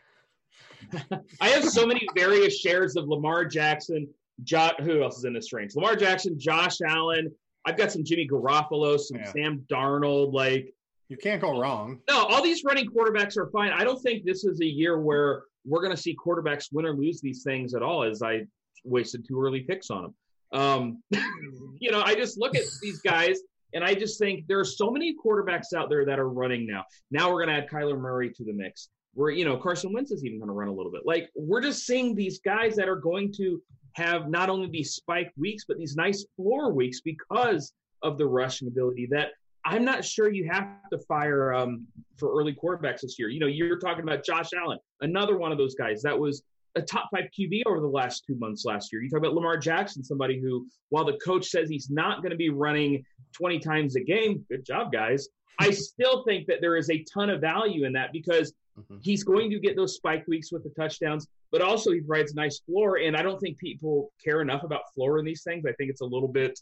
I 1.40 1.48
have 1.48 1.64
so 1.64 1.86
many 1.86 2.06
various 2.14 2.58
shares 2.58 2.96
of 2.96 3.08
Lamar 3.08 3.44
Jackson. 3.44 4.08
Jo- 4.44 4.72
who 4.80 5.02
else 5.02 5.18
is 5.18 5.24
in 5.24 5.32
this 5.32 5.52
range? 5.52 5.74
Lamar 5.74 5.96
Jackson, 5.96 6.38
Josh 6.38 6.78
Allen. 6.86 7.30
I've 7.64 7.76
got 7.76 7.92
some 7.92 8.04
Jimmy 8.04 8.26
Garoppolo, 8.28 8.98
some 8.98 9.18
yeah. 9.18 9.32
Sam 9.32 9.64
Darnold. 9.70 10.32
Like 10.32 10.74
you 11.08 11.16
can't 11.16 11.40
go 11.40 11.60
wrong. 11.60 12.00
No, 12.08 12.24
all 12.24 12.42
these 12.42 12.64
running 12.64 12.88
quarterbacks 12.88 13.36
are 13.36 13.50
fine. 13.50 13.70
I 13.72 13.84
don't 13.84 14.00
think 14.00 14.24
this 14.24 14.44
is 14.44 14.60
a 14.60 14.66
year 14.66 15.00
where 15.00 15.44
we're 15.64 15.82
going 15.82 15.94
to 15.94 16.00
see 16.00 16.16
quarterbacks 16.16 16.68
win 16.72 16.86
or 16.86 16.94
lose 16.94 17.20
these 17.20 17.42
things 17.42 17.74
at 17.74 17.82
all, 17.82 18.02
as 18.02 18.22
I 18.22 18.46
wasted 18.84 19.26
two 19.26 19.40
early 19.40 19.60
picks 19.60 19.90
on 19.90 20.02
them. 20.02 20.60
Um, 20.60 21.02
you 21.78 21.90
know, 21.90 22.02
I 22.02 22.14
just 22.14 22.38
look 22.38 22.56
at 22.56 22.64
these 22.82 23.00
guys 23.00 23.38
and 23.74 23.84
I 23.84 23.94
just 23.94 24.18
think 24.18 24.46
there 24.48 24.58
are 24.58 24.64
so 24.64 24.90
many 24.90 25.14
quarterbacks 25.14 25.72
out 25.74 25.88
there 25.88 26.04
that 26.04 26.18
are 26.18 26.28
running 26.28 26.66
now. 26.66 26.84
Now 27.10 27.30
we're 27.30 27.44
going 27.44 27.56
to 27.56 27.62
add 27.62 27.70
Kyler 27.70 27.98
Murray 27.98 28.30
to 28.30 28.44
the 28.44 28.52
mix. 28.52 28.88
We're, 29.14 29.30
you 29.30 29.44
know, 29.44 29.56
Carson 29.56 29.92
Wentz 29.92 30.10
is 30.10 30.24
even 30.24 30.38
going 30.38 30.48
to 30.48 30.54
run 30.54 30.68
a 30.68 30.72
little 30.72 30.92
bit. 30.92 31.02
Like 31.04 31.30
we're 31.34 31.60
just 31.60 31.86
seeing 31.86 32.14
these 32.14 32.40
guys 32.40 32.76
that 32.76 32.88
are 32.88 32.96
going 32.96 33.32
to 33.34 33.62
have 33.94 34.28
not 34.28 34.48
only 34.48 34.68
these 34.68 34.94
spike 34.94 35.32
weeks, 35.36 35.64
but 35.66 35.78
these 35.78 35.96
nice 35.96 36.24
floor 36.36 36.72
weeks 36.72 37.00
because 37.00 37.72
of 38.02 38.18
the 38.18 38.26
rushing 38.26 38.68
ability 38.68 39.06
that 39.10 39.30
I'm 39.64 39.84
not 39.84 40.04
sure 40.04 40.30
you 40.30 40.48
have 40.50 40.66
to 40.90 40.98
fire 40.98 41.54
um, 41.54 41.86
for 42.16 42.36
early 42.36 42.54
quarterbacks 42.54 43.02
this 43.02 43.16
year. 43.18 43.28
You 43.28 43.40
know, 43.40 43.46
you're 43.46 43.78
talking 43.78 44.02
about 44.02 44.24
Josh 44.24 44.50
Allen, 44.56 44.78
another 45.00 45.36
one 45.38 45.52
of 45.52 45.58
those 45.58 45.74
guys 45.74 46.02
that 46.02 46.18
was 46.18 46.42
a 46.74 46.82
top 46.82 47.08
five 47.14 47.24
QB 47.38 47.62
over 47.66 47.80
the 47.80 47.86
last 47.86 48.24
two 48.26 48.34
months 48.36 48.64
last 48.64 48.92
year. 48.92 49.02
You 49.02 49.10
talk 49.10 49.18
about 49.18 49.34
Lamar 49.34 49.56
Jackson, 49.56 50.02
somebody 50.02 50.40
who, 50.40 50.66
while 50.88 51.04
the 51.04 51.18
coach 51.24 51.46
says 51.46 51.68
he's 51.68 51.90
not 51.90 52.22
going 52.22 52.30
to 52.30 52.36
be 52.36 52.50
running 52.50 53.04
20 53.34 53.58
times 53.60 53.96
a 53.96 54.00
game, 54.00 54.44
good 54.50 54.64
job, 54.64 54.92
guys. 54.92 55.28
I 55.58 55.70
still 55.70 56.24
think 56.24 56.46
that 56.46 56.60
there 56.60 56.76
is 56.76 56.90
a 56.90 57.04
ton 57.12 57.30
of 57.30 57.40
value 57.40 57.84
in 57.84 57.92
that 57.92 58.12
because 58.12 58.52
mm-hmm. 58.78 58.96
he's 59.02 59.22
going 59.22 59.50
to 59.50 59.60
get 59.60 59.76
those 59.76 59.94
spike 59.94 60.24
weeks 60.26 60.50
with 60.50 60.64
the 60.64 60.70
touchdowns, 60.70 61.28
but 61.52 61.62
also 61.62 61.92
he 61.92 62.00
provides 62.00 62.32
a 62.32 62.34
nice 62.34 62.58
floor. 62.60 62.96
And 62.96 63.16
I 63.16 63.22
don't 63.22 63.38
think 63.38 63.58
people 63.58 64.10
care 64.24 64.40
enough 64.40 64.64
about 64.64 64.92
floor 64.94 65.18
in 65.18 65.24
these 65.24 65.44
things. 65.44 65.64
I 65.66 65.72
think 65.72 65.90
it's 65.90 66.00
a 66.00 66.06
little 66.06 66.28
bit 66.28 66.58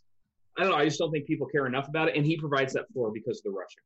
I 0.58 0.62
don't 0.62 0.72
know. 0.72 0.78
I 0.78 0.84
just 0.84 0.98
don't 0.98 1.10
think 1.10 1.26
people 1.26 1.46
care 1.46 1.66
enough 1.66 1.88
about 1.88 2.08
it, 2.08 2.16
and 2.16 2.26
he 2.26 2.36
provides 2.36 2.72
that 2.74 2.90
floor 2.92 3.10
because 3.12 3.38
of 3.38 3.44
the 3.44 3.50
rushing. 3.50 3.82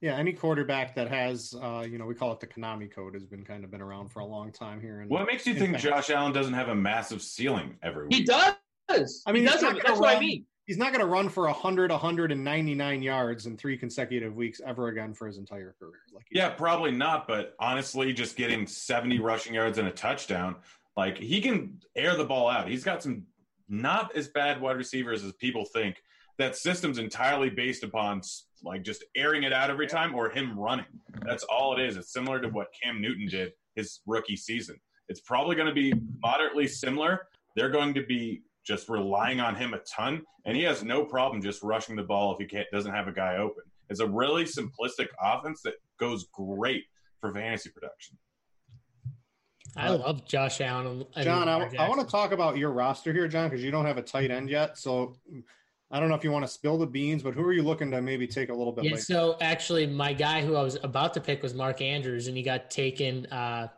Yeah, 0.00 0.16
any 0.16 0.32
quarterback 0.32 0.94
that 0.96 1.08
has, 1.08 1.54
uh, 1.60 1.86
you 1.88 1.98
know, 1.98 2.04
we 2.04 2.14
call 2.14 2.32
it 2.32 2.40
the 2.40 2.46
Konami 2.46 2.90
code, 2.90 3.14
has 3.14 3.24
been 3.24 3.44
kind 3.44 3.64
of 3.64 3.70
been 3.70 3.80
around 3.80 4.08
for 4.08 4.20
a 4.20 4.24
long 4.24 4.52
time 4.52 4.80
here. 4.80 5.00
And 5.00 5.10
what 5.10 5.26
makes 5.26 5.46
you 5.46 5.54
think 5.54 5.78
Josh 5.78 6.10
Allen 6.10 6.32
doesn't 6.32 6.52
have 6.54 6.68
a 6.68 6.74
massive 6.74 7.22
ceiling 7.22 7.76
every 7.82 8.04
week? 8.04 8.14
He 8.14 8.24
does. 8.24 9.22
I 9.26 9.32
mean, 9.32 9.42
he 9.42 9.48
does 9.48 9.62
have, 9.62 9.76
that's 9.76 9.90
run, 9.90 10.00
what 10.00 10.16
I 10.16 10.20
mean. 10.20 10.44
He's 10.66 10.78
not 10.78 10.92
going 10.92 11.00
to 11.00 11.06
run 11.06 11.28
for 11.28 11.44
100, 11.44 11.90
199 11.90 13.02
yards 13.02 13.46
in 13.46 13.56
three 13.56 13.76
consecutive 13.76 14.34
weeks 14.36 14.60
ever 14.64 14.88
again 14.88 15.12
for 15.12 15.26
his 15.26 15.36
entire 15.36 15.74
career. 15.78 16.00
Like, 16.14 16.24
yeah, 16.30 16.48
probably 16.50 16.90
not. 16.90 17.28
But 17.28 17.54
honestly, 17.58 18.12
just 18.12 18.36
getting 18.36 18.66
70 18.66 19.18
rushing 19.18 19.54
yards 19.54 19.76
and 19.76 19.88
a 19.88 19.92
touchdown, 19.92 20.56
like 20.96 21.18
he 21.18 21.40
can 21.40 21.80
air 21.94 22.16
the 22.16 22.24
ball 22.24 22.48
out. 22.48 22.68
He's 22.68 22.84
got 22.84 23.02
some 23.02 23.24
not 23.68 24.16
as 24.16 24.28
bad 24.28 24.60
wide 24.60 24.76
receivers 24.76 25.22
as 25.22 25.32
people 25.32 25.64
think. 25.66 25.96
That 26.38 26.56
system's 26.56 26.98
entirely 26.98 27.50
based 27.50 27.84
upon 27.84 28.22
like 28.62 28.82
just 28.82 29.04
airing 29.14 29.42
it 29.42 29.52
out 29.52 29.70
every 29.70 29.86
time 29.86 30.14
or 30.14 30.30
him 30.30 30.58
running. 30.58 30.86
That's 31.26 31.44
all 31.44 31.78
it 31.78 31.82
is. 31.82 31.96
It's 31.96 32.12
similar 32.12 32.40
to 32.40 32.48
what 32.48 32.68
Cam 32.82 33.00
Newton 33.00 33.28
did 33.28 33.52
his 33.76 34.00
rookie 34.06 34.36
season. 34.36 34.80
It's 35.08 35.20
probably 35.20 35.56
going 35.56 35.68
to 35.68 35.74
be 35.74 35.92
moderately 36.22 36.66
similar. 36.66 37.28
They're 37.54 37.70
going 37.70 37.94
to 37.94 38.04
be 38.06 38.42
just 38.64 38.88
relying 38.88 39.40
on 39.40 39.54
him 39.54 39.74
a 39.74 39.78
ton, 39.80 40.22
and 40.44 40.56
he 40.56 40.62
has 40.62 40.82
no 40.82 41.04
problem 41.04 41.42
just 41.42 41.62
rushing 41.62 41.96
the 41.96 42.02
ball 42.02 42.32
if 42.32 42.38
he 42.38 42.46
can't, 42.46 42.66
doesn't 42.72 42.92
have 42.92 43.08
a 43.08 43.12
guy 43.12 43.36
open. 43.36 43.62
It's 43.90 44.00
a 44.00 44.06
really 44.06 44.44
simplistic 44.44 45.08
offense 45.22 45.60
that 45.62 45.74
goes 45.98 46.26
great 46.32 46.84
for 47.20 47.32
fantasy 47.32 47.70
production. 47.70 48.16
I 49.76 49.88
uh, 49.88 49.98
love 49.98 50.26
Josh 50.26 50.60
Allen. 50.60 51.04
John, 51.20 51.48
I, 51.48 51.68
I 51.78 51.88
want 51.88 52.00
to 52.00 52.06
talk 52.06 52.32
about 52.32 52.56
your 52.56 52.70
roster 52.70 53.12
here, 53.12 53.28
John, 53.28 53.48
because 53.48 53.62
you 53.62 53.70
don't 53.70 53.86
have 53.86 53.98
a 53.98 54.02
tight 54.02 54.30
end 54.30 54.48
yet. 54.48 54.78
So 54.78 55.16
I 55.90 56.00
don't 56.00 56.08
know 56.08 56.14
if 56.14 56.24
you 56.24 56.30
want 56.30 56.44
to 56.44 56.50
spill 56.50 56.78
the 56.78 56.86
beans, 56.86 57.22
but 57.22 57.34
who 57.34 57.42
are 57.42 57.52
you 57.52 57.62
looking 57.62 57.90
to 57.90 58.00
maybe 58.00 58.26
take 58.26 58.50
a 58.50 58.54
little 58.54 58.72
bit? 58.72 58.84
Yeah, 58.84 58.92
later? 58.92 59.02
so 59.02 59.36
actually, 59.40 59.86
my 59.86 60.12
guy 60.12 60.42
who 60.42 60.54
I 60.54 60.62
was 60.62 60.78
about 60.82 61.14
to 61.14 61.20
pick 61.20 61.42
was 61.42 61.54
Mark 61.54 61.80
Andrews, 61.80 62.28
and 62.28 62.36
he 62.36 62.42
got 62.42 62.70
taken. 62.70 63.26
Uh, 63.26 63.68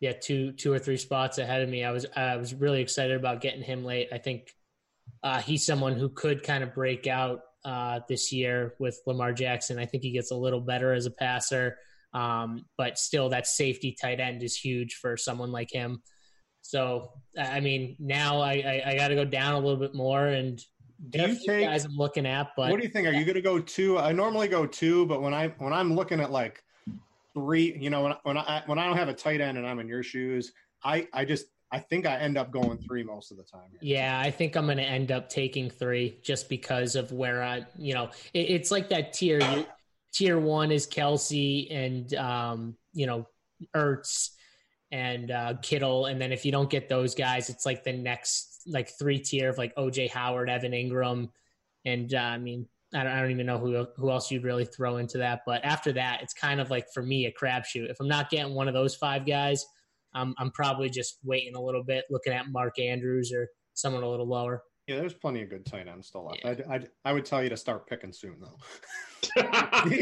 yeah, 0.00 0.12
two 0.12 0.52
two 0.52 0.72
or 0.72 0.78
three 0.78 0.96
spots 0.96 1.38
ahead 1.38 1.62
of 1.62 1.68
me. 1.68 1.84
I 1.84 1.90
was 1.90 2.06
I 2.14 2.36
was 2.36 2.54
really 2.54 2.80
excited 2.80 3.16
about 3.16 3.40
getting 3.40 3.62
him 3.62 3.84
late. 3.84 4.08
I 4.12 4.18
think 4.18 4.50
uh, 5.22 5.40
he's 5.40 5.66
someone 5.66 5.96
who 5.96 6.08
could 6.08 6.42
kind 6.42 6.62
of 6.62 6.74
break 6.74 7.06
out 7.06 7.40
uh, 7.64 8.00
this 8.08 8.32
year 8.32 8.74
with 8.78 9.00
Lamar 9.06 9.32
Jackson. 9.32 9.78
I 9.78 9.86
think 9.86 10.02
he 10.02 10.12
gets 10.12 10.30
a 10.30 10.36
little 10.36 10.60
better 10.60 10.92
as 10.92 11.06
a 11.06 11.10
passer. 11.10 11.78
Um, 12.14 12.64
but 12.76 12.98
still, 12.98 13.28
that 13.30 13.46
safety 13.46 13.96
tight 14.00 14.20
end 14.20 14.42
is 14.42 14.56
huge 14.56 14.94
for 14.94 15.16
someone 15.16 15.52
like 15.52 15.70
him. 15.70 16.02
So, 16.62 17.12
I 17.38 17.60
mean, 17.60 17.96
now 17.98 18.40
I, 18.40 18.52
I, 18.52 18.82
I 18.90 18.96
got 18.96 19.08
to 19.08 19.14
go 19.14 19.24
down 19.24 19.54
a 19.54 19.58
little 19.58 19.78
bit 19.78 19.94
more 19.94 20.26
and 20.26 20.62
do 21.10 21.20
you 21.20 21.38
take 21.46 21.64
guys 21.64 21.84
I'm 21.84 21.96
looking 21.96 22.26
at, 22.26 22.48
but 22.56 22.70
what 22.70 22.78
do 22.78 22.82
you 22.82 22.92
think? 22.92 23.06
Are 23.06 23.12
you 23.12 23.24
going 23.24 23.36
to 23.36 23.40
go 23.40 23.60
two? 23.60 23.98
I 23.98 24.12
normally 24.12 24.48
go 24.48 24.66
two, 24.66 25.06
but 25.06 25.22
when 25.22 25.32
I 25.32 25.48
when 25.58 25.72
I'm 25.72 25.94
looking 25.94 26.18
at 26.18 26.32
like 26.32 26.62
three, 27.38 27.76
you 27.78 27.90
know, 27.90 28.02
when 28.02 28.14
when 28.22 28.38
I 28.38 28.62
when 28.66 28.78
I 28.78 28.86
don't 28.86 28.96
have 28.96 29.08
a 29.08 29.14
tight 29.14 29.40
end 29.40 29.58
and 29.58 29.66
I'm 29.66 29.78
in 29.78 29.88
your 29.88 30.02
shoes, 30.02 30.52
I 30.84 31.06
I 31.12 31.24
just 31.24 31.46
I 31.70 31.78
think 31.78 32.06
I 32.06 32.16
end 32.16 32.38
up 32.38 32.50
going 32.50 32.78
three 32.78 33.02
most 33.02 33.30
of 33.30 33.36
the 33.36 33.42
time. 33.42 33.68
Here. 33.70 33.98
Yeah, 33.98 34.18
I 34.18 34.30
think 34.30 34.56
I'm 34.56 34.64
going 34.64 34.78
to 34.78 34.84
end 34.84 35.12
up 35.12 35.28
taking 35.28 35.68
three 35.68 36.18
just 36.22 36.48
because 36.48 36.96
of 36.96 37.12
where 37.12 37.42
I, 37.42 37.66
you 37.76 37.92
know, 37.92 38.10
it, 38.32 38.50
it's 38.50 38.70
like 38.70 38.88
that 38.90 39.12
tier. 39.12 39.66
Tier 40.14 40.40
one 40.40 40.72
is 40.72 40.86
Kelce 40.86 41.70
and 41.70 42.14
um, 42.14 42.76
you 42.94 43.06
know 43.06 43.26
Ertz 43.76 44.30
and 44.90 45.30
uh, 45.30 45.54
Kittle, 45.60 46.06
and 46.06 46.20
then 46.20 46.32
if 46.32 46.46
you 46.46 46.52
don't 46.52 46.70
get 46.70 46.88
those 46.88 47.14
guys, 47.14 47.50
it's 47.50 47.66
like 47.66 47.84
the 47.84 47.92
next 47.92 48.62
like 48.66 48.90
three 48.98 49.18
tier 49.18 49.50
of 49.50 49.58
like 49.58 49.74
OJ 49.76 50.10
Howard, 50.10 50.48
Evan 50.48 50.72
Engram, 50.72 51.28
and 51.84 52.14
uh, 52.14 52.18
I 52.18 52.38
mean 52.38 52.66
I 52.94 53.02
don't, 53.02 53.12
I 53.12 53.20
don't 53.20 53.30
even 53.30 53.46
know 53.46 53.58
who 53.58 53.86
who 53.96 54.10
else 54.10 54.30
you'd 54.30 54.44
really 54.44 54.64
throw 54.64 54.96
into 54.96 55.18
that. 55.18 55.40
But 55.46 55.64
after 55.64 55.92
that, 55.92 56.22
it's 56.22 56.32
kind 56.32 56.60
of 56.60 56.70
like 56.70 56.86
for 56.92 57.02
me 57.02 57.26
a 57.26 57.32
crapshoot. 57.32 57.90
If 57.90 57.98
I'm 58.00 58.08
not 58.08 58.30
getting 58.30 58.54
one 58.54 58.68
of 58.68 58.74
those 58.74 58.94
five 58.94 59.26
guys, 59.26 59.64
I'm 60.14 60.34
I'm 60.38 60.50
probably 60.50 60.88
just 60.88 61.18
waiting 61.22 61.54
a 61.54 61.62
little 61.62 61.84
bit, 61.84 62.04
looking 62.10 62.32
at 62.32 62.48
Mark 62.50 62.78
Andrews 62.78 63.32
or 63.32 63.48
someone 63.74 64.02
a 64.02 64.08
little 64.08 64.28
lower. 64.28 64.62
Yeah, 64.88 64.96
there's 64.96 65.12
plenty 65.12 65.42
of 65.42 65.50
good 65.50 65.66
tight 65.66 65.86
ends 65.86 66.08
still 66.08 66.24
left. 66.24 66.40
Yeah. 66.42 66.64
I, 66.70 66.76
I, 66.76 66.80
I 67.04 67.12
would 67.12 67.26
tell 67.26 67.42
you 67.42 67.50
to 67.50 67.58
start 67.58 67.86
picking 67.86 68.10
soon, 68.10 68.36
though. 68.40 68.56
I, 69.36 69.42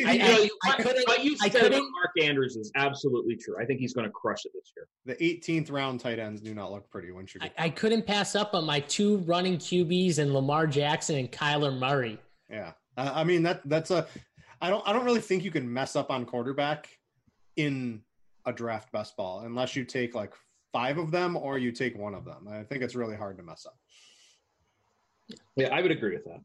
I, 0.06 0.48
I, 0.70 0.82
couldn't. 0.82 1.08
What 1.08 1.24
you 1.24 1.36
said 1.38 1.56
about 1.56 1.82
Mark 1.90 2.12
Andrews 2.22 2.54
is 2.54 2.70
absolutely 2.76 3.34
true. 3.34 3.56
I 3.60 3.64
think 3.64 3.80
he's 3.80 3.94
going 3.94 4.06
to 4.06 4.12
crush 4.12 4.44
it 4.44 4.52
this 4.54 4.72
year. 4.76 4.86
The 5.06 5.14
18th 5.24 5.72
round 5.72 6.00
tight 6.00 6.20
ends 6.20 6.40
do 6.40 6.54
not 6.54 6.70
look 6.70 6.88
pretty 6.90 7.10
once 7.10 7.34
you. 7.34 7.40
I, 7.42 7.50
I 7.58 7.68
couldn't 7.70 8.06
pass 8.06 8.36
up 8.36 8.54
on 8.54 8.64
my 8.64 8.78
two 8.80 9.16
running 9.18 9.56
QBs 9.56 10.18
and 10.18 10.32
Lamar 10.32 10.66
Jackson 10.68 11.16
and 11.16 11.32
Kyler 11.32 11.76
Murray. 11.76 12.18
Yeah, 12.50 12.72
I 12.96 13.24
mean 13.24 13.42
that 13.42 13.62
that's 13.68 13.90
a. 13.90 14.06
I 14.60 14.70
don't. 14.70 14.86
I 14.86 14.92
don't 14.92 15.04
really 15.04 15.20
think 15.20 15.44
you 15.44 15.50
can 15.50 15.70
mess 15.70 15.96
up 15.96 16.10
on 16.10 16.24
quarterback 16.24 16.88
in 17.56 18.02
a 18.46 18.52
draft 18.52 18.92
best 18.92 19.16
ball 19.16 19.40
unless 19.40 19.74
you 19.74 19.84
take 19.84 20.14
like 20.14 20.32
five 20.72 20.98
of 20.98 21.10
them 21.10 21.36
or 21.36 21.58
you 21.58 21.72
take 21.72 21.96
one 21.96 22.14
of 22.14 22.24
them. 22.24 22.46
I 22.48 22.62
think 22.62 22.82
it's 22.82 22.94
really 22.94 23.16
hard 23.16 23.36
to 23.38 23.42
mess 23.42 23.66
up. 23.66 23.76
Yeah, 25.56 25.74
I 25.74 25.82
would 25.82 25.90
agree 25.90 26.14
with 26.14 26.24
that. 26.24 26.40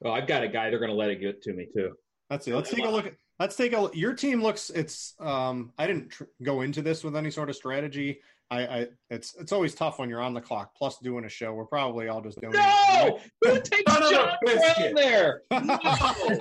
Well, 0.00 0.12
I've 0.12 0.26
got 0.26 0.42
a 0.42 0.48
guy. 0.48 0.70
They're 0.70 0.78
going 0.78 0.90
to 0.90 0.96
let 0.96 1.10
it 1.10 1.20
get 1.20 1.42
to 1.42 1.52
me 1.52 1.66
too. 1.72 1.92
Let's 2.28 2.44
see. 2.44 2.54
Let's 2.54 2.70
take 2.70 2.84
a 2.84 2.90
look. 2.90 3.06
At, 3.06 3.14
let's 3.40 3.56
take 3.56 3.72
a. 3.72 3.80
Look. 3.80 3.96
Your 3.96 4.14
team 4.14 4.42
looks. 4.42 4.70
It's. 4.70 5.14
Um. 5.18 5.72
I 5.78 5.88
didn't 5.88 6.10
tr- 6.10 6.24
go 6.42 6.60
into 6.60 6.82
this 6.82 7.02
with 7.02 7.16
any 7.16 7.30
sort 7.30 7.50
of 7.50 7.56
strategy. 7.56 8.20
I, 8.52 8.66
I. 8.66 8.86
It's. 9.10 9.34
It's 9.36 9.50
always 9.50 9.74
tough 9.74 9.98
when 9.98 10.08
you're 10.08 10.22
on 10.22 10.34
the 10.34 10.40
clock. 10.40 10.74
Plus, 10.76 10.98
doing 10.98 11.24
a 11.24 11.28
show. 11.28 11.52
We're 11.52 11.64
probably 11.64 12.06
all 12.06 12.20
just 12.20 12.40
doing. 12.40 12.52
No, 12.52 13.18
who 13.42 13.60
takes 13.60 14.10
John 14.10 14.36
Brown 14.44 14.94
there? 14.94 15.42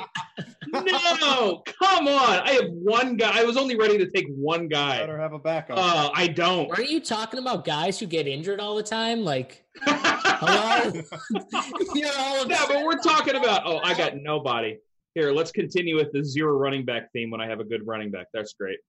No, 0.71 0.81
no, 0.81 1.63
come 1.65 2.07
on. 2.07 2.39
I 2.41 2.51
have 2.51 2.69
one 2.69 3.17
guy. 3.17 3.39
I 3.39 3.43
was 3.43 3.57
only 3.57 3.75
ready 3.75 3.97
to 3.97 4.09
take 4.09 4.27
one 4.29 4.67
guy. 4.67 4.99
Better 4.99 5.19
have 5.19 5.33
a 5.33 5.39
backup. 5.39 5.77
Uh, 5.79 6.11
I 6.13 6.27
don't. 6.27 6.69
Aren't 6.69 6.89
you 6.89 6.99
talking 6.99 7.39
about 7.39 7.65
guys 7.65 7.99
who 7.99 8.05
get 8.05 8.27
injured 8.27 8.59
all 8.59 8.75
the 8.75 8.83
time? 8.83 9.21
Like. 9.21 9.65
Hello? 9.81 10.91
yeah, 11.95 12.65
but 12.67 12.83
we're 12.83 12.99
talking 12.99 13.35
about, 13.35 13.63
oh, 13.65 13.79
I 13.79 13.95
got 13.95 14.15
nobody. 14.15 14.77
Here, 15.15 15.31
let's 15.31 15.51
continue 15.51 15.95
with 15.95 16.11
the 16.11 16.23
zero 16.23 16.53
running 16.53 16.85
back 16.85 17.11
theme 17.11 17.31
when 17.31 17.41
I 17.41 17.47
have 17.47 17.59
a 17.59 17.63
good 17.63 17.85
running 17.85 18.11
back. 18.11 18.27
That's 18.33 18.53
great. 18.53 18.79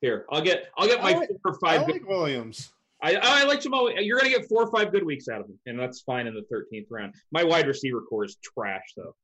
Here, 0.00 0.26
I'll 0.30 0.42
get 0.42 0.66
I'll 0.76 0.86
get 0.86 1.02
my 1.02 1.12
like, 1.12 1.28
four 1.28 1.52
or 1.52 1.58
five. 1.58 1.82
I 1.82 1.84
like 1.84 2.08
Williams. 2.08 2.72
I, 3.02 3.16
I 3.16 3.44
like 3.44 3.60
Jamal. 3.60 3.90
You're 3.90 4.18
going 4.18 4.30
to 4.30 4.38
get 4.38 4.48
four 4.48 4.62
or 4.62 4.70
five 4.70 4.92
good 4.92 5.04
weeks 5.04 5.28
out 5.28 5.40
of 5.40 5.46
him, 5.46 5.58
and 5.66 5.78
that's 5.78 6.02
fine 6.02 6.26
in 6.26 6.34
the 6.34 6.44
13th 6.52 6.86
round. 6.90 7.14
My 7.32 7.44
wide 7.44 7.66
receiver 7.66 8.02
core 8.02 8.24
is 8.24 8.36
trash, 8.36 8.92
though. 8.96 9.14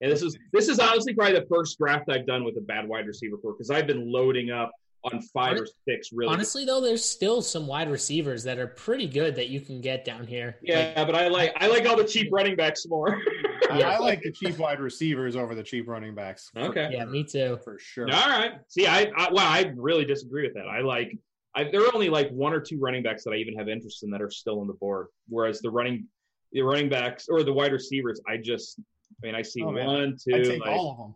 And 0.00 0.12
this 0.12 0.22
is 0.22 0.36
this 0.52 0.68
is 0.68 0.78
honestly 0.78 1.14
probably 1.14 1.38
the 1.38 1.46
first 1.46 1.78
draft 1.78 2.08
I've 2.10 2.26
done 2.26 2.44
with 2.44 2.56
a 2.58 2.60
bad 2.60 2.86
wide 2.86 3.06
receiver 3.06 3.36
core 3.38 3.52
because 3.52 3.70
I've 3.70 3.86
been 3.86 4.12
loading 4.12 4.50
up 4.50 4.72
on 5.04 5.20
five 5.20 5.58
or 5.60 5.66
six. 5.88 6.10
Really, 6.12 6.32
honestly 6.32 6.62
good. 6.62 6.72
though, 6.72 6.80
there's 6.80 7.04
still 7.04 7.42
some 7.42 7.66
wide 7.66 7.90
receivers 7.90 8.44
that 8.44 8.58
are 8.58 8.66
pretty 8.66 9.06
good 9.06 9.36
that 9.36 9.48
you 9.48 9.60
can 9.60 9.80
get 9.80 10.04
down 10.04 10.26
here. 10.26 10.56
Yeah, 10.62 10.92
like, 10.96 11.06
but 11.06 11.14
I 11.14 11.28
like 11.28 11.52
I 11.56 11.68
like 11.68 11.86
all 11.86 11.96
the 11.96 12.04
cheap 12.04 12.28
running 12.32 12.56
backs 12.56 12.86
more. 12.88 13.20
yeah, 13.74 13.90
I 13.90 13.98
like 13.98 14.22
the 14.22 14.32
cheap 14.32 14.58
wide 14.58 14.80
receivers 14.80 15.36
over 15.36 15.54
the 15.54 15.62
cheap 15.62 15.88
running 15.88 16.14
backs. 16.14 16.50
Okay, 16.56 16.90
yeah, 16.92 17.04
me 17.04 17.24
too, 17.24 17.58
for 17.64 17.78
sure. 17.78 18.08
All 18.12 18.28
right, 18.28 18.52
see, 18.68 18.86
I, 18.86 19.10
I 19.16 19.30
well, 19.30 19.46
I 19.46 19.72
really 19.76 20.04
disagree 20.04 20.42
with 20.42 20.54
that. 20.54 20.68
I 20.68 20.80
like. 20.80 21.16
I, 21.54 21.64
there 21.64 21.80
are 21.86 21.94
only 21.94 22.10
like 22.10 22.28
one 22.32 22.52
or 22.52 22.60
two 22.60 22.78
running 22.78 23.02
backs 23.02 23.24
that 23.24 23.30
I 23.30 23.36
even 23.36 23.56
have 23.56 23.66
interest 23.66 24.02
in 24.02 24.10
that 24.10 24.20
are 24.20 24.30
still 24.30 24.60
on 24.60 24.66
the 24.66 24.74
board. 24.74 25.06
Whereas 25.26 25.62
the 25.62 25.70
running, 25.70 26.06
the 26.52 26.60
running 26.60 26.90
backs 26.90 27.28
or 27.30 27.42
the 27.42 27.52
wide 27.52 27.72
receivers, 27.72 28.20
I 28.28 28.36
just, 28.36 28.78
I 29.22 29.26
mean, 29.26 29.34
I 29.34 29.40
see 29.40 29.62
oh, 29.62 29.70
one, 29.70 30.18
two, 30.22 30.36
I 30.36 30.42
take 30.42 30.60
like, 30.60 30.68
all 30.68 30.90
of 30.90 30.98
them. 30.98 31.14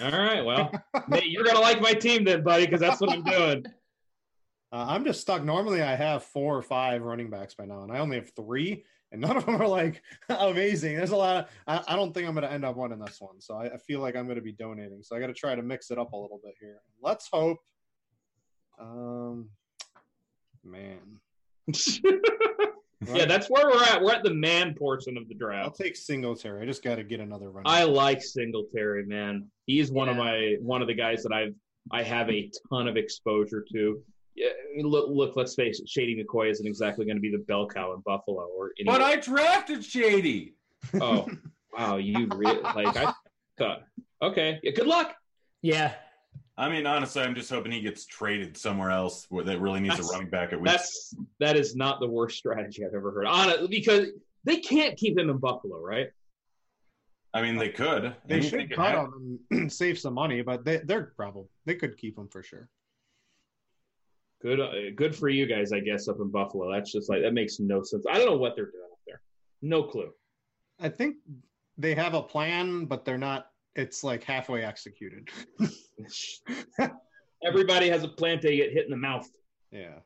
All 0.00 0.10
right. 0.10 0.44
Well, 0.44 0.72
you're 1.22 1.44
gonna 1.44 1.60
like 1.60 1.80
my 1.80 1.92
team 1.92 2.24
then, 2.24 2.42
buddy, 2.42 2.66
because 2.66 2.80
that's 2.80 3.00
what 3.00 3.10
I'm 3.10 3.22
doing. 3.22 3.66
Uh, 4.72 4.86
I'm 4.88 5.04
just 5.04 5.20
stuck. 5.20 5.44
Normally, 5.44 5.82
I 5.82 5.94
have 5.94 6.24
four 6.24 6.56
or 6.56 6.62
five 6.62 7.02
running 7.02 7.30
backs 7.30 7.54
by 7.54 7.64
now, 7.64 7.82
and 7.84 7.92
I 7.92 7.98
only 7.98 8.16
have 8.16 8.32
three, 8.34 8.84
and 9.12 9.20
none 9.20 9.36
of 9.36 9.46
them 9.46 9.62
are 9.62 9.68
like 9.68 10.02
amazing. 10.28 10.96
There's 10.96 11.12
a 11.12 11.16
lot. 11.16 11.44
Of, 11.44 11.50
I, 11.68 11.92
I, 11.92 11.96
don't 11.96 12.12
think 12.12 12.26
I'm 12.26 12.34
going 12.34 12.42
to 12.42 12.52
end 12.52 12.64
up 12.64 12.76
winning 12.76 12.98
this 12.98 13.20
one, 13.20 13.40
so 13.40 13.54
I, 13.56 13.66
I 13.66 13.76
feel 13.78 14.00
like 14.00 14.16
I'm 14.16 14.24
going 14.24 14.34
to 14.34 14.42
be 14.42 14.50
donating. 14.50 15.02
So 15.02 15.14
I 15.14 15.20
got 15.20 15.28
to 15.28 15.32
try 15.32 15.54
to 15.54 15.62
mix 15.62 15.92
it 15.92 15.98
up 15.98 16.12
a 16.12 16.16
little 16.16 16.40
bit 16.42 16.54
here. 16.58 16.80
Let's 17.00 17.28
hope. 17.32 17.58
Um, 18.80 19.50
man. 20.64 21.20
Yeah, 23.12 23.26
that's 23.26 23.48
where 23.48 23.66
we're 23.66 23.82
at. 23.82 24.00
We're 24.02 24.12
at 24.12 24.22
the 24.22 24.34
man 24.34 24.74
portion 24.74 25.16
of 25.16 25.28
the 25.28 25.34
draft. 25.34 25.64
I'll 25.64 25.70
take 25.72 25.96
Singletary. 25.96 26.62
I 26.62 26.66
just 26.66 26.82
got 26.82 26.96
to 26.96 27.04
get 27.04 27.20
another 27.20 27.50
run. 27.50 27.64
I 27.66 27.84
like 27.84 28.22
Singletary, 28.22 29.06
man. 29.06 29.46
He's 29.66 29.90
one 29.90 30.06
yeah. 30.06 30.12
of 30.12 30.18
my 30.18 30.56
one 30.60 30.82
of 30.82 30.88
the 30.88 30.94
guys 30.94 31.22
that 31.22 31.32
I've 31.32 31.54
I 31.90 32.02
have 32.02 32.30
a 32.30 32.50
ton 32.70 32.88
of 32.88 32.96
exposure 32.96 33.64
to. 33.72 34.02
Yeah, 34.34 34.48
look, 34.78 35.08
look. 35.10 35.36
Let's 35.36 35.54
face 35.54 35.80
it. 35.80 35.88
Shady 35.88 36.22
McCoy 36.22 36.50
isn't 36.50 36.66
exactly 36.66 37.04
going 37.04 37.16
to 37.16 37.20
be 37.20 37.30
the 37.30 37.44
bell 37.46 37.68
cow 37.68 37.92
in 37.94 38.00
Buffalo 38.00 38.48
or. 38.56 38.72
Anywhere. 38.78 38.98
But 38.98 39.04
I 39.04 39.16
drafted 39.16 39.84
Shady. 39.84 40.54
Oh, 41.00 41.28
wow! 41.76 41.96
You 41.96 42.28
really 42.34 42.60
like 42.60 42.96
I 42.96 43.04
thought. 43.04 43.16
Uh, 43.60 43.76
okay, 44.20 44.58
yeah, 44.64 44.72
good 44.72 44.88
luck. 44.88 45.14
Yeah, 45.62 45.94
I 46.56 46.68
mean, 46.68 46.86
honestly, 46.86 47.22
I'm 47.22 47.34
just 47.34 47.50
hoping 47.50 47.72
he 47.72 47.80
gets 47.80 48.06
traded 48.06 48.56
somewhere 48.56 48.90
else 48.90 49.26
where 49.28 49.42
that 49.44 49.60
really 49.60 49.80
needs 49.80 49.96
that's, 49.96 50.08
a 50.08 50.12
running 50.12 50.30
back 50.30 50.52
at 50.52 50.62
That's 50.62 51.14
that 51.40 51.56
is 51.56 51.74
not 51.74 51.98
the 51.98 52.06
worst 52.06 52.38
strategy 52.38 52.84
I've 52.84 52.94
ever 52.94 53.10
heard. 53.10 53.26
Honestly, 53.26 53.66
because 53.66 54.08
they 54.44 54.58
can't 54.58 54.96
keep 54.96 55.18
him 55.18 55.30
in 55.30 55.38
Buffalo, 55.38 55.80
right? 55.80 56.10
I 57.32 57.42
mean, 57.42 57.56
they 57.56 57.70
could. 57.70 58.14
They, 58.26 58.38
they 58.38 58.48
should 58.48 58.72
cut 58.72 58.94
him 58.94 59.40
and 59.50 59.72
save 59.72 59.98
some 59.98 60.14
money, 60.14 60.42
but 60.42 60.64
they, 60.64 60.76
they're 60.76 61.12
probably 61.16 61.46
they 61.66 61.74
could 61.74 61.96
keep 61.96 62.16
him 62.16 62.28
for 62.28 62.44
sure. 62.44 62.68
Good, 64.40 64.60
uh, 64.60 64.72
good 64.94 65.16
for 65.16 65.28
you 65.28 65.46
guys, 65.46 65.72
I 65.72 65.80
guess, 65.80 66.06
up 66.06 66.20
in 66.20 66.30
Buffalo. 66.30 66.70
That's 66.70 66.92
just 66.92 67.08
like 67.08 67.22
that 67.22 67.34
makes 67.34 67.58
no 67.58 67.82
sense. 67.82 68.04
I 68.08 68.18
don't 68.18 68.26
know 68.26 68.36
what 68.36 68.54
they're 68.54 68.66
doing 68.70 68.88
up 68.92 68.98
there. 69.06 69.20
No 69.60 69.82
clue. 69.82 70.12
I 70.78 70.88
think 70.88 71.16
they 71.78 71.94
have 71.96 72.14
a 72.14 72.22
plan, 72.22 72.84
but 72.84 73.04
they're 73.04 73.18
not 73.18 73.46
it's 73.76 74.04
like 74.04 74.22
halfway 74.24 74.62
executed. 74.62 75.28
Everybody 77.46 77.88
has 77.88 78.04
a 78.04 78.08
plan 78.08 78.40
to 78.40 78.56
get 78.56 78.72
hit 78.72 78.84
in 78.84 78.90
the 78.90 78.96
mouth. 78.96 79.28
Yeah. 79.70 79.98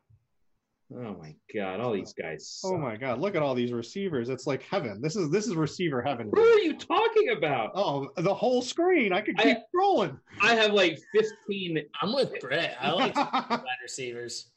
Oh 0.95 1.15
my 1.21 1.35
god, 1.55 1.81
all 1.81 1.93
these 1.93 2.15
guys. 2.15 2.49
Suck. 2.49 2.73
Oh 2.73 2.79
my 2.79 2.97
god, 2.97 3.21
look 3.21 3.35
at 3.35 3.43
all 3.43 3.55
these 3.55 3.73
receivers. 3.73 4.31
It's 4.31 4.47
like 4.47 4.63
heaven. 4.63 5.03
This 5.03 5.17
is 5.17 5.31
this 5.31 5.47
is 5.47 5.55
receiver 5.55 6.01
heaven. 6.01 6.31
Who 6.35 6.41
are 6.41 6.59
you 6.61 6.79
talking 6.79 7.29
about? 7.37 7.73
Oh, 7.75 8.09
the 8.17 8.33
whole 8.33 8.63
screen. 8.63 9.13
I 9.13 9.21
could 9.21 9.37
keep 9.37 9.59
I, 9.59 9.63
scrolling. 9.77 10.19
I 10.41 10.55
have 10.55 10.73
like 10.73 10.99
15 11.15 11.79
I'm 12.01 12.15
with 12.15 12.33
Brett. 12.41 12.79
I 12.81 12.93
like 12.93 13.15
wide 13.17 13.61
receivers. 13.83 14.51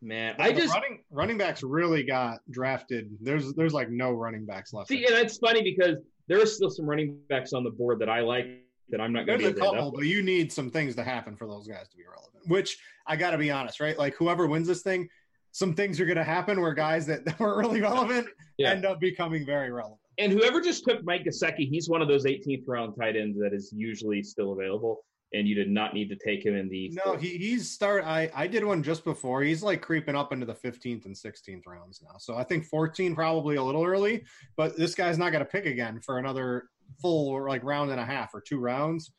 Man, 0.00 0.36
I 0.38 0.52
just 0.52 0.72
running 0.72 1.02
running 1.10 1.38
backs 1.38 1.64
really 1.64 2.04
got 2.04 2.38
drafted. 2.50 3.10
There's 3.20 3.52
there's 3.54 3.72
like 3.72 3.90
no 3.90 4.12
running 4.12 4.46
backs 4.46 4.72
left. 4.72 4.90
See, 4.90 5.04
and 5.04 5.14
that's 5.14 5.38
funny 5.38 5.62
because 5.62 5.96
there 6.28 6.40
are 6.40 6.46
still 6.46 6.70
some 6.70 6.86
running 6.86 7.18
backs 7.28 7.52
on 7.52 7.64
the 7.64 7.70
board 7.70 7.98
that 8.00 8.08
I 8.08 8.20
like 8.20 8.64
that 8.90 9.00
I'm 9.00 9.12
not 9.12 9.26
going 9.26 9.40
to 9.40 9.52
be. 9.52 9.58
a 9.58 9.62
couple, 9.62 9.92
but 9.92 10.04
you 10.04 10.22
need 10.22 10.52
some 10.52 10.70
things 10.70 10.94
to 10.96 11.04
happen 11.04 11.36
for 11.36 11.46
those 11.46 11.66
guys 11.66 11.88
to 11.88 11.96
be 11.96 12.04
relevant. 12.04 12.46
Which 12.46 12.78
I 13.06 13.16
got 13.16 13.30
to 13.30 13.38
be 13.38 13.50
honest, 13.50 13.80
right? 13.80 13.98
Like 13.98 14.14
whoever 14.16 14.46
wins 14.46 14.68
this 14.68 14.82
thing, 14.82 15.08
some 15.52 15.74
things 15.74 16.00
are 16.00 16.06
going 16.06 16.16
to 16.16 16.24
happen 16.24 16.60
where 16.60 16.74
guys 16.74 17.06
that, 17.06 17.24
that 17.26 17.38
weren't 17.38 17.58
really 17.58 17.80
relevant 17.80 18.28
yeah. 18.58 18.70
end 18.70 18.84
up 18.84 19.00
becoming 19.00 19.46
very 19.46 19.70
relevant. 19.70 20.00
And 20.18 20.32
whoever 20.32 20.60
just 20.60 20.84
took 20.84 21.02
Mike 21.04 21.24
Gesicki, 21.24 21.68
he's 21.68 21.88
one 21.88 22.00
of 22.00 22.08
those 22.08 22.24
18th 22.24 22.64
round 22.68 22.94
tight 22.98 23.16
ends 23.16 23.38
that 23.40 23.52
is 23.52 23.72
usually 23.74 24.22
still 24.22 24.52
available 24.52 25.04
and 25.34 25.48
you 25.48 25.54
did 25.54 25.70
not 25.70 25.94
need 25.94 26.08
to 26.08 26.16
take 26.16 26.44
him 26.44 26.54
in 26.54 26.68
the. 26.68 26.92
No, 27.04 27.16
he, 27.16 27.36
he's 27.36 27.70
start. 27.70 28.04
I 28.04 28.30
I 28.34 28.46
did 28.46 28.64
one 28.64 28.82
just 28.82 29.04
before. 29.04 29.42
He's 29.42 29.62
like 29.62 29.82
creeping 29.82 30.16
up 30.16 30.32
into 30.32 30.46
the 30.46 30.54
15th 30.54 31.04
and 31.06 31.14
16th 31.14 31.66
rounds 31.66 32.02
now. 32.02 32.16
So 32.18 32.36
I 32.36 32.44
think 32.44 32.64
14 32.66 33.14
probably 33.14 33.56
a 33.56 33.62
little 33.62 33.84
early, 33.84 34.24
but 34.56 34.76
this 34.76 34.94
guy's 34.94 35.18
not 35.18 35.30
going 35.30 35.44
to 35.44 35.50
pick 35.50 35.66
again 35.66 36.00
for 36.00 36.18
another 36.18 36.68
full 37.00 37.46
like 37.46 37.64
round 37.64 37.90
and 37.90 38.00
a 38.00 38.04
half 38.04 38.34
or 38.34 38.40
two 38.40 38.58
rounds. 38.58 39.12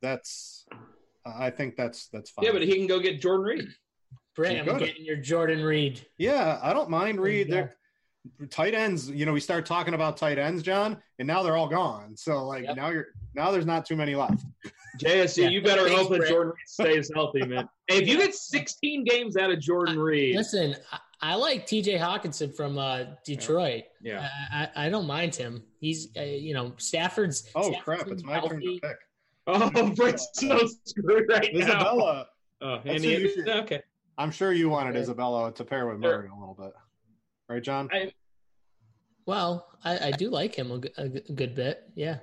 That's 0.00 0.66
I 1.24 1.50
think 1.50 1.76
that's 1.76 2.08
that's 2.08 2.30
fine. 2.30 2.44
Yeah, 2.44 2.52
but 2.52 2.62
he 2.62 2.74
can 2.74 2.86
go 2.86 2.98
get 2.98 3.20
Jordan 3.20 3.44
Reed. 3.46 3.68
Brent, 4.34 4.68
I'm 4.68 4.78
getting 4.78 5.04
your 5.04 5.16
Jordan 5.16 5.62
Reed. 5.62 6.06
Yeah, 6.16 6.58
I 6.62 6.72
don't 6.72 6.88
mind 6.88 7.20
Reed. 7.20 7.50
They're 7.50 7.76
tight 8.50 8.74
ends. 8.74 9.10
You 9.10 9.26
know, 9.26 9.32
we 9.32 9.40
start 9.40 9.66
talking 9.66 9.94
about 9.94 10.16
tight 10.16 10.38
ends, 10.38 10.62
John, 10.62 10.96
and 11.18 11.26
now 11.26 11.42
they're 11.42 11.56
all 11.56 11.68
gone. 11.68 12.16
So 12.16 12.44
like 12.46 12.64
yep. 12.64 12.76
now 12.76 12.90
you're 12.90 13.08
now 13.34 13.50
there's 13.50 13.66
not 13.66 13.86
too 13.86 13.96
many 13.96 14.14
left. 14.14 14.44
JSC, 14.98 15.38
yeah, 15.38 15.48
you 15.48 15.62
better 15.62 15.88
hope 15.88 16.10
that 16.10 16.28
Jordan 16.28 16.52
Reed 16.52 16.66
stays 16.66 17.10
healthy, 17.14 17.46
man. 17.46 17.68
Hey, 17.88 18.02
if 18.02 18.08
you 18.08 18.18
get 18.18 18.34
16 18.34 19.04
games 19.04 19.38
out 19.38 19.50
of 19.50 19.58
Jordan 19.58 19.98
Reed, 19.98 20.36
listen, 20.36 20.76
I 21.22 21.34
like 21.34 21.66
T.J. 21.66 21.98
Hockenson 21.98 22.54
from 22.54 22.78
uh, 22.78 23.04
Detroit. 23.24 23.84
Yeah. 24.02 24.28
I, 24.52 24.68
I, 24.76 24.86
I 24.86 24.88
don't 24.90 25.06
mind 25.06 25.34
him. 25.34 25.62
He's 25.80 26.08
uh, 26.16 26.22
you 26.22 26.52
know 26.52 26.72
Stafford's. 26.76 27.50
Oh 27.54 27.72
Stafford's 27.72 27.82
crap! 27.84 28.08
It's 28.08 28.24
my 28.24 28.40
turn 28.40 28.60
to 28.60 28.78
pick. 28.82 28.96
Oh, 29.46 29.90
Brett's 29.96 30.28
so 30.34 30.68
screwed 30.84 31.28
right 31.28 31.50
now. 31.52 31.60
Isabella. 31.60 32.26
Oh, 32.60 32.80
and 32.84 33.02
he, 33.02 33.28
should- 33.28 33.48
okay. 33.48 33.82
I'm 34.18 34.30
sure 34.30 34.52
you 34.52 34.68
wanted 34.68 34.90
Okay. 34.90 35.00
Isabella 35.00 35.52
to 35.52 35.64
pair 35.64 35.86
with 35.86 36.00
Sure. 36.02 36.18
Murray 36.18 36.28
a 36.28 36.38
little 36.38 36.54
bit, 36.54 36.72
right, 37.48 37.62
John? 37.62 37.88
I, 37.92 38.12
Well, 39.26 39.68
I, 39.84 40.08
I 40.08 40.10
do 40.12 40.30
like 40.30 40.54
him 40.54 40.70
a 40.96 41.08
good 41.08 41.54
bit. 41.54 41.82
Yeah. 41.94 42.18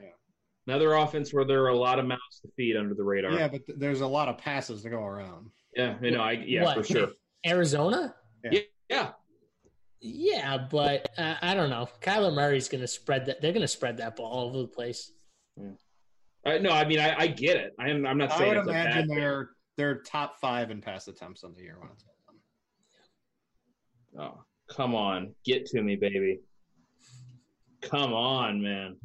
another 0.67 0.93
offense 0.93 1.33
where 1.33 1.45
there 1.45 1.63
are 1.63 1.69
a 1.69 1.77
lot 1.77 1.99
of 1.99 2.05
mouths 2.05 2.39
to 2.43 2.49
feed 2.55 2.75
under 2.75 2.93
the 2.95 3.03
radar. 3.03 3.31
yeah, 3.33 3.47
but 3.47 3.65
th- 3.65 3.77
there's 3.79 4.01
a 4.01 4.07
lot 4.07 4.27
of 4.27 4.37
passes 4.37 4.83
to 4.83 4.89
go 4.89 5.03
around. 5.03 5.49
yeah, 5.75 5.97
you 6.01 6.11
know, 6.11 6.21
I 6.21 6.31
yeah 6.33 6.63
What? 6.63 6.77
for 6.77 6.83
sure. 6.83 7.07
Arizona. 7.45 8.13
Yeah, 8.89 9.11
Yeah, 10.01 10.57
but 10.71 11.09
uh, 11.17 11.35
I 11.41 11.53
don't 11.53 11.69
know. 11.69 11.87
Kyler 12.01 12.33
Murray's 12.33 12.69
going 12.69 12.81
to 12.81 12.87
spread 12.87 13.25
that. 13.27 13.41
They're 13.41 13.51
going 13.51 13.61
to 13.61 13.67
spread 13.67 13.97
that 13.97 14.15
ball 14.15 14.27
all 14.31 14.47
over 14.47 14.59
the 14.59 14.67
place. 14.67 15.11
I, 16.45 16.57
no, 16.59 16.69
I 16.71 16.85
mean 16.85 16.99
I, 16.99 17.15
I 17.19 17.27
get 17.27 17.57
it. 17.57 17.73
I'm 17.79 18.05
I'm 18.05 18.17
not 18.17 18.31
I 18.31 18.37
saying 18.37 18.49
would 18.49 18.57
it's 18.59 18.67
a 18.67 18.71
imagine 18.71 19.07
bad 19.09 19.17
they're 19.17 19.49
they're 19.75 20.01
top 20.03 20.39
five 20.39 20.71
in 20.71 20.79
pass 20.81 21.07
attempts 21.09 21.43
on 21.43 21.53
the 21.53 21.61
year 21.61 21.75
when 21.79 21.89
it's 21.91 22.05
all 24.17 24.23
done. 24.23 24.37
Oh, 24.37 24.43
come 24.69 24.95
on, 24.95 25.33
get 25.45 25.65
to 25.67 25.81
me, 25.81 25.95
baby. 25.95 26.39
Come 27.81 28.13
on, 28.13 28.61
man. 28.61 28.97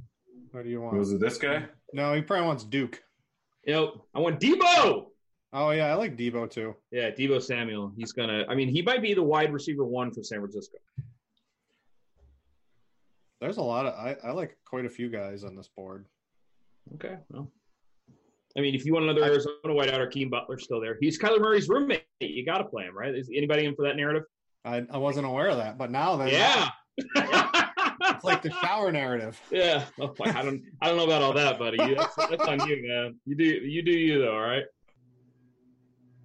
What 0.51 0.65
do 0.65 0.71
you 0.71 0.81
want? 0.81 0.97
Was 0.97 1.13
it 1.13 1.21
this 1.21 1.39
guy? 1.39 1.67
No, 1.93 2.13
he 2.13 2.23
probably 2.23 2.47
wants 2.47 2.65
Duke. 2.65 3.01
You 3.67 3.75
know, 3.75 4.05
I 4.15 4.21
want 4.21 4.41
Deebo. 4.41 5.07
Oh 5.53 5.71
yeah, 5.71 5.87
I 5.87 5.95
like 5.95 6.17
Deebo 6.17 6.51
too. 6.51 6.75
Yeah, 6.91 7.11
Deebo 7.11 7.41
Samuel. 7.41 7.93
He's 7.97 8.13
gonna. 8.13 8.45
I 8.49 8.55
mean, 8.55 8.69
he 8.69 8.83
might 8.83 9.03
be 9.03 9.15
the 9.15 9.23
wide 9.23 9.53
receiver 9.53 9.85
one 9.85 10.13
for 10.13 10.23
San 10.23 10.41
Francisco. 10.41 10.79
There's 13.41 13.57
a 13.59 13.63
lot 13.63 13.87
of 13.87 13.95
I, 13.95 14.17
I 14.27 14.33
like 14.33 14.57
quite 14.65 14.85
a 14.85 14.91
few 14.91 15.09
guys 15.09 15.45
on 15.45 15.55
this 15.55 15.69
board. 15.77 16.07
Okay. 16.95 17.17
Well, 17.31 17.51
I 18.57 18.61
mean, 18.61 18.75
if 18.75 18.85
you 18.85 18.95
want 18.95 19.05
another 19.05 19.25
Arizona 19.25 19.55
wideout, 19.67 20.01
Hakeem 20.01 20.31
Butler's 20.31 20.65
still 20.65 20.81
there. 20.81 20.97
He's 21.01 21.19
Kyler 21.19 21.41
Murray's 21.41 21.69
roommate. 21.69 22.05
You 22.21 22.45
got 22.45 22.59
to 22.59 22.65
play 22.65 22.85
him, 22.85 22.97
right? 22.97 23.15
Is 23.15 23.31
anybody 23.35 23.65
in 23.65 23.75
for 23.75 23.85
that 23.87 23.97
narrative? 23.97 24.23
I, 24.65 24.83
I 24.91 24.99
wasn't 24.99 25.27
aware 25.27 25.49
of 25.49 25.59
that, 25.59 25.77
but 25.79 25.91
now 25.91 26.17
that 26.17 26.31
Yeah. 26.33 26.69
it's 27.17 28.25
like 28.25 28.43
the 28.43 28.51
shower 28.51 28.91
narrative. 28.93 29.41
yeah. 29.51 29.85
Oh, 30.01 30.15
I 30.23 30.43
don't. 30.43 30.63
I 30.81 30.89
don't 30.89 30.97
know 30.97 31.05
about 31.05 31.23
all 31.23 31.33
that, 31.35 31.59
buddy. 31.59 31.77
You, 31.83 31.97
that's, 31.97 32.15
that's 32.15 32.45
on 32.47 32.67
you, 32.69 32.87
man. 32.87 33.17
You 33.27 33.35
do. 33.35 33.45
You 33.45 33.83
do 33.83 33.91
you 33.91 34.21
though. 34.21 34.35
All 34.35 34.41
right. 34.41 34.63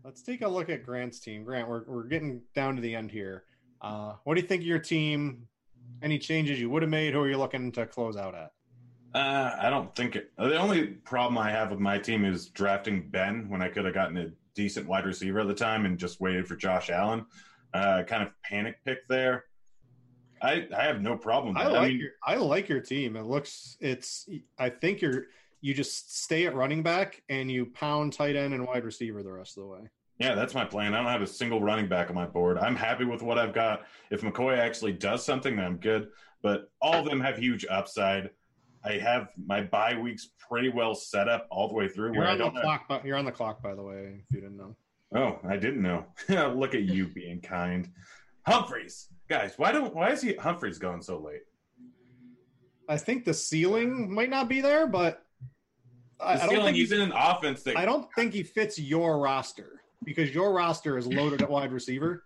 Let's 0.03 0.21
take 0.21 0.41
a 0.41 0.47
look 0.47 0.69
at 0.69 0.83
Grant's 0.85 1.19
team. 1.19 1.43
Grant, 1.43 1.67
we're 1.67 1.83
we're 1.87 2.03
getting 2.03 2.41
down 2.55 2.75
to 2.75 2.81
the 2.81 2.95
end 2.95 3.11
here. 3.11 3.43
Uh, 3.81 4.13
what 4.23 4.35
do 4.35 4.41
you 4.41 4.47
think 4.47 4.61
of 4.61 4.67
your 4.67 4.79
team? 4.79 5.47
Any 6.01 6.19
changes 6.19 6.59
you 6.59 6.69
would 6.69 6.83
have 6.83 6.91
made? 6.91 7.13
Who 7.13 7.19
are 7.21 7.29
you 7.29 7.37
looking 7.37 7.71
to 7.73 7.85
close 7.85 8.15
out 8.15 8.35
at? 8.35 8.51
Uh, 9.13 9.55
I 9.59 9.69
don't 9.71 9.93
think 9.95 10.15
it. 10.15 10.31
The 10.37 10.57
only 10.57 10.85
problem 10.87 11.37
I 11.37 11.49
have 11.49 11.71
with 11.71 11.79
my 11.79 11.97
team 11.97 12.25
is 12.25 12.47
drafting 12.49 13.09
Ben 13.09 13.49
when 13.49 13.61
I 13.61 13.69
could 13.69 13.85
have 13.85 13.93
gotten 13.93 14.17
a 14.17 14.27
decent 14.53 14.87
wide 14.87 15.05
receiver 15.05 15.39
at 15.39 15.47
the 15.47 15.53
time 15.55 15.85
and 15.85 15.97
just 15.97 16.21
waited 16.21 16.47
for 16.47 16.55
Josh 16.55 16.89
Allen. 16.91 17.25
Uh, 17.73 18.03
kind 18.03 18.23
of 18.23 18.29
panic 18.43 18.77
pick 18.85 19.07
there. 19.07 19.45
I 20.41 20.67
I 20.75 20.83
have 20.83 21.01
no 21.01 21.17
problem. 21.17 21.53
With 21.53 21.63
I 21.63 21.67
like 21.67 21.81
I 21.81 21.87
mean, 21.89 21.99
your 21.99 22.09
I 22.23 22.35
like 22.35 22.69
your 22.69 22.79
team. 22.81 23.15
It 23.15 23.23
looks 23.25 23.77
it's 23.79 24.27
I 24.57 24.69
think 24.69 25.01
you're 25.01 25.25
you 25.61 25.73
just 25.73 26.17
stay 26.21 26.45
at 26.45 26.55
running 26.55 26.81
back 26.81 27.21
and 27.29 27.51
you 27.51 27.65
pound 27.67 28.13
tight 28.13 28.35
end 28.35 28.53
and 28.53 28.65
wide 28.65 28.85
receiver 28.85 29.21
the 29.21 29.31
rest 29.31 29.57
of 29.57 29.63
the 29.63 29.67
way. 29.67 29.79
yeah, 30.17 30.33
that's 30.33 30.53
my 30.53 30.63
plan. 30.65 30.93
I 30.93 30.97
don't 30.97 31.11
have 31.11 31.21
a 31.21 31.27
single 31.27 31.61
running 31.61 31.87
back 31.89 32.09
on 32.09 32.15
my 32.15 32.25
board. 32.25 32.57
I'm 32.57 32.75
happy 32.75 33.03
with 33.05 33.21
what 33.21 33.37
I've 33.37 33.53
got. 33.53 33.81
If 34.09 34.21
McCoy 34.21 34.57
actually 34.57 34.93
does 34.93 35.25
something, 35.25 35.57
then 35.57 35.65
I'm 35.65 35.77
good. 35.77 36.09
But 36.41 36.71
all 36.81 36.93
of 36.95 37.05
them 37.05 37.19
have 37.19 37.37
huge 37.37 37.65
upside. 37.69 38.29
I 38.85 38.93
have 38.93 39.27
my 39.45 39.61
bye 39.61 39.97
weeks 39.99 40.29
pretty 40.49 40.69
well 40.69 40.95
set 40.95 41.27
up 41.27 41.47
all 41.51 41.67
the 41.67 41.73
way 41.73 41.89
through. 41.89 42.13
You're 42.13 42.21
where 42.21 42.29
on 42.31 42.37
the 42.37 42.43
don't 42.45 42.55
have- 42.55 42.63
clock, 42.87 43.03
you're 43.05 43.17
on 43.17 43.25
the 43.25 43.31
clock 43.31 43.61
by 43.61 43.75
the 43.75 43.83
way, 43.83 44.21
if 44.25 44.33
you 44.33 44.39
didn't 44.41 44.57
know. 44.57 44.75
Oh, 45.15 45.39
I 45.47 45.57
didn't 45.57 45.81
know. 45.81 46.05
Look 46.29 46.75
at 46.75 46.83
you 46.83 47.07
being 47.07 47.41
kind. 47.41 47.89
Humphries, 48.45 49.07
guys, 49.27 49.53
why 49.57 49.71
don't 49.71 49.93
why 49.95 50.09
is 50.11 50.21
he 50.21 50.33
Humphries 50.35 50.77
going 50.77 51.01
so 51.01 51.19
late? 51.19 51.41
I 52.87 52.97
think 52.97 53.25
the 53.25 53.33
ceiling 53.33 54.11
might 54.13 54.29
not 54.29 54.49
be 54.49 54.61
there, 54.61 54.87
but 54.87 55.23
I, 56.19 56.35
The 56.35 56.43
I 56.43 56.45
don't 56.45 56.49
ceiling, 56.49 56.65
think 56.65 56.77
he's 56.77 56.89
he's, 56.89 56.99
in 56.99 57.05
an 57.05 57.13
offense 57.15 57.63
that 57.63 57.77
I 57.77 57.85
don't 57.85 58.11
think 58.13 58.33
he 58.33 58.43
fits 58.43 58.79
your 58.79 59.19
roster 59.19 59.81
because 60.03 60.33
your 60.33 60.53
roster 60.53 60.97
is 60.97 61.05
loaded 61.07 61.41
at 61.41 61.49
wide 61.49 61.71
receiver, 61.71 62.23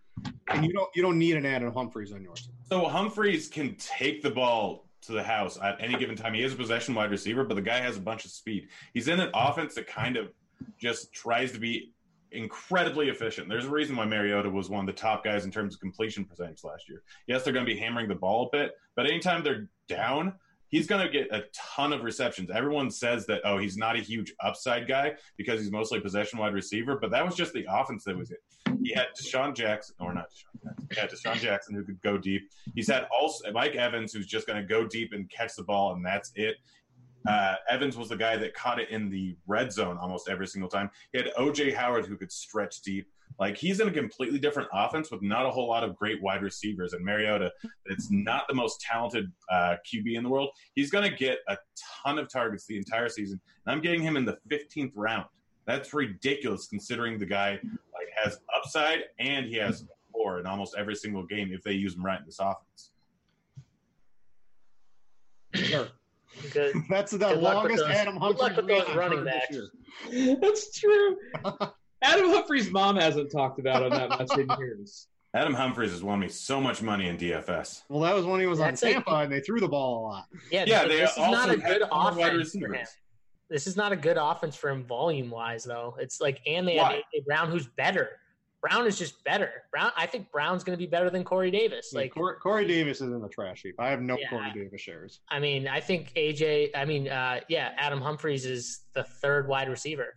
and 0.49 0.65
you 0.65 0.71
don't 0.73 0.89
you 0.95 1.01
don't 1.01 1.17
need 1.19 1.35
an 1.35 1.45
Adam 1.45 1.73
Humphries 1.73 2.13
on 2.13 2.21
yours. 2.21 2.49
so 2.69 2.85
Humphries 2.87 3.47
can 3.49 3.75
take 3.75 4.21
the 4.21 4.31
ball 4.31 4.87
to 5.01 5.11
the 5.11 5.23
house 5.23 5.57
at 5.61 5.77
any 5.81 5.97
given 5.97 6.15
time. 6.15 6.33
He 6.33 6.43
is 6.43 6.53
a 6.53 6.55
possession 6.55 6.95
wide 6.95 7.11
receiver, 7.11 7.43
but 7.43 7.55
the 7.55 7.61
guy 7.61 7.79
has 7.79 7.97
a 7.97 8.01
bunch 8.01 8.23
of 8.23 8.31
speed. 8.31 8.69
He's 8.93 9.09
in 9.09 9.19
an 9.19 9.31
offense 9.33 9.75
that 9.75 9.87
kind 9.87 10.15
of 10.15 10.29
just 10.79 11.11
tries 11.13 11.51
to 11.51 11.59
be 11.59 11.91
incredibly 12.33 13.09
efficient. 13.09 13.49
There's 13.49 13.65
a 13.65 13.69
reason 13.69 13.95
why 13.95 14.05
Mariota 14.05 14.49
was 14.49 14.69
one 14.69 14.81
of 14.81 14.85
the 14.87 14.99
top 14.99 15.23
guys 15.23 15.45
in 15.45 15.51
terms 15.51 15.73
of 15.73 15.79
completion 15.79 16.25
percentage 16.25 16.63
last 16.63 16.89
year. 16.89 17.03
Yes, 17.27 17.43
they're 17.43 17.53
going 17.53 17.65
to 17.65 17.71
be 17.71 17.79
hammering 17.79 18.07
the 18.07 18.15
ball 18.15 18.49
a 18.51 18.57
bit, 18.57 18.71
but 18.95 19.05
anytime 19.05 19.43
they're 19.43 19.69
down, 19.87 20.33
he's 20.73 20.87
going 20.87 21.05
to 21.05 21.11
get 21.11 21.31
a 21.31 21.43
ton 21.53 21.93
of 21.93 22.03
receptions. 22.03 22.49
Everyone 22.49 22.89
says 22.89 23.27
that, 23.27 23.41
oh, 23.45 23.59
he's 23.59 23.77
not 23.77 23.95
a 23.95 23.99
huge 23.99 24.33
upside 24.39 24.87
guy 24.87 25.13
because 25.37 25.61
he's 25.61 25.71
mostly 25.71 25.99
possession 25.99 26.39
wide 26.39 26.53
receiver, 26.53 26.97
but 26.99 27.11
that 27.11 27.23
was 27.23 27.35
just 27.35 27.53
the 27.53 27.65
offense 27.69 28.03
that 28.05 28.17
was 28.17 28.31
it. 28.31 28.39
He 28.81 28.91
had 28.91 29.07
DeSean 29.15 29.55
Jackson, 29.55 29.95
or 29.99 30.13
not 30.13 30.31
DeSean 30.31 30.63
Jackson. 30.63 30.87
Yeah, 30.97 31.07
DeSean 31.07 31.39
Jackson 31.39 31.75
who 31.75 31.83
could 31.83 32.01
go 32.01 32.17
deep. 32.17 32.49
He's 32.73 32.87
had 32.87 33.07
also 33.15 33.51
Mike 33.51 33.75
Evans 33.75 34.13
who's 34.13 34.25
just 34.25 34.47
going 34.47 34.59
to 34.59 34.67
go 34.67 34.87
deep 34.87 35.13
and 35.13 35.29
catch 35.29 35.55
the 35.55 35.63
ball, 35.63 35.93
and 35.93 36.03
that's 36.03 36.31
it. 36.35 36.55
Uh, 37.27 37.55
Evans 37.69 37.97
was 37.97 38.09
the 38.09 38.15
guy 38.15 38.37
that 38.37 38.53
caught 38.53 38.79
it 38.79 38.89
in 38.89 39.09
the 39.09 39.35
red 39.47 39.71
zone 39.71 39.97
almost 39.97 40.29
every 40.29 40.47
single 40.47 40.69
time. 40.69 40.89
He 41.11 41.19
had 41.19 41.31
OJ 41.37 41.73
Howard 41.73 42.05
who 42.05 42.17
could 42.17 42.31
stretch 42.31 42.81
deep. 42.81 43.07
Like 43.39 43.57
he's 43.57 43.79
in 43.79 43.87
a 43.87 43.91
completely 43.91 44.39
different 44.39 44.69
offense 44.73 45.09
with 45.09 45.21
not 45.21 45.45
a 45.45 45.49
whole 45.49 45.67
lot 45.67 45.83
of 45.83 45.95
great 45.95 46.21
wide 46.21 46.43
receivers. 46.43 46.93
And 46.93 47.03
Mariota, 47.03 47.51
it's 47.85 48.11
not 48.11 48.47
the 48.47 48.53
most 48.53 48.79
talented 48.81 49.31
uh, 49.51 49.75
QB 49.91 50.15
in 50.15 50.23
the 50.23 50.29
world. 50.29 50.49
He's 50.75 50.91
going 50.91 51.09
to 51.09 51.15
get 51.15 51.39
a 51.47 51.57
ton 52.03 52.19
of 52.19 52.31
targets 52.31 52.65
the 52.65 52.77
entire 52.77 53.09
season. 53.09 53.39
And 53.65 53.73
I'm 53.73 53.81
getting 53.81 54.01
him 54.01 54.17
in 54.17 54.25
the 54.25 54.37
15th 54.49 54.91
round. 54.95 55.25
That's 55.65 55.93
ridiculous 55.93 56.67
considering 56.67 57.17
the 57.17 57.25
guy 57.25 57.51
like 57.51 58.07
has 58.23 58.39
upside 58.55 58.99
and 59.19 59.45
he 59.45 59.55
has 59.55 59.85
four 60.11 60.39
in 60.39 60.45
almost 60.45 60.75
every 60.77 60.95
single 60.95 61.25
game 61.25 61.51
if 61.51 61.63
they 61.63 61.71
use 61.71 61.95
him 61.95 62.05
right 62.05 62.19
in 62.19 62.25
this 62.25 62.39
offense. 62.39 62.91
Sure. 65.55 65.87
Good. 66.51 66.75
That's 66.89 67.11
the 67.11 67.17
Good 67.19 67.37
longest 67.39 67.83
those- 67.83 67.89
Adam 67.95 68.13
good 68.15 68.21
Humphries 68.21 68.41
luck 68.41 68.57
with 68.57 68.67
those 68.67 68.95
running 68.95 69.19
heard 69.25 69.27
this 69.49 69.69
year. 70.11 70.37
That's 70.41 70.77
true. 70.79 71.17
Adam 72.01 72.29
Humphries' 72.29 72.69
mom 72.71 72.97
hasn't 72.97 73.31
talked 73.31 73.59
about 73.59 73.83
him 73.83 73.91
that 73.91 74.09
much 74.09 74.37
in 74.37 74.47
years. 74.59 75.07
Adam 75.35 75.53
Humphries 75.53 75.91
has 75.91 76.03
won 76.03 76.19
me 76.19 76.27
so 76.27 76.59
much 76.61 76.81
money 76.81 77.07
in 77.07 77.17
DFS. 77.17 77.83
Well, 77.89 78.01
that 78.01 78.13
was 78.13 78.25
when 78.25 78.39
he 78.39 78.45
was 78.45 78.59
That's 78.59 78.83
on 78.83 78.89
like- 78.89 78.95
Tampa 79.05 79.15
and 79.23 79.31
they 79.31 79.39
threw 79.39 79.59
the 79.59 79.67
ball 79.67 79.99
a 79.99 80.01
lot. 80.07 80.25
Yeah, 80.51 80.65
Yeah, 80.67 80.83
they 80.87 80.97
this 80.97 81.11
is 81.11 81.17
not 81.17 81.49
a 81.49 81.57
good 81.57 81.81
offense 81.91 82.51
for 82.51 82.73
him. 82.73 82.85
This 83.49 83.67
is 83.67 83.75
not 83.77 83.91
a 83.91 83.95
good 83.95 84.17
offense 84.19 84.55
for 84.55 84.69
him 84.69 84.83
volume 84.83 85.29
wise, 85.29 85.63
though. 85.63 85.95
It's 85.99 86.19
like, 86.19 86.39
and 86.47 86.67
they 86.67 86.77
Why? 86.77 86.93
have 86.93 87.03
AJ 87.15 87.25
Brown, 87.25 87.51
who's 87.51 87.67
better. 87.67 88.09
Brown 88.63 88.87
is 88.87 88.97
just 88.97 89.21
better. 89.25 89.51
Brown, 89.71 89.91
I 89.97 90.05
think 90.05 90.31
Brown's 90.31 90.63
going 90.63 90.73
to 90.77 90.81
be 90.81 90.89
better 90.89 91.09
than 91.09 91.25
Corey 91.25 91.51
Davis. 91.51 91.91
Like 91.93 92.03
Like, 92.05 92.13
Corey, 92.13 92.35
Corey 92.41 92.65
Davis 92.67 93.01
is 93.01 93.09
in 93.09 93.19
the 93.21 93.27
trash 93.27 93.61
heap. 93.61 93.75
I 93.77 93.89
have 93.89 94.01
no 94.01 94.17
Yeah. 94.17 94.29
Corey 94.29 94.51
Davis 94.55 94.79
shares. 94.79 95.19
I 95.29 95.39
mean, 95.39 95.67
I 95.67 95.81
think 95.81 96.13
AJ. 96.15 96.71
I 96.73 96.85
mean, 96.85 97.09
uh, 97.09 97.41
yeah, 97.49 97.73
Adam 97.77 97.99
Humphries 97.99 98.45
is 98.45 98.85
the 98.93 99.03
third 99.03 99.49
wide 99.49 99.67
receiver, 99.67 100.15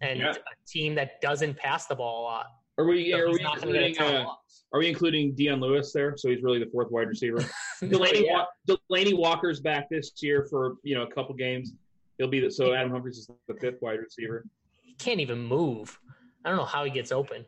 and 0.00 0.20
Yeah. 0.20 0.30
a 0.34 0.66
team 0.68 0.94
that 0.94 1.20
doesn't 1.20 1.56
pass 1.56 1.86
the 1.86 1.96
ball 1.96 2.22
a 2.22 2.24
lot. 2.24 2.46
Are 2.78 2.84
we? 2.84 3.10
So 3.10 3.18
Are 3.18 3.30
we 3.32 3.42
not 3.42 3.60
going 3.60 3.72
to 3.74 3.80
get 3.80 3.82
a 3.82 3.86
including? 3.88 4.16
Uh, 4.26 4.30
are 4.72 4.78
we 4.78 4.88
including 4.88 5.34
Dion 5.34 5.60
Lewis 5.60 5.92
there? 5.92 6.16
So 6.16 6.28
he's 6.30 6.42
really 6.44 6.60
the 6.60 6.70
fourth 6.70 6.90
wide 6.92 7.08
receiver. 7.08 7.38
Delanie, 7.82 8.24
Yeah. 8.24 8.44
Wa- 8.68 8.76
Delanie 8.90 9.16
Walker's 9.18 9.60
back 9.60 9.88
this 9.90 10.12
year 10.22 10.44
for 10.48 10.76
you 10.84 10.94
know 10.94 11.02
a 11.02 11.10
couple 11.10 11.34
games. 11.34 11.72
He'll 12.18 12.28
be 12.28 12.38
the, 12.38 12.50
so 12.52 12.72
Adam 12.72 12.92
Humphries 12.92 13.18
is 13.18 13.28
the 13.48 13.54
fifth 13.54 13.82
wide 13.82 13.98
receiver. 13.98 14.44
He 14.80 14.94
can't 14.94 15.18
even 15.18 15.40
move. 15.42 15.98
I 16.44 16.48
don't 16.50 16.56
know 16.58 16.64
how 16.64 16.84
he 16.84 16.90
gets 16.92 17.10
open. 17.10 17.44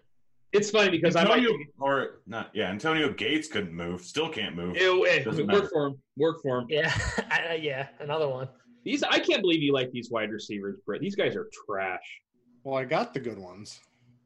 It's 0.53 0.70
funny 0.70 0.90
because 0.90 1.16
I 1.16 1.24
might 1.24 1.38
Antonio, 1.38 1.59
or 1.78 2.20
not, 2.26 2.51
yeah, 2.55 2.70
Antonio 2.70 3.12
Gates 3.12 3.49
couldn't 3.49 3.74
move, 3.74 4.01
still 4.03 4.28
can't 4.28 4.55
move. 4.55 4.76
Ew, 4.76 5.07
eh, 5.07 5.24
work 5.26 5.47
matter. 5.47 5.68
for 5.68 5.86
him. 5.86 5.99
Work 6.16 6.40
for 6.42 6.59
him. 6.61 6.66
Yeah, 6.68 6.92
I- 7.30 7.59
yeah, 7.61 7.88
another 8.01 8.28
one. 8.28 8.49
These 8.84 9.03
I 9.03 9.18
can't 9.18 9.42
believe 9.42 9.62
you 9.62 9.72
like 9.72 9.90
these 9.90 10.11
wide 10.11 10.30
receivers, 10.30 10.78
Brett. 10.86 11.01
These 11.01 11.16
guys 11.16 11.34
are 11.34 11.49
trash. 11.66 12.20
Well, 12.62 12.76
I 12.76 12.84
got 12.84 13.12
the 13.12 13.20
good 13.20 13.38
ones. 13.38 13.80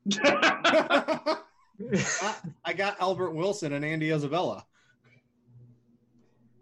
I, 0.23 1.41
I 2.65 2.73
got 2.75 3.01
Albert 3.01 3.33
Wilson 3.33 3.73
and 3.73 3.85
Andy 3.85 4.13
Isabella. 4.13 4.65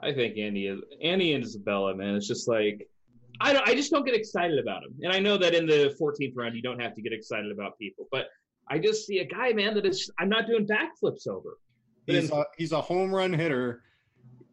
I 0.00 0.12
think 0.12 0.38
Andy 0.38 0.68
is 0.68 0.80
Andy 1.02 1.32
and 1.34 1.44
Isabella, 1.44 1.94
man. 1.94 2.14
It's 2.14 2.28
just 2.28 2.48
like 2.48 2.88
I 3.40 3.52
don't. 3.52 3.68
I 3.68 3.74
just 3.74 3.90
don't 3.90 4.04
get 4.04 4.14
excited 4.14 4.58
about 4.58 4.84
him. 4.84 4.94
And 5.02 5.12
I 5.12 5.18
know 5.18 5.36
that 5.36 5.54
in 5.54 5.66
the 5.66 5.94
14th 6.00 6.32
round, 6.36 6.54
you 6.54 6.62
don't 6.62 6.80
have 6.80 6.94
to 6.94 7.02
get 7.02 7.12
excited 7.12 7.50
about 7.50 7.78
people, 7.78 8.06
but 8.10 8.28
I 8.70 8.78
just 8.78 9.06
see 9.06 9.18
a 9.18 9.24
guy, 9.24 9.52
man, 9.52 9.74
that 9.74 9.86
is. 9.86 10.10
I'm 10.18 10.28
not 10.28 10.46
doing 10.46 10.66
backflips 10.66 11.26
over. 11.26 11.58
He's 12.06 12.30
a, 12.30 12.44
he's 12.56 12.72
a 12.72 12.80
home 12.80 13.14
run 13.14 13.32
hitter. 13.32 13.82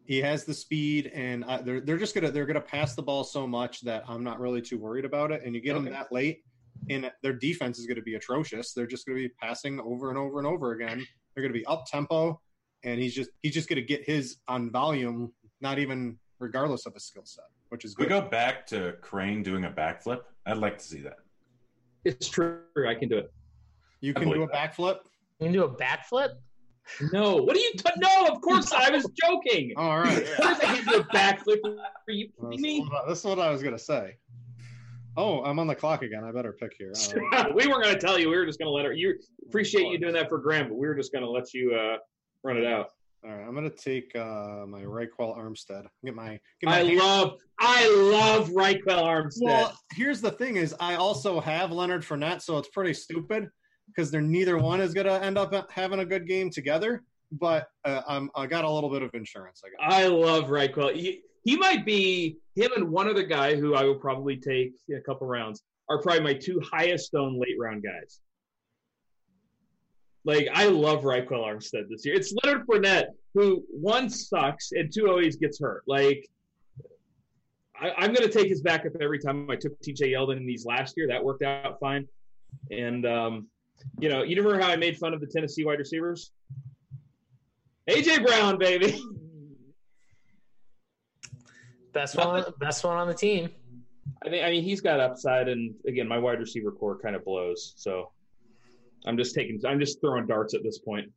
He 0.04 0.18
has 0.18 0.44
the 0.44 0.54
speed, 0.54 1.10
and 1.14 1.44
I, 1.44 1.62
they're 1.62 1.80
they're 1.80 1.98
just 1.98 2.14
gonna 2.14 2.30
they're 2.30 2.46
gonna 2.46 2.60
pass 2.60 2.94
the 2.94 3.02
ball 3.02 3.24
so 3.24 3.46
much 3.46 3.80
that 3.82 4.04
I'm 4.08 4.22
not 4.22 4.38
really 4.40 4.62
too 4.62 4.78
worried 4.78 5.04
about 5.04 5.32
it. 5.32 5.42
And 5.44 5.54
you 5.54 5.60
get 5.60 5.74
them 5.74 5.84
Okay. 5.84 5.92
that 5.92 6.12
late, 6.12 6.44
and 6.88 7.10
their 7.22 7.32
defense 7.32 7.78
is 7.78 7.86
going 7.86 7.96
to 7.96 8.02
be 8.02 8.14
atrocious. 8.14 8.72
They're 8.72 8.86
just 8.86 9.06
going 9.06 9.18
to 9.18 9.28
be 9.28 9.34
passing 9.40 9.80
over 9.80 10.10
and 10.10 10.18
over 10.18 10.38
and 10.38 10.46
over 10.46 10.72
again. 10.72 11.04
They're 11.34 11.42
going 11.42 11.52
to 11.52 11.58
be 11.58 11.66
up 11.66 11.86
tempo, 11.86 12.40
and 12.84 13.00
he's 13.00 13.14
just 13.14 13.30
he's 13.42 13.54
just 13.54 13.68
going 13.68 13.80
to 13.80 13.86
get 13.86 14.04
his 14.04 14.36
on 14.48 14.70
volume, 14.70 15.32
not 15.60 15.78
even 15.78 16.18
regardless 16.38 16.86
of 16.86 16.94
his 16.94 17.04
skill 17.04 17.24
set, 17.24 17.44
which 17.70 17.84
is 17.84 17.94
good. 17.94 18.04
we 18.04 18.08
go 18.08 18.20
back 18.20 18.66
to 18.68 18.94
Crane 19.00 19.42
doing 19.42 19.64
a 19.64 19.70
backflip. 19.70 20.20
I'd 20.46 20.58
like 20.58 20.78
to 20.78 20.84
see 20.84 21.00
that. 21.00 21.16
It's 22.04 22.28
true. 22.28 22.60
I 22.88 22.94
can 22.94 23.08
do 23.08 23.18
it. 23.18 23.32
You 24.06 24.14
can 24.14 24.30
do 24.30 24.42
a 24.42 24.48
backflip. 24.48 24.98
You 25.40 25.46
can 25.46 25.52
do 25.52 25.64
a 25.64 25.68
backflip. 25.74 26.30
No. 27.12 27.36
What 27.42 27.56
are 27.56 27.60
you? 27.60 27.72
T- 27.76 27.90
no, 27.98 28.26
of 28.28 28.40
course 28.40 28.72
I 28.72 28.90
was 28.90 29.04
joking. 29.24 29.72
All 29.76 29.98
right. 29.98 30.22
Of 30.22 30.36
course 30.36 30.58
I 30.60 30.76
can 30.76 30.84
do 30.86 30.96
a 31.00 31.04
backflip. 31.04 31.58
Are 31.64 32.12
you 32.12 32.28
kidding 32.28 32.50
This 32.50 32.58
is 32.58 32.62
me? 32.62 32.80
what 32.88 33.04
I- 33.04 33.08
this 33.08 33.18
is 33.18 33.24
what 33.24 33.38
I 33.40 33.50
was 33.50 33.62
going 33.62 33.76
to 33.76 33.82
say. 33.82 34.16
Oh, 35.16 35.42
I'm 35.44 35.58
on 35.58 35.66
the 35.66 35.74
clock 35.74 36.02
again. 36.02 36.22
I 36.24 36.30
better 36.30 36.52
pick 36.52 36.74
here. 36.78 36.92
Uh, 37.32 37.46
we 37.54 37.66
weren't 37.66 37.82
going 37.82 37.94
to 37.94 38.00
tell 38.00 38.18
you. 38.18 38.28
We 38.30 38.36
were 38.36 38.46
just 38.46 38.58
going 38.58 38.66
to 38.68 38.72
let 38.72 38.84
her. 38.84 38.92
You 38.92 39.14
appreciate 39.48 39.88
you 39.88 39.98
doing 39.98 40.12
that 40.14 40.28
for 40.28 40.38
Graham, 40.38 40.68
but 40.68 40.76
we 40.76 40.86
were 40.86 40.94
just 40.94 41.10
going 41.12 41.24
to 41.24 41.30
let 41.30 41.52
you 41.54 41.74
uh, 41.74 41.96
run 42.44 42.56
it 42.58 42.66
out. 42.66 42.90
all 43.24 43.30
right, 43.34 43.42
I'm 43.46 43.54
going 43.54 43.68
to 43.68 43.76
take 43.76 44.14
uh, 44.14 44.64
my 44.66 44.82
Ryquell 44.82 45.36
Armstead. 45.36 45.86
Get 46.04 46.14
my. 46.14 46.38
Get 46.60 46.64
my 46.64 46.80
I 46.80 46.84
hand- 46.84 46.98
love, 46.98 47.32
I 47.58 47.88
love 47.88 48.50
Ryquell 48.50 49.02
Armstead. 49.02 49.40
Well, 49.42 49.76
here's 49.94 50.20
the 50.20 50.30
thing: 50.30 50.56
is 50.56 50.74
I 50.78 50.94
also 50.96 51.40
have 51.40 51.72
Leonard 51.72 52.02
Fournette, 52.02 52.42
so 52.42 52.58
it's 52.58 52.68
pretty 52.68 52.92
stupid 52.94 53.48
because 53.86 54.10
they're 54.10 54.20
neither 54.20 54.58
one 54.58 54.80
is 54.80 54.92
going 54.92 55.06
to 55.06 55.22
end 55.22 55.38
up 55.38 55.70
having 55.70 56.00
a 56.00 56.04
good 56.04 56.26
game 56.26 56.50
together. 56.50 57.02
But 57.32 57.68
uh, 57.84 58.26
I 58.34 58.46
got 58.46 58.64
a 58.64 58.70
little 58.70 58.90
bit 58.90 59.02
of 59.02 59.10
insurance. 59.14 59.62
I. 59.80 60.04
I 60.04 60.06
love 60.06 60.44
Ryquell. 60.44 60.94
He, 60.94 61.22
he 61.44 61.56
might 61.56 61.84
be 61.84 62.38
him 62.54 62.70
and 62.76 62.90
one 62.90 63.08
other 63.08 63.24
guy 63.24 63.56
who 63.56 63.74
I 63.74 63.84
will 63.84 63.96
probably 63.96 64.36
take 64.36 64.72
in 64.88 64.96
a 64.96 65.00
couple 65.00 65.26
rounds 65.26 65.62
are 65.88 66.00
probably 66.02 66.22
my 66.22 66.34
two 66.34 66.60
highest 66.60 67.14
owned 67.14 67.38
late 67.38 67.56
round 67.58 67.82
guys. 67.82 68.20
Like 70.24 70.48
I 70.52 70.66
love 70.66 71.02
Ryquell 71.02 71.44
Armstead 71.44 71.88
this 71.88 72.04
year. 72.04 72.16
It's 72.16 72.34
Leonard 72.42 72.66
Fournette 72.66 73.06
who 73.34 73.64
one 73.70 74.08
sucks 74.08 74.72
and 74.72 74.92
two 74.92 75.08
always 75.08 75.36
gets 75.36 75.60
hurt. 75.60 75.82
Like 75.86 76.26
I, 77.80 77.92
I'm 77.98 78.12
going 78.12 78.26
to 78.26 78.32
take 78.32 78.48
his 78.48 78.62
backup 78.62 78.92
every 79.00 79.18
time. 79.18 79.50
I 79.50 79.56
took 79.56 79.78
T.J. 79.80 80.12
Yeldon 80.12 80.38
in 80.38 80.46
these 80.46 80.64
last 80.64 80.94
year. 80.96 81.06
That 81.06 81.22
worked 81.22 81.42
out 81.42 81.78
fine. 81.78 82.08
And 82.70 83.04
um, 83.06 83.48
you 83.98 84.08
know, 84.08 84.22
you 84.22 84.36
remember 84.36 84.62
how 84.62 84.70
I 84.70 84.76
made 84.76 84.96
fun 84.98 85.14
of 85.14 85.20
the 85.20 85.26
Tennessee 85.26 85.64
wide 85.64 85.78
receivers? 85.78 86.32
AJ 87.88 88.26
Brown, 88.26 88.58
baby. 88.58 89.00
Best 91.92 92.16
one, 92.16 92.44
best 92.60 92.84
one 92.84 92.98
on 92.98 93.08
the 93.08 93.14
team. 93.14 93.48
I 94.24 94.28
think 94.28 94.44
I 94.44 94.50
mean 94.50 94.62
he's 94.62 94.80
got 94.80 95.00
upside, 95.00 95.48
and 95.48 95.74
again, 95.86 96.06
my 96.06 96.18
wide 96.18 96.38
receiver 96.40 96.70
core 96.70 96.98
kind 96.98 97.16
of 97.16 97.24
blows. 97.24 97.74
So 97.76 98.10
I'm 99.06 99.16
just 99.16 99.34
taking, 99.34 99.60
I'm 99.66 99.80
just 99.80 100.00
throwing 100.00 100.26
darts 100.26 100.54
at 100.54 100.62
this 100.62 100.78
point. 100.78 101.10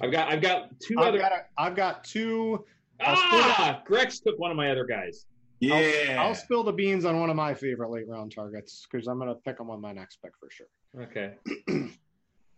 I've 0.00 0.10
got, 0.10 0.32
I've 0.32 0.42
got 0.42 0.80
2 0.80 0.98
I've 0.98 1.08
other. 1.08 1.18
got, 1.18 1.32
a, 1.32 1.40
I've 1.58 1.76
got 1.76 2.02
two. 2.02 2.64
ah, 3.00 3.82
Grex 3.86 4.20
took 4.20 4.38
one 4.38 4.50
of 4.50 4.56
my 4.56 4.70
other 4.70 4.84
guys. 4.84 5.26
Yeah. 5.60 6.16
I'll 6.18 6.34
spill 6.34 6.64
the 6.64 6.72
beans 6.72 7.04
on 7.04 7.20
one 7.20 7.30
of 7.30 7.36
my 7.36 7.54
favorite 7.54 7.90
late 7.90 8.08
round 8.08 8.34
targets 8.34 8.84
because 8.90 9.06
I'm 9.06 9.18
going 9.18 9.28
to 9.28 9.36
pick 9.36 9.60
him 9.60 9.70
on 9.70 9.80
my 9.80 9.92
next 9.92 10.16
pick 10.20 10.32
for 10.40 10.48
sure. 10.50 10.66
Okay. 11.00 11.34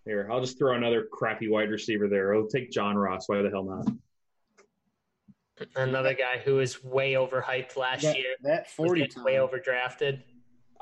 Here, 0.04 0.28
I'll 0.30 0.40
just 0.40 0.58
throw 0.58 0.74
another 0.76 1.06
crappy 1.10 1.48
wide 1.48 1.70
receiver 1.70 2.08
there. 2.08 2.34
I'll 2.34 2.46
take 2.46 2.70
John 2.70 2.96
Ross. 2.96 3.26
Why 3.28 3.40
the 3.40 3.48
hell 3.48 3.64
not? 3.64 3.86
Another 5.76 6.14
guy 6.14 6.38
who 6.44 6.56
was 6.56 6.82
way 6.84 7.12
overhyped 7.14 7.76
last 7.76 8.02
That, 8.02 8.16
year. 8.16 8.34
that 8.42 8.64
Was 8.64 8.72
40 8.88 9.00
getting 9.02 9.22
way 9.24 9.34
overdrafted. 9.36 10.20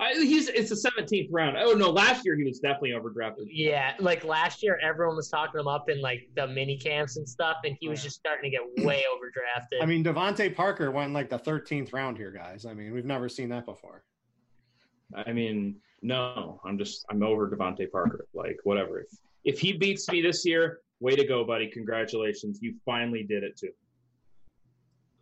I, 0.00 0.14
he's 0.14 0.48
it's 0.48 0.70
the 0.70 0.90
17th 0.90 1.28
round. 1.30 1.56
Oh 1.58 1.74
no, 1.74 1.90
last 1.90 2.24
year 2.24 2.36
he 2.36 2.42
was 2.44 2.58
definitely 2.58 2.92
overdrafted. 2.92 3.44
Yeah, 3.48 3.94
like 4.00 4.24
last 4.24 4.62
year, 4.62 4.80
everyone 4.82 5.14
was 5.14 5.28
talking 5.28 5.60
him 5.60 5.68
up 5.68 5.90
in 5.90 6.00
like 6.00 6.28
the 6.34 6.46
mini 6.48 6.78
camps 6.78 7.18
and 7.18 7.28
stuff, 7.28 7.58
and 7.64 7.76
he 7.78 7.88
was 7.88 8.00
Yeah. 8.00 8.04
just 8.04 8.16
starting 8.16 8.50
to 8.50 8.56
get 8.56 8.84
way 8.84 9.04
overdrafted. 9.14 9.82
I 9.82 9.86
mean, 9.86 10.02
DeVante 10.02 10.56
Parker 10.56 10.90
went 10.90 11.12
like 11.12 11.28
the 11.28 11.38
13th 11.38 11.92
round 11.92 12.16
here, 12.16 12.32
guys. 12.32 12.64
I 12.64 12.72
mean, 12.72 12.92
we've 12.94 13.04
never 13.04 13.28
seen 13.28 13.50
that 13.50 13.66
before. 13.66 14.02
I 15.14 15.32
mean, 15.34 15.76
no, 16.02 16.60
I'm 16.64 16.76
just 16.78 17.04
I'm 17.10 17.22
over 17.22 17.48
DeVante 17.48 17.90
Parker. 17.90 18.26
Like 18.34 18.58
whatever. 18.64 19.00
If 19.00 19.08
if 19.44 19.58
he 19.58 19.72
beats 19.72 20.10
me 20.10 20.20
this 20.20 20.44
year, 20.44 20.80
way 21.00 21.16
to 21.16 21.24
go, 21.24 21.44
buddy. 21.44 21.68
Congratulations. 21.68 22.58
You 22.60 22.74
finally 22.84 23.22
did 23.22 23.44
it 23.44 23.56
too. 23.56 23.70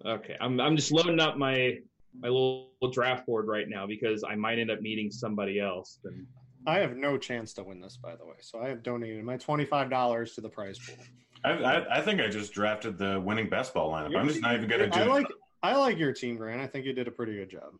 Okay. 0.05 0.37
I'm 0.41 0.61
I'm 0.61 0.77
just 0.77 0.93
loading 0.93 1.21
up 1.21 1.37
my 1.37 1.79
my 2.19 2.29
little 2.29 2.71
draft 2.93 3.27
board 3.27 3.47
right 3.47 3.69
now 3.69 3.87
because 3.87 4.25
I 4.25 4.35
might 4.35 4.59
end 4.59 4.71
up 4.71 4.81
needing 4.81 5.11
somebody 5.11 5.61
else. 5.61 5.99
And 6.05 6.27
I 6.67 6.79
have 6.79 6.97
no 6.97 7.17
chance 7.19 7.53
to 7.55 7.63
win 7.63 7.81
this, 7.81 7.97
by 7.97 8.17
the 8.17 8.25
way. 8.25 8.37
So 8.41 8.61
I 8.61 8.69
have 8.69 8.83
donated 8.83 9.25
my 9.25 9.37
$25 9.37 10.35
to 10.35 10.41
the 10.41 10.49
prize 10.49 10.79
pool. 10.79 10.97
I, 11.45 11.51
I, 11.51 11.99
I 11.99 12.01
think 12.03 12.21
I 12.21 12.29
just 12.29 12.53
drafted 12.53 12.99
the 12.99 13.21
winning 13.21 13.49
best 13.49 13.73
ball 13.73 13.93
lineup. 13.93 14.17
I'm 14.19 14.29
just 14.29 14.43
not 14.43 14.55
even 14.55 14.69
going 14.69 14.81
to 14.83 14.91
do 14.91 15.01
I 15.01 15.05
it. 15.05 15.09
like 15.09 15.27
I 15.63 15.77
like 15.77 15.99
your 15.99 16.13
team, 16.13 16.37
Grant. 16.37 16.61
I 16.61 16.67
think 16.67 16.87
you 16.87 16.93
did 16.93 17.07
a 17.07 17.11
pretty 17.11 17.35
good 17.35 17.51
job. 17.51 17.73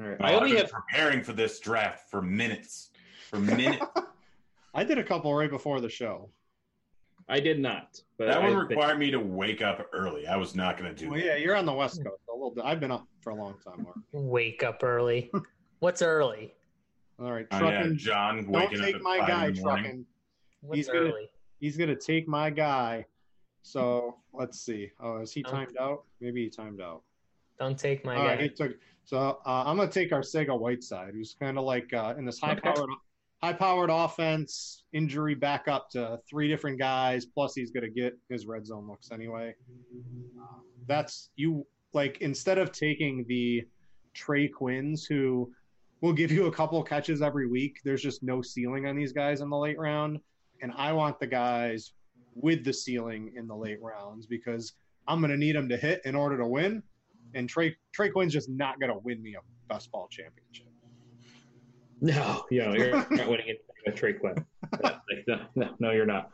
All 0.00 0.06
right. 0.08 0.16
I 0.20 0.34
only 0.34 0.58
I've 0.58 0.70
preparing 0.70 1.22
for 1.22 1.32
this 1.32 1.60
draft 1.60 2.10
for 2.10 2.22
minutes. 2.22 2.90
For 3.30 3.38
minutes. 3.38 3.84
I 4.74 4.84
did 4.84 4.98
a 4.98 5.04
couple 5.04 5.34
right 5.34 5.50
before 5.50 5.80
the 5.80 5.88
show. 5.88 6.30
I 7.28 7.40
did 7.40 7.60
not. 7.60 8.00
But 8.18 8.26
that 8.28 8.42
one 8.42 8.52
I- 8.52 8.56
required 8.56 8.98
me 8.98 9.10
to 9.10 9.18
wake 9.20 9.62
up 9.62 9.86
early. 9.92 10.26
I 10.26 10.36
was 10.36 10.54
not 10.54 10.78
going 10.78 10.94
to 10.94 10.98
do 11.04 11.10
Well, 11.10 11.20
that. 11.20 11.26
yeah, 11.26 11.36
you're 11.36 11.56
on 11.56 11.66
the 11.66 11.72
West 11.72 12.02
Coast. 12.02 12.20
A 12.30 12.32
little 12.32 12.50
bit. 12.50 12.64
I've 12.64 12.80
been 12.80 12.90
up 12.90 13.06
for 13.20 13.30
a 13.30 13.34
long 13.34 13.54
time. 13.64 13.82
Mark. 13.84 13.96
Wake 14.12 14.62
up 14.62 14.82
early. 14.82 15.30
What's 15.80 16.02
early? 16.02 16.54
All 17.20 17.30
right, 17.32 17.46
Oh, 17.52 17.58
yeah, 17.60 17.70
trucking. 17.82 17.98
John 17.98 18.36
don't 18.44 18.50
waking 18.50 18.80
up 18.80 18.86
take 18.86 19.02
my 19.02 19.18
guy 19.18 19.46
in 19.48 19.54
the 19.54 19.60
morning. 19.62 19.82
trucking. 19.84 20.06
What's 20.62 20.76
He's 20.78 20.86
gonna- 20.88 21.00
early? 21.00 21.30
He's 21.60 21.76
gonna 21.76 21.94
take 21.96 22.26
my 22.26 22.50
guy. 22.50 23.06
So 23.62 24.16
let's 24.32 24.58
see. 24.58 24.90
Oh, 24.98 25.18
is 25.18 25.32
he 25.32 25.42
timed 25.44 25.76
out? 25.78 26.02
Maybe 26.20 26.42
he 26.42 26.50
timed 26.50 26.80
out. 26.80 27.02
Don't 27.60 27.78
take 27.78 28.04
my 28.04 28.16
All 28.16 28.24
right, 28.24 28.36
guy. 28.38 28.42
he 28.44 28.48
took. 28.48 28.72
So 29.04 29.38
uh, 29.44 29.64
I'm 29.66 29.76
gonna 29.76 29.90
take 29.90 30.12
our 30.12 30.20
Sega 30.20 30.58
Whiteside, 30.58 31.14
who's 31.14 31.34
kind 31.38 31.58
of 31.58 31.64
like 31.64 31.92
uh, 31.92 32.14
in 32.16 32.24
this 32.24 32.38
high-powered, 32.38 32.90
high-powered 33.42 33.90
offense. 33.90 34.84
Injury 34.92 35.34
back 35.34 35.68
up 35.68 35.90
to 35.90 36.18
three 36.28 36.48
different 36.48 36.78
guys. 36.78 37.26
Plus, 37.26 37.54
he's 37.54 37.70
gonna 37.70 37.90
get 37.90 38.16
his 38.28 38.46
red 38.46 38.66
zone 38.66 38.86
looks 38.88 39.10
anyway. 39.10 39.54
That's 40.86 41.30
you. 41.36 41.66
Like 41.92 42.18
instead 42.20 42.58
of 42.58 42.72
taking 42.72 43.24
the 43.28 43.64
Trey 44.14 44.48
Quins, 44.48 45.04
who 45.04 45.52
will 46.00 46.12
give 46.12 46.32
you 46.32 46.46
a 46.46 46.52
couple 46.52 46.82
catches 46.82 47.22
every 47.22 47.46
week, 47.46 47.80
there's 47.84 48.02
just 48.02 48.22
no 48.22 48.40
ceiling 48.40 48.86
on 48.86 48.96
these 48.96 49.12
guys 49.12 49.40
in 49.40 49.50
the 49.50 49.56
late 49.56 49.78
round. 49.78 50.18
And 50.62 50.72
I 50.76 50.92
want 50.92 51.18
the 51.18 51.26
guys 51.26 51.92
with 52.34 52.64
the 52.64 52.72
ceiling 52.72 53.32
in 53.36 53.46
the 53.46 53.54
late 53.54 53.82
rounds 53.82 54.26
because 54.26 54.72
I'm 55.06 55.20
gonna 55.20 55.36
need 55.36 55.56
them 55.56 55.68
to 55.68 55.76
hit 55.76 56.00
in 56.04 56.14
order 56.14 56.38
to 56.38 56.46
win 56.46 56.82
and 57.34 57.48
Trey 57.48 57.76
Trey 57.92 58.10
Quinn's 58.10 58.32
just 58.32 58.48
not 58.48 58.80
going 58.80 58.90
to 58.90 58.98
win 58.98 59.22
me 59.22 59.34
a 59.34 59.72
best 59.72 59.90
ball 59.90 60.08
championship. 60.10 60.66
No, 62.00 62.44
you 62.50 62.64
know, 62.64 62.74
you're 62.74 62.92
not 62.92 63.28
winning 63.28 63.48
it 63.48 63.64
with 63.86 63.94
Trey 63.94 64.14
Quinn. 64.14 64.34
Like, 64.82 64.96
no, 65.28 65.40
no, 65.54 65.74
no, 65.78 65.90
you're 65.90 66.06
not. 66.06 66.30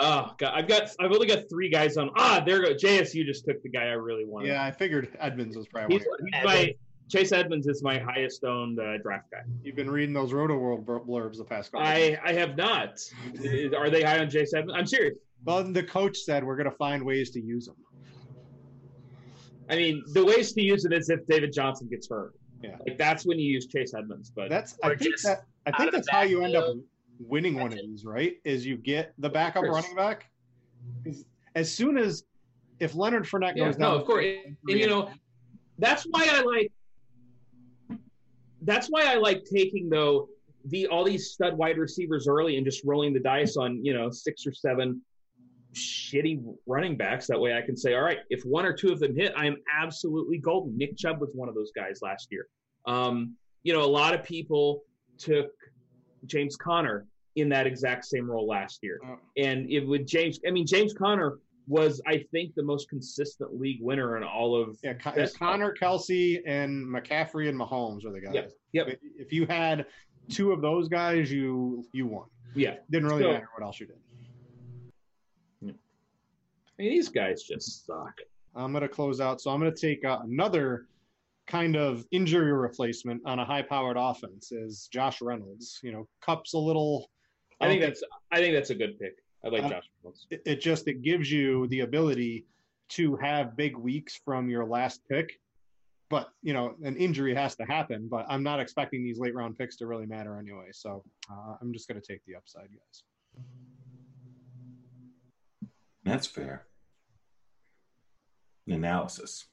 Oh 0.00 0.32
God, 0.38 0.52
I've 0.54 0.68
got, 0.68 0.90
I've 1.00 1.12
only 1.12 1.26
got 1.26 1.48
three 1.48 1.70
guys 1.70 1.96
on. 1.96 2.10
Ah, 2.16 2.42
there 2.44 2.62
go. 2.62 2.74
JSU 2.74 3.24
just 3.24 3.44
took 3.44 3.62
the 3.62 3.68
guy 3.68 3.84
I 3.84 3.92
really 3.92 4.24
wanted. 4.24 4.48
Yeah, 4.48 4.64
I 4.64 4.70
figured 4.70 5.16
Edmonds 5.20 5.56
was 5.56 5.66
probably 5.68 5.96
he's, 5.96 6.06
one. 6.06 6.18
of 6.20 6.26
he's 6.32 6.44
my 6.44 6.74
Chase 7.08 7.32
Edmonds 7.32 7.66
is 7.66 7.82
my 7.82 7.98
highest 7.98 8.44
owned 8.44 8.80
uh, 8.80 8.98
draft 8.98 9.30
guy. 9.30 9.42
You've 9.62 9.76
been 9.76 9.90
reading 9.90 10.14
those 10.14 10.32
Rotoworld 10.32 10.84
blurbs 10.84 11.36
the 11.36 11.44
past 11.44 11.72
couple. 11.72 11.86
I, 11.86 12.18
I 12.24 12.32
have 12.32 12.56
not. 12.56 13.00
Are 13.76 13.90
they 13.90 14.02
high 14.02 14.18
on 14.18 14.30
Chase 14.30 14.54
Edmonds? 14.54 14.74
I'm 14.78 14.86
serious. 14.86 15.14
well, 15.44 15.62
the 15.62 15.82
coach 15.82 16.16
said 16.18 16.44
we're 16.44 16.56
going 16.56 16.70
to 16.70 16.76
find 16.76 17.04
ways 17.04 17.30
to 17.32 17.40
use 17.40 17.66
them. 17.66 17.76
I 19.68 19.76
mean, 19.76 20.02
the 20.12 20.24
ways 20.24 20.52
to 20.52 20.62
use 20.62 20.84
it 20.84 20.92
is 20.92 21.08
if 21.08 21.26
David 21.26 21.52
Johnson 21.52 21.88
gets 21.88 22.08
hurt. 22.08 22.34
Yeah. 22.62 22.76
Like 22.86 22.98
that's 22.98 23.26
when 23.26 23.38
you 23.38 23.50
use 23.50 23.66
Chase 23.66 23.92
Edmonds. 23.94 24.30
But 24.34 24.48
That's 24.48 24.78
I 24.82 24.94
think 24.94 25.20
that 25.22 25.44
I 25.66 25.72
think 25.76 25.92
that's 25.92 26.08
how 26.08 26.22
you 26.22 26.42
end 26.42 26.56
up 26.56 26.74
winning 27.18 27.54
one 27.54 27.72
of 27.72 27.78
these, 27.78 28.04
right? 28.04 28.36
Is 28.44 28.64
you 28.64 28.76
get 28.76 29.12
the 29.18 29.28
backup 29.28 29.64
running 29.64 29.94
back. 29.94 30.30
As 31.54 31.72
soon 31.72 31.98
as 31.98 32.24
if 32.80 32.94
Leonard 32.94 33.24
Fournette 33.24 33.56
yeah, 33.56 33.66
goes 33.66 33.76
down, 33.76 33.92
no, 33.92 34.00
of 34.00 34.06
course. 34.06 34.24
And, 34.24 34.56
and, 34.68 34.80
you 34.80 34.88
know, 34.88 35.10
that's 35.78 36.04
why 36.04 36.26
I 36.30 36.42
like. 36.42 36.72
That's 38.62 38.88
why 38.88 39.04
I 39.04 39.16
like 39.16 39.44
taking 39.44 39.90
though 39.90 40.28
the 40.66 40.86
all 40.86 41.04
these 41.04 41.30
stud 41.30 41.56
wide 41.56 41.78
receivers 41.78 42.26
early 42.26 42.56
and 42.56 42.64
just 42.64 42.82
rolling 42.84 43.12
the 43.12 43.20
dice 43.20 43.56
on 43.56 43.84
you 43.84 43.92
know 43.92 44.10
six 44.10 44.46
or 44.46 44.52
seven 44.52 45.02
shitty 45.74 46.42
running 46.66 46.96
backs. 46.96 47.26
That 47.26 47.38
way 47.40 47.54
I 47.56 47.62
can 47.62 47.76
say, 47.76 47.94
all 47.94 48.02
right, 48.02 48.18
if 48.30 48.42
one 48.44 48.64
or 48.64 48.72
two 48.72 48.92
of 48.92 49.00
them 49.00 49.14
hit, 49.16 49.32
I 49.36 49.46
am 49.46 49.56
absolutely 49.78 50.38
golden. 50.38 50.76
Nick 50.76 50.96
Chubb 50.96 51.20
was 51.20 51.30
one 51.34 51.48
of 51.48 51.54
those 51.54 51.72
guys 51.74 52.00
last 52.02 52.28
year. 52.30 52.46
Um, 52.86 53.34
you 53.62 53.72
know, 53.72 53.82
a 53.82 53.86
lot 53.86 54.14
of 54.14 54.22
people 54.24 54.82
took 55.18 55.50
James 56.26 56.56
Conner 56.56 57.06
in 57.36 57.48
that 57.48 57.66
exact 57.66 58.04
same 58.04 58.30
role 58.30 58.46
last 58.46 58.80
year. 58.82 59.00
Oh. 59.04 59.16
And 59.36 59.68
it 59.70 59.80
would 59.86 60.06
James. 60.06 60.38
I 60.46 60.50
mean, 60.50 60.66
James 60.66 60.92
Conner 60.92 61.38
was, 61.66 62.00
I 62.06 62.24
think, 62.30 62.54
the 62.54 62.62
most 62.62 62.88
consistent 62.90 63.58
league 63.58 63.78
winner 63.80 64.16
in 64.16 64.22
all 64.22 64.54
of. 64.60 64.78
Yeah, 64.82 64.94
Con-. 64.94 65.16
Conner, 65.38 65.74
Kelce, 65.80 66.40
and 66.46 66.86
McCaffrey 66.86 67.48
and 67.48 67.58
Mahomes 67.58 68.04
are 68.04 68.12
the 68.12 68.20
guys. 68.20 68.34
Yep, 68.34 68.52
yep. 68.72 68.88
If- 68.88 68.98
If 69.16 69.32
you 69.32 69.46
had 69.46 69.86
two 70.28 70.52
of 70.52 70.60
those 70.62 70.88
guys, 70.88 71.32
you 71.32 71.84
you 71.92 72.06
won. 72.06 72.26
Yeah, 72.54 72.76
Didn't 72.90 73.08
really 73.08 73.22
So- 73.24 73.32
matter 73.32 73.48
what 73.56 73.64
else 73.64 73.80
you 73.80 73.86
did. 73.86 73.96
I 76.78 76.82
mean, 76.82 76.92
these 76.92 77.08
guys 77.08 77.42
just 77.42 77.86
suck. 77.86 78.18
I'm 78.56 78.72
going 78.72 78.82
to 78.82 78.88
close 78.88 79.20
out. 79.20 79.40
So 79.40 79.50
I'm 79.50 79.60
going 79.60 79.72
to 79.72 79.80
take 79.80 80.04
uh, 80.04 80.20
another 80.24 80.86
kind 81.46 81.76
of 81.76 82.04
injury 82.10 82.52
replacement 82.52 83.20
on 83.26 83.38
a 83.38 83.44
high-powered 83.44 83.96
offense 83.98 84.50
is 84.52 84.88
Josh 84.92 85.20
Reynolds. 85.20 85.80
You 85.82 85.92
know, 85.92 86.08
Kupp's 86.20 86.54
a 86.54 86.58
little. 86.58 87.10
I 87.60 87.68
think 87.68 87.80
that's. 87.80 88.02
I 88.32 88.38
think 88.38 88.54
that's 88.54 88.70
a 88.70 88.74
good 88.74 88.98
pick. 88.98 89.16
I 89.44 89.48
like 89.48 89.64
Uh, 89.64 89.68
Josh 89.70 89.84
Reynolds. 90.02 90.26
it, 90.30 90.42
it 90.46 90.60
just 90.60 90.88
it 90.88 91.02
gives 91.02 91.30
you 91.30 91.66
the 91.68 91.80
ability 91.80 92.46
to 92.90 93.16
have 93.16 93.56
big 93.56 93.76
weeks 93.76 94.20
from 94.24 94.48
your 94.48 94.64
last 94.64 95.00
pick. 95.08 95.38
But 96.10 96.28
you 96.42 96.52
know, 96.52 96.74
an 96.82 96.96
injury 96.96 97.34
has 97.34 97.54
to 97.56 97.64
happen. 97.64 98.08
But 98.08 98.26
I'm 98.28 98.42
not 98.42 98.60
expecting 98.60 99.02
these 99.02 99.18
late 99.18 99.34
round 99.34 99.56
picks 99.58 99.76
to 99.76 99.86
really 99.86 100.06
matter 100.06 100.38
anyway. 100.38 100.68
So 100.72 101.04
uh, 101.30 101.56
I'm 101.60 101.72
just 101.72 101.88
going 101.88 102.00
to 102.00 102.06
take 102.06 102.20
the 102.26 102.36
upside, 102.36 102.68
guys. 102.68 103.02
That's 106.04 106.26
fair. 106.26 106.66
Analysis. 108.68 109.46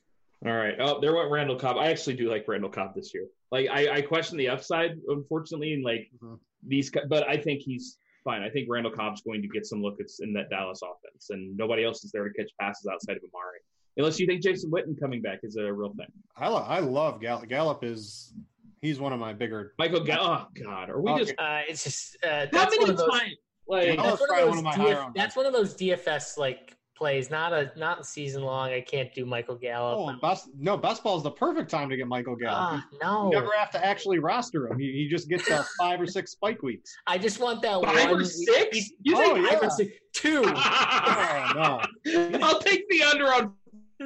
All 0.45 0.51
right. 0.53 0.75
Oh, 0.79 0.99
there 0.99 1.15
went 1.15 1.29
Randall 1.31 1.57
Cobb. 1.57 1.77
I 1.77 1.87
actually 1.91 2.15
do 2.15 2.29
like 2.29 2.47
Randall 2.47 2.69
Cobb 2.69 2.95
this 2.95 3.13
year. 3.13 3.27
Like, 3.51 3.67
I, 3.69 3.97
I 3.97 4.01
question 4.01 4.37
the 4.37 4.49
upside, 4.49 4.91
unfortunately, 5.07 5.73
and 5.73 5.83
like 5.83 6.09
Mhm. 6.23 6.39
these, 6.65 6.89
but 7.09 7.27
I 7.29 7.37
think 7.37 7.61
he's 7.61 7.97
fine. 8.23 8.41
I 8.41 8.49
think 8.49 8.67
Randall 8.69 8.91
Cobb's 8.91 9.21
going 9.21 9.41
to 9.41 9.47
get 9.47 9.65
some 9.65 9.81
look 9.81 9.99
in 10.19 10.33
that 10.33 10.49
Dallas 10.49 10.81
offense, 10.81 11.29
and 11.29 11.55
nobody 11.57 11.83
else 11.83 12.03
is 12.03 12.11
there 12.11 12.27
to 12.27 12.33
catch 12.33 12.49
passes 12.59 12.87
outside 12.87 13.17
of 13.17 13.23
Amari. 13.33 13.59
Unless 13.97 14.19
you 14.19 14.25
think 14.25 14.41
Jason 14.41 14.71
Witten 14.71 14.97
coming 14.99 15.21
back 15.21 15.39
is 15.43 15.57
a 15.57 15.71
real 15.71 15.93
thing. 15.93 16.07
I, 16.37 16.47
lo- 16.47 16.65
I 16.67 16.79
love 16.79 17.19
Gallup. 17.21 17.47
Gallup 17.49 17.83
is 17.83 18.33
he's 18.81 18.99
one 18.99 19.11
of 19.13 19.19
my 19.19 19.33
bigger. 19.33 19.73
Michael 19.77 20.03
Gallup. 20.03 20.47
Oh 20.57 20.63
God, 20.63 20.89
are 20.89 21.01
we 21.01 21.11
Okay. 21.11 21.19
just 21.25 21.33
Uh, 21.37 21.61
it's 21.67 21.83
just 21.83 22.17
uh, 22.23 22.45
that's 22.51 22.75
one 22.77 22.87
many 22.87 22.91
of 22.91 22.97
those. 22.97 23.09
times? 23.09 23.35
Like, 23.71 23.95
Gallup- 23.95 24.19
That's 24.19 24.29
one, 24.29 24.39
of 24.39 24.47
one 24.47 24.49
those 24.49 24.57
of 24.57 24.63
my 24.63 24.75
DF 24.75 25.13
that's 25.15 25.35
one 25.35 25.45
of 25.45 25.53
those 25.53 25.73
DFS 25.75 26.37
like 26.37 26.75
plays. 26.95 27.29
Not 27.31 27.53
a 27.53 27.71
not 27.77 28.05
season 28.05 28.43
long. 28.43 28.69
I 28.71 28.81
can't 28.81 29.11
do 29.13 29.25
Michael 29.25 29.55
Gallup. 29.55 29.97
Oh, 29.97 30.19
best 30.21 30.49
no 30.59 30.75
best 30.77 31.03
ball 31.03 31.15
is 31.17 31.23
the 31.23 31.31
perfect 31.31 31.71
time 31.71 31.89
to 31.89 31.95
get 31.97 32.05
Michael 32.07 32.35
Gallup. 32.35 32.83
Ah, 32.83 32.87
no, 33.01 33.25
You 33.31 33.39
never 33.39 33.51
have 33.57 33.71
to 33.71 33.83
actually 33.83 34.19
roster 34.19 34.67
him. 34.67 34.77
He, 34.77 34.91
he 34.91 35.07
just 35.09 35.29
gets 35.29 35.49
uh, 35.49 35.63
five 35.79 35.99
or 36.01 36.05
six 36.05 36.31
spike 36.31 36.61
weeks. 36.61 36.93
I 37.07 37.17
just 37.17 37.39
want 37.39 37.61
that 37.63 37.81
five 37.83 38.09
one 38.11 38.21
or 38.21 38.25
six? 38.25 38.91
You 39.01 39.15
Oh, 39.17 39.35
think 39.35 39.45
yeah. 39.49 39.53
Five 39.59 39.63
or 39.63 39.69
six, 39.71 39.91
two. 40.13 40.43
Oh 40.53 41.51
no, 41.55 42.39
I'll 42.43 42.59
take 42.59 42.87
the 42.89 43.03
under 43.03 43.25
on 43.27 43.53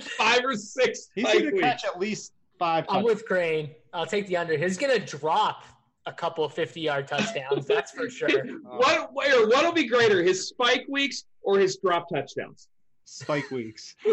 five 0.02 0.42
or 0.46 0.56
six. 0.56 1.08
he's 1.16 1.26
going 1.26 1.46
to 1.56 1.60
catch 1.60 1.86
at 1.86 2.00
least 2.00 2.34
five. 2.60 2.86
I'm 2.90 3.04
with 3.04 3.26
Crane. 3.26 3.70
I'll 3.94 4.06
take 4.06 4.28
the 4.28 4.38
under. 4.38 4.58
He's 4.58 4.78
gonna 4.78 5.00
drop 5.00 5.64
a 6.06 6.14
couple 6.14 6.44
of 6.44 6.54
50 6.54 6.82
yard 6.82 7.08
touchdowns. 7.08 7.66
that's 7.66 7.92
for 7.92 8.10
sure. 8.10 8.30
What 8.64 9.14
where 9.14 9.48
what'll 9.48 9.72
be 9.72 9.88
greater, 9.88 10.22
his 10.24 10.48
spike 10.48 10.86
weeks 10.90 11.26
or 11.42 11.58
his 11.60 11.78
drop 11.78 12.08
touchdowns? 12.10 12.68
spike 13.06 13.50
weeks. 13.52 13.96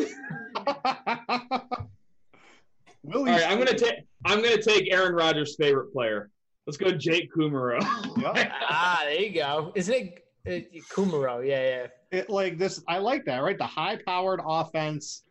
Will 3.05 3.18
All 3.18 3.24
right, 3.24 3.45
I'm 3.49 3.59
gonna 3.59 3.76
take 3.76 4.05
I'm 4.24 4.40
gonna 4.43 4.62
take 4.62 4.93
Aaron 4.93 5.14
Rodgers' 5.14 5.57
favorite 5.57 5.93
player. 5.93 6.30
Let's 6.66 6.76
go, 6.76 6.93
Jake 6.93 7.28
Kumerow. 7.36 7.80
Yeah. 8.16 8.53
ah, 8.70 9.01
there 9.05 9.20
you 9.20 9.34
go. 9.34 9.72
Isn't 9.74 10.12
it 10.45 10.70
uh, 10.72 10.95
Kumerow? 10.95 11.45
Yeah, 11.45 11.62
yeah. 11.62 11.86
it 12.16 12.30
like 12.30 12.59
this. 12.59 12.80
I 12.86 12.99
like 12.99 13.24
that, 13.24 13.43
right? 13.43 13.59
The 13.59 13.66
high-powered 13.66 14.40
offense 14.47 15.24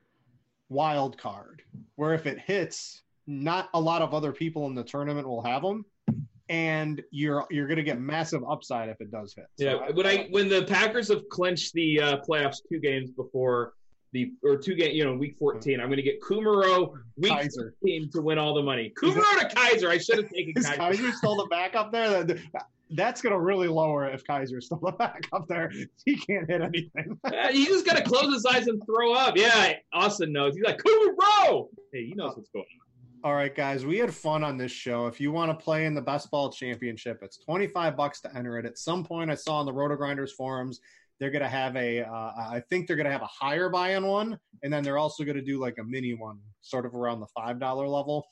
wild 0.67 1.17
card, 1.17 1.61
where 1.95 2.13
if 2.13 2.25
it 2.25 2.39
hits, 2.39 3.03
not 3.27 3.69
a 3.73 3.79
lot 3.79 4.01
of 4.01 4.13
other 4.13 4.33
people 4.33 4.67
in 4.67 4.75
the 4.75 4.83
tournament 4.83 5.25
will 5.25 5.41
have 5.41 5.61
them, 5.61 5.85
and 6.51 7.01
you're 7.11 7.45
you're 7.49 7.65
going 7.65 7.77
to 7.77 7.83
get 7.83 7.99
massive 8.01 8.41
upside 8.47 8.89
if 8.89 8.99
it 8.99 9.09
does 9.09 9.33
hit. 9.33 9.45
So 9.57 9.65
Yeah, 9.65 9.89
when 9.93 10.05
I 10.05 10.27
when 10.31 10.49
the 10.49 10.63
Packers 10.65 11.07
have 11.07 11.21
clinched 11.29 11.73
the 11.73 12.01
uh, 12.01 12.17
playoffs 12.27 12.57
two 12.69 12.79
games 12.79 13.09
before 13.09 13.73
the 14.11 14.33
or 14.43 14.57
two 14.57 14.75
game, 14.75 14.93
you 14.93 15.05
know, 15.05 15.13
week 15.15 15.37
fourteen, 15.39 15.79
I'm 15.79 15.87
going 15.87 15.95
to 15.97 16.03
get 16.03 16.21
Kumerow 16.21 16.91
week 17.17 17.31
Kizer. 17.31 17.71
15 17.81 18.11
to 18.15 18.21
win 18.21 18.37
all 18.37 18.53
the 18.53 18.61
money. 18.61 18.91
Kumerow 19.01 19.39
to 19.39 19.47
Kizer. 19.55 19.87
I 19.89 19.97
should 19.97 20.17
have 20.17 20.29
taken 20.29 20.51
Is 20.57 20.67
Kizer. 20.67 20.75
Kizer 20.77 21.13
still 21.13 21.37
the 21.37 21.47
backup 21.49 21.93
there? 21.93 22.23
That- 22.25 22.37
That's 22.93 23.21
going 23.21 23.31
to 23.31 23.39
really 23.39 23.69
lower 23.69 24.09
if 24.09 24.21
Kizer's 24.25 24.65
still 24.65 24.79
the 24.83 24.91
backup 24.99 25.47
there. 25.47 25.71
He 26.03 26.17
can't 26.17 26.49
hit 26.49 26.61
anything. 26.61 27.17
Uh, 27.23 27.47
he 27.53 27.65
just 27.65 27.85
got 27.85 27.95
to 27.95 28.03
close 28.03 28.33
his 28.33 28.45
eyes 28.45 28.67
and 28.67 28.81
throw 28.85 29.13
up. 29.13 29.37
Yeah, 29.37 29.75
Austin 29.93 30.33
knows. 30.33 30.53
He's 30.55 30.65
like 30.65 30.79
Kumerow. 30.79 31.69
Hey, 31.93 32.07
he 32.07 32.13
knows 32.13 32.35
what's 32.35 32.49
going 32.49 32.65
on. 32.65 32.90
All 33.23 33.35
right, 33.35 33.55
guys, 33.55 33.85
we 33.85 33.99
had 33.99 34.11
fun 34.11 34.43
on 34.43 34.57
this 34.57 34.71
show. 34.71 35.05
If 35.05 35.21
you 35.21 35.31
want 35.31 35.51
to 35.51 35.63
play 35.63 35.85
in 35.85 35.93
the 35.93 36.01
Best 36.01 36.31
Ball 36.31 36.51
Championship, 36.51 37.19
it's 37.21 37.37
25 37.37 37.95
bucks 37.95 38.19
to 38.21 38.35
enter 38.35 38.57
it. 38.57 38.65
At 38.65 38.79
some 38.79 39.03
point, 39.03 39.29
I 39.29 39.35
saw 39.35 39.59
on 39.59 39.67
the 39.67 39.71
RotoGrinders 39.71 40.31
forums, 40.31 40.79
they're 41.19 41.29
going 41.29 41.43
to 41.43 41.47
have 41.47 41.75
a, 41.75 42.01
uh, 42.01 42.31
I 42.35 42.63
think 42.67 42.87
they're 42.87 42.95
going 42.95 43.05
to 43.05 43.11
have 43.11 43.21
a 43.21 43.27
higher 43.27 43.69
buy-in 43.69 44.07
one, 44.07 44.39
and 44.63 44.73
then 44.73 44.81
they're 44.81 44.97
also 44.97 45.23
going 45.23 45.35
to 45.35 45.43
do 45.43 45.59
like 45.59 45.77
a 45.77 45.83
mini 45.83 46.15
one, 46.15 46.39
sort 46.61 46.83
of 46.83 46.95
around 46.95 47.19
the 47.19 47.27
$5 47.37 47.59
level. 47.91 48.25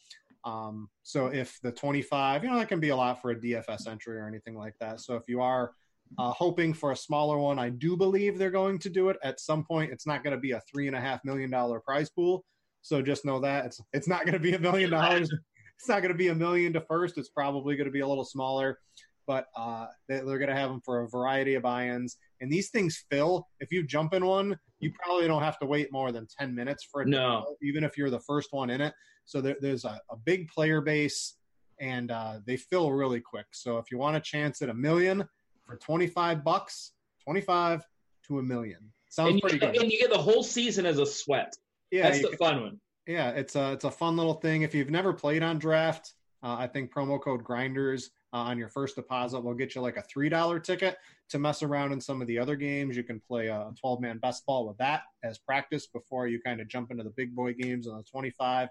Um, 0.43 0.89
so 1.03 1.27
if 1.27 1.59
the 1.61 1.71
25, 1.71 2.43
you 2.43 2.49
know, 2.49 2.57
that 2.57 2.67
can 2.67 2.79
be 2.79 2.89
a 2.89 2.95
lot 2.95 3.21
for 3.21 3.29
a 3.29 3.35
DFS 3.35 3.87
entry 3.87 4.17
or 4.17 4.27
anything 4.27 4.55
like 4.55 4.73
that. 4.79 5.01
So 5.01 5.13
if 5.13 5.23
you 5.27 5.39
are 5.39 5.71
uh, 6.17 6.31
hoping 6.31 6.73
for 6.73 6.93
a 6.93 6.97
smaller 6.97 7.37
one, 7.37 7.59
I 7.59 7.69
do 7.69 7.95
believe 7.95 8.39
they're 8.39 8.49
going 8.49 8.79
to 8.79 8.89
do 8.89 9.09
it 9.09 9.17
at 9.23 9.39
some 9.39 9.63
point. 9.63 9.91
It's 9.91 10.07
not 10.07 10.23
going 10.23 10.35
to 10.35 10.41
be 10.41 10.53
a 10.53 10.61
three 10.61 10.87
and 10.87 10.95
a 10.95 10.99
half 10.99 11.23
million 11.23 11.51
dollar 11.51 11.79
prize 11.79 12.09
pool. 12.09 12.43
So 12.81 13.01
just 13.01 13.25
know 13.25 13.39
that 13.41 13.65
it's 13.65 13.81
it's 13.93 14.07
not 14.07 14.21
going 14.25 14.33
to 14.33 14.39
be 14.39 14.53
a 14.53 14.59
million 14.59 14.89
dollars. 14.89 15.29
It's 15.81 15.87
not 15.87 16.01
going 16.01 16.11
to 16.11 16.17
be 16.17 16.27
a 16.27 16.35
million 16.35 16.73
to 16.73 16.81
first. 16.81 17.17
It's 17.17 17.29
probably 17.29 17.77
going 17.77 17.85
to 17.85 17.91
be 17.91 18.01
a 18.01 18.07
little 18.07 18.25
smaller, 18.25 18.79
but 19.25 19.45
uh, 19.55 19.85
they, 20.09 20.15
they're 20.15 20.37
going 20.37 20.49
to 20.49 20.53
have 20.55 20.69
them 20.69 20.81
for 20.83 20.99
a 21.03 21.07
variety 21.07 21.55
of 21.55 21.63
buy-ins. 21.63 22.17
And 22.41 22.51
these 22.51 22.69
things 22.69 23.05
fill. 23.09 23.47
If 23.61 23.71
you 23.71 23.87
jump 23.87 24.13
in 24.13 24.25
one, 24.25 24.59
you 24.79 24.91
probably 25.01 25.25
don't 25.27 25.41
have 25.41 25.57
to 25.59 25.65
wait 25.65 25.87
more 25.89 26.11
than 26.11 26.27
ten 26.37 26.53
minutes 26.53 26.83
for 26.91 27.01
it. 27.01 27.05
to 27.05 27.11
No. 27.11 27.43
fill, 27.45 27.55
even 27.61 27.85
if 27.85 27.97
you're 27.97 28.09
the 28.09 28.19
first 28.19 28.49
one 28.51 28.69
in 28.69 28.81
it. 28.81 28.93
So 29.23 29.39
there, 29.39 29.55
there's 29.61 29.85
a, 29.85 30.01
a 30.11 30.17
big 30.17 30.49
player 30.49 30.81
base, 30.81 31.35
and 31.79 32.11
uh, 32.11 32.39
they 32.45 32.57
fill 32.57 32.91
really 32.91 33.21
quick. 33.21 33.45
So 33.51 33.77
if 33.77 33.89
you 33.89 33.97
want 33.97 34.17
a 34.17 34.19
chance 34.19 34.61
at 34.61 34.67
a 34.67 34.73
million 34.73 35.23
for 35.65 35.77
25 35.77 36.43
bucks, 36.43 36.91
25 37.23 37.85
to 38.27 38.39
a 38.39 38.43
million. 38.43 38.91
Sounds 39.07 39.29
And 39.29 39.35
you, 39.37 39.41
pretty 39.43 39.59
good. 39.59 39.77
and 39.77 39.89
you 39.89 39.97
get 39.97 40.09
the 40.11 40.17
whole 40.17 40.43
season 40.43 40.85
as 40.85 40.97
a 40.99 41.05
sweat. 41.05 41.53
Yeah, 41.91 42.09
That's 42.09 42.21
the 42.21 42.37
fun 42.37 42.61
one. 42.61 42.79
yeah, 43.07 43.29
it's 43.31 43.55
a 43.55 43.73
it's 43.73 43.85
a 43.85 43.91
fun 43.91 44.15
little 44.17 44.35
thing. 44.35 44.61
If 44.61 44.75
you've 44.75 44.89
never 44.89 45.13
played 45.13 45.43
on 45.43 45.57
Draft, 45.57 46.13
uh, 46.43 46.55
I 46.59 46.67
think 46.67 46.93
promo 46.93 47.21
code 47.21 47.43
Grinders 47.43 48.11
uh, 48.33 48.37
on 48.37 48.57
your 48.57 48.69
first 48.69 48.95
deposit 48.95 49.39
will 49.39 49.55
get 49.55 49.75
you 49.75 49.81
like 49.81 49.97
a 49.97 50.03
three 50.03 50.29
dollar 50.29 50.59
ticket 50.59 50.97
to 51.29 51.39
mess 51.39 51.63
around 51.63 51.91
in 51.91 51.99
some 52.01 52.21
of 52.21 52.27
the 52.27 52.37
other 52.37 52.55
games. 52.55 52.95
You 52.95 53.03
can 53.03 53.19
play 53.19 53.47
a 53.47 53.71
twelve 53.79 54.01
man 54.01 54.19
best 54.19 54.45
ball 54.45 54.67
with 54.67 54.77
that 54.77 55.03
as 55.23 55.37
practice 55.39 55.87
before 55.87 56.27
you 56.27 56.39
kind 56.41 56.61
of 56.61 56.67
jump 56.67 56.91
into 56.91 57.03
the 57.03 57.11
big 57.11 57.35
boy 57.35 57.53
games 57.53 57.87
on 57.87 57.97
the 57.97 58.03
twenty 58.03 58.29
five. 58.31 58.69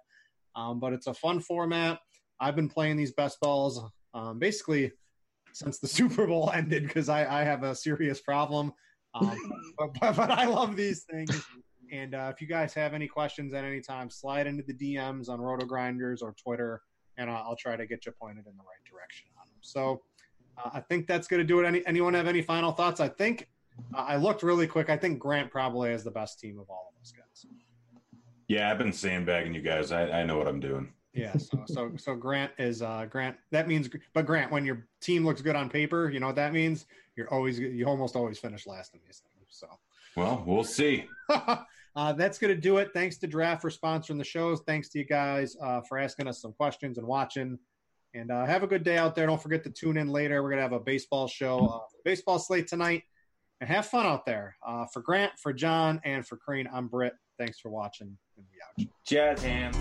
Um, 0.54 0.80
but 0.80 0.92
it's 0.92 1.06
a 1.06 1.14
fun 1.14 1.40
format. 1.40 1.98
I've 2.40 2.56
been 2.56 2.68
playing 2.68 2.96
these 2.96 3.12
best 3.12 3.40
balls 3.40 3.82
um, 4.14 4.38
basically 4.38 4.92
since 5.52 5.78
the 5.78 5.88
Super 5.98 6.26
Bowl 6.26 6.50
ended 6.54 6.84
because 6.84 7.08
I, 7.08 7.40
I 7.40 7.44
have 7.44 7.64
a 7.64 7.74
serious 7.74 8.20
problem. 8.20 8.72
Um, 9.14 9.36
but, 9.78 9.88
but, 10.00 10.16
but 10.16 10.30
I 10.30 10.46
love 10.46 10.76
these 10.76 11.04
things. 11.10 11.44
And 11.92 12.14
uh, 12.14 12.30
if 12.34 12.40
you 12.40 12.46
guys 12.46 12.74
have 12.74 12.94
any 12.94 13.06
questions 13.06 13.52
at 13.54 13.64
any 13.64 13.80
time, 13.80 14.10
slide 14.10 14.46
into 14.46 14.62
the 14.62 14.74
DMs 14.74 15.28
on 15.28 15.40
RotoGrinders 15.40 16.22
or 16.22 16.34
Twitter, 16.42 16.82
and 17.16 17.30
I'll, 17.30 17.50
I'll 17.50 17.56
try 17.56 17.76
to 17.76 17.86
get 17.86 18.06
you 18.06 18.12
pointed 18.12 18.46
in 18.46 18.56
the 18.56 18.62
right 18.62 18.84
direction 18.90 19.26
on 19.40 19.46
them. 19.46 19.58
So 19.60 20.02
uh, 20.56 20.70
I 20.74 20.80
think 20.80 21.06
that's 21.06 21.26
going 21.26 21.40
to 21.40 21.46
do 21.46 21.60
it. 21.60 21.66
Any 21.66 21.86
anyone 21.86 22.14
have 22.14 22.26
any 22.26 22.42
final 22.42 22.72
thoughts? 22.72 23.00
I 23.00 23.08
think 23.08 23.48
uh, 23.94 23.98
I 23.98 24.16
looked 24.16 24.42
really 24.42 24.66
quick. 24.66 24.90
I 24.90 24.96
think 24.96 25.18
Grant 25.18 25.50
probably 25.50 25.90
has 25.90 26.04
the 26.04 26.10
best 26.10 26.40
team 26.40 26.58
of 26.58 26.68
all 26.70 26.92
of 26.94 27.00
us 27.00 27.12
guys. 27.12 27.46
Yeah, 28.48 28.70
I've 28.70 28.78
been 28.78 28.92
sandbagging 28.92 29.54
you 29.54 29.60
guys. 29.60 29.92
I, 29.92 30.10
I 30.10 30.24
know 30.24 30.38
what 30.38 30.48
I'm 30.48 30.60
doing. 30.60 30.92
Yeah. 31.12 31.36
So 31.36 31.64
so 31.66 31.92
so 31.96 32.14
Grant 32.14 32.52
is 32.58 32.82
uh, 32.82 33.06
Grant. 33.10 33.36
That 33.50 33.68
means, 33.68 33.88
but 34.14 34.26
Grant, 34.26 34.52
when 34.52 34.64
your 34.64 34.86
team 35.00 35.24
looks 35.24 35.42
good 35.42 35.56
on 35.56 35.68
paper, 35.68 36.10
you 36.10 36.20
know 36.20 36.26
what 36.26 36.36
that 36.36 36.52
means. 36.52 36.86
You're 37.16 37.32
always 37.32 37.58
you 37.58 37.86
almost 37.86 38.14
always 38.14 38.38
finish 38.38 38.66
last 38.66 38.94
in 38.94 39.00
these 39.04 39.22
things. 39.22 39.46
So. 39.50 39.66
Well, 40.16 40.42
we'll 40.46 40.64
see. 40.64 41.06
uh, 41.98 42.12
that's 42.12 42.38
going 42.38 42.54
to 42.54 42.60
do 42.60 42.76
it. 42.76 42.90
Thanks 42.94 43.16
to 43.18 43.26
Draft 43.26 43.60
for 43.60 43.70
sponsoring 43.70 44.18
the 44.18 44.24
shows. 44.24 44.60
Thanks 44.64 44.88
to 44.90 45.00
you 45.00 45.04
guys 45.04 45.56
uh, 45.60 45.80
for 45.80 45.98
asking 45.98 46.28
us 46.28 46.40
some 46.40 46.52
questions 46.52 46.96
and 46.96 47.04
watching. 47.04 47.58
And 48.14 48.30
uh, 48.30 48.46
have 48.46 48.62
a 48.62 48.68
good 48.68 48.84
day 48.84 48.96
out 48.96 49.16
there. 49.16 49.26
Don't 49.26 49.42
forget 49.42 49.64
to 49.64 49.70
tune 49.70 49.96
in 49.96 50.06
later. 50.06 50.40
We're 50.40 50.50
going 50.50 50.58
to 50.58 50.62
have 50.62 50.72
a 50.72 50.78
baseball 50.78 51.26
show, 51.26 51.58
uh, 51.66 51.80
baseball 52.04 52.38
slate 52.38 52.68
tonight. 52.68 53.02
And 53.60 53.68
have 53.68 53.86
fun 53.86 54.06
out 54.06 54.24
there. 54.24 54.56
Uh, 54.64 54.86
for 54.92 55.02
Grant, 55.02 55.32
for 55.42 55.52
John, 55.52 56.00
and 56.04 56.24
for 56.24 56.36
Crane, 56.36 56.68
I'm 56.72 56.86
Britt. 56.86 57.14
Thanks 57.36 57.58
for 57.58 57.70
watching. 57.70 58.16
And 58.36 58.46
we 58.48 58.84
out. 58.84 58.90
Jazz 59.04 59.42
hands. 59.42 59.76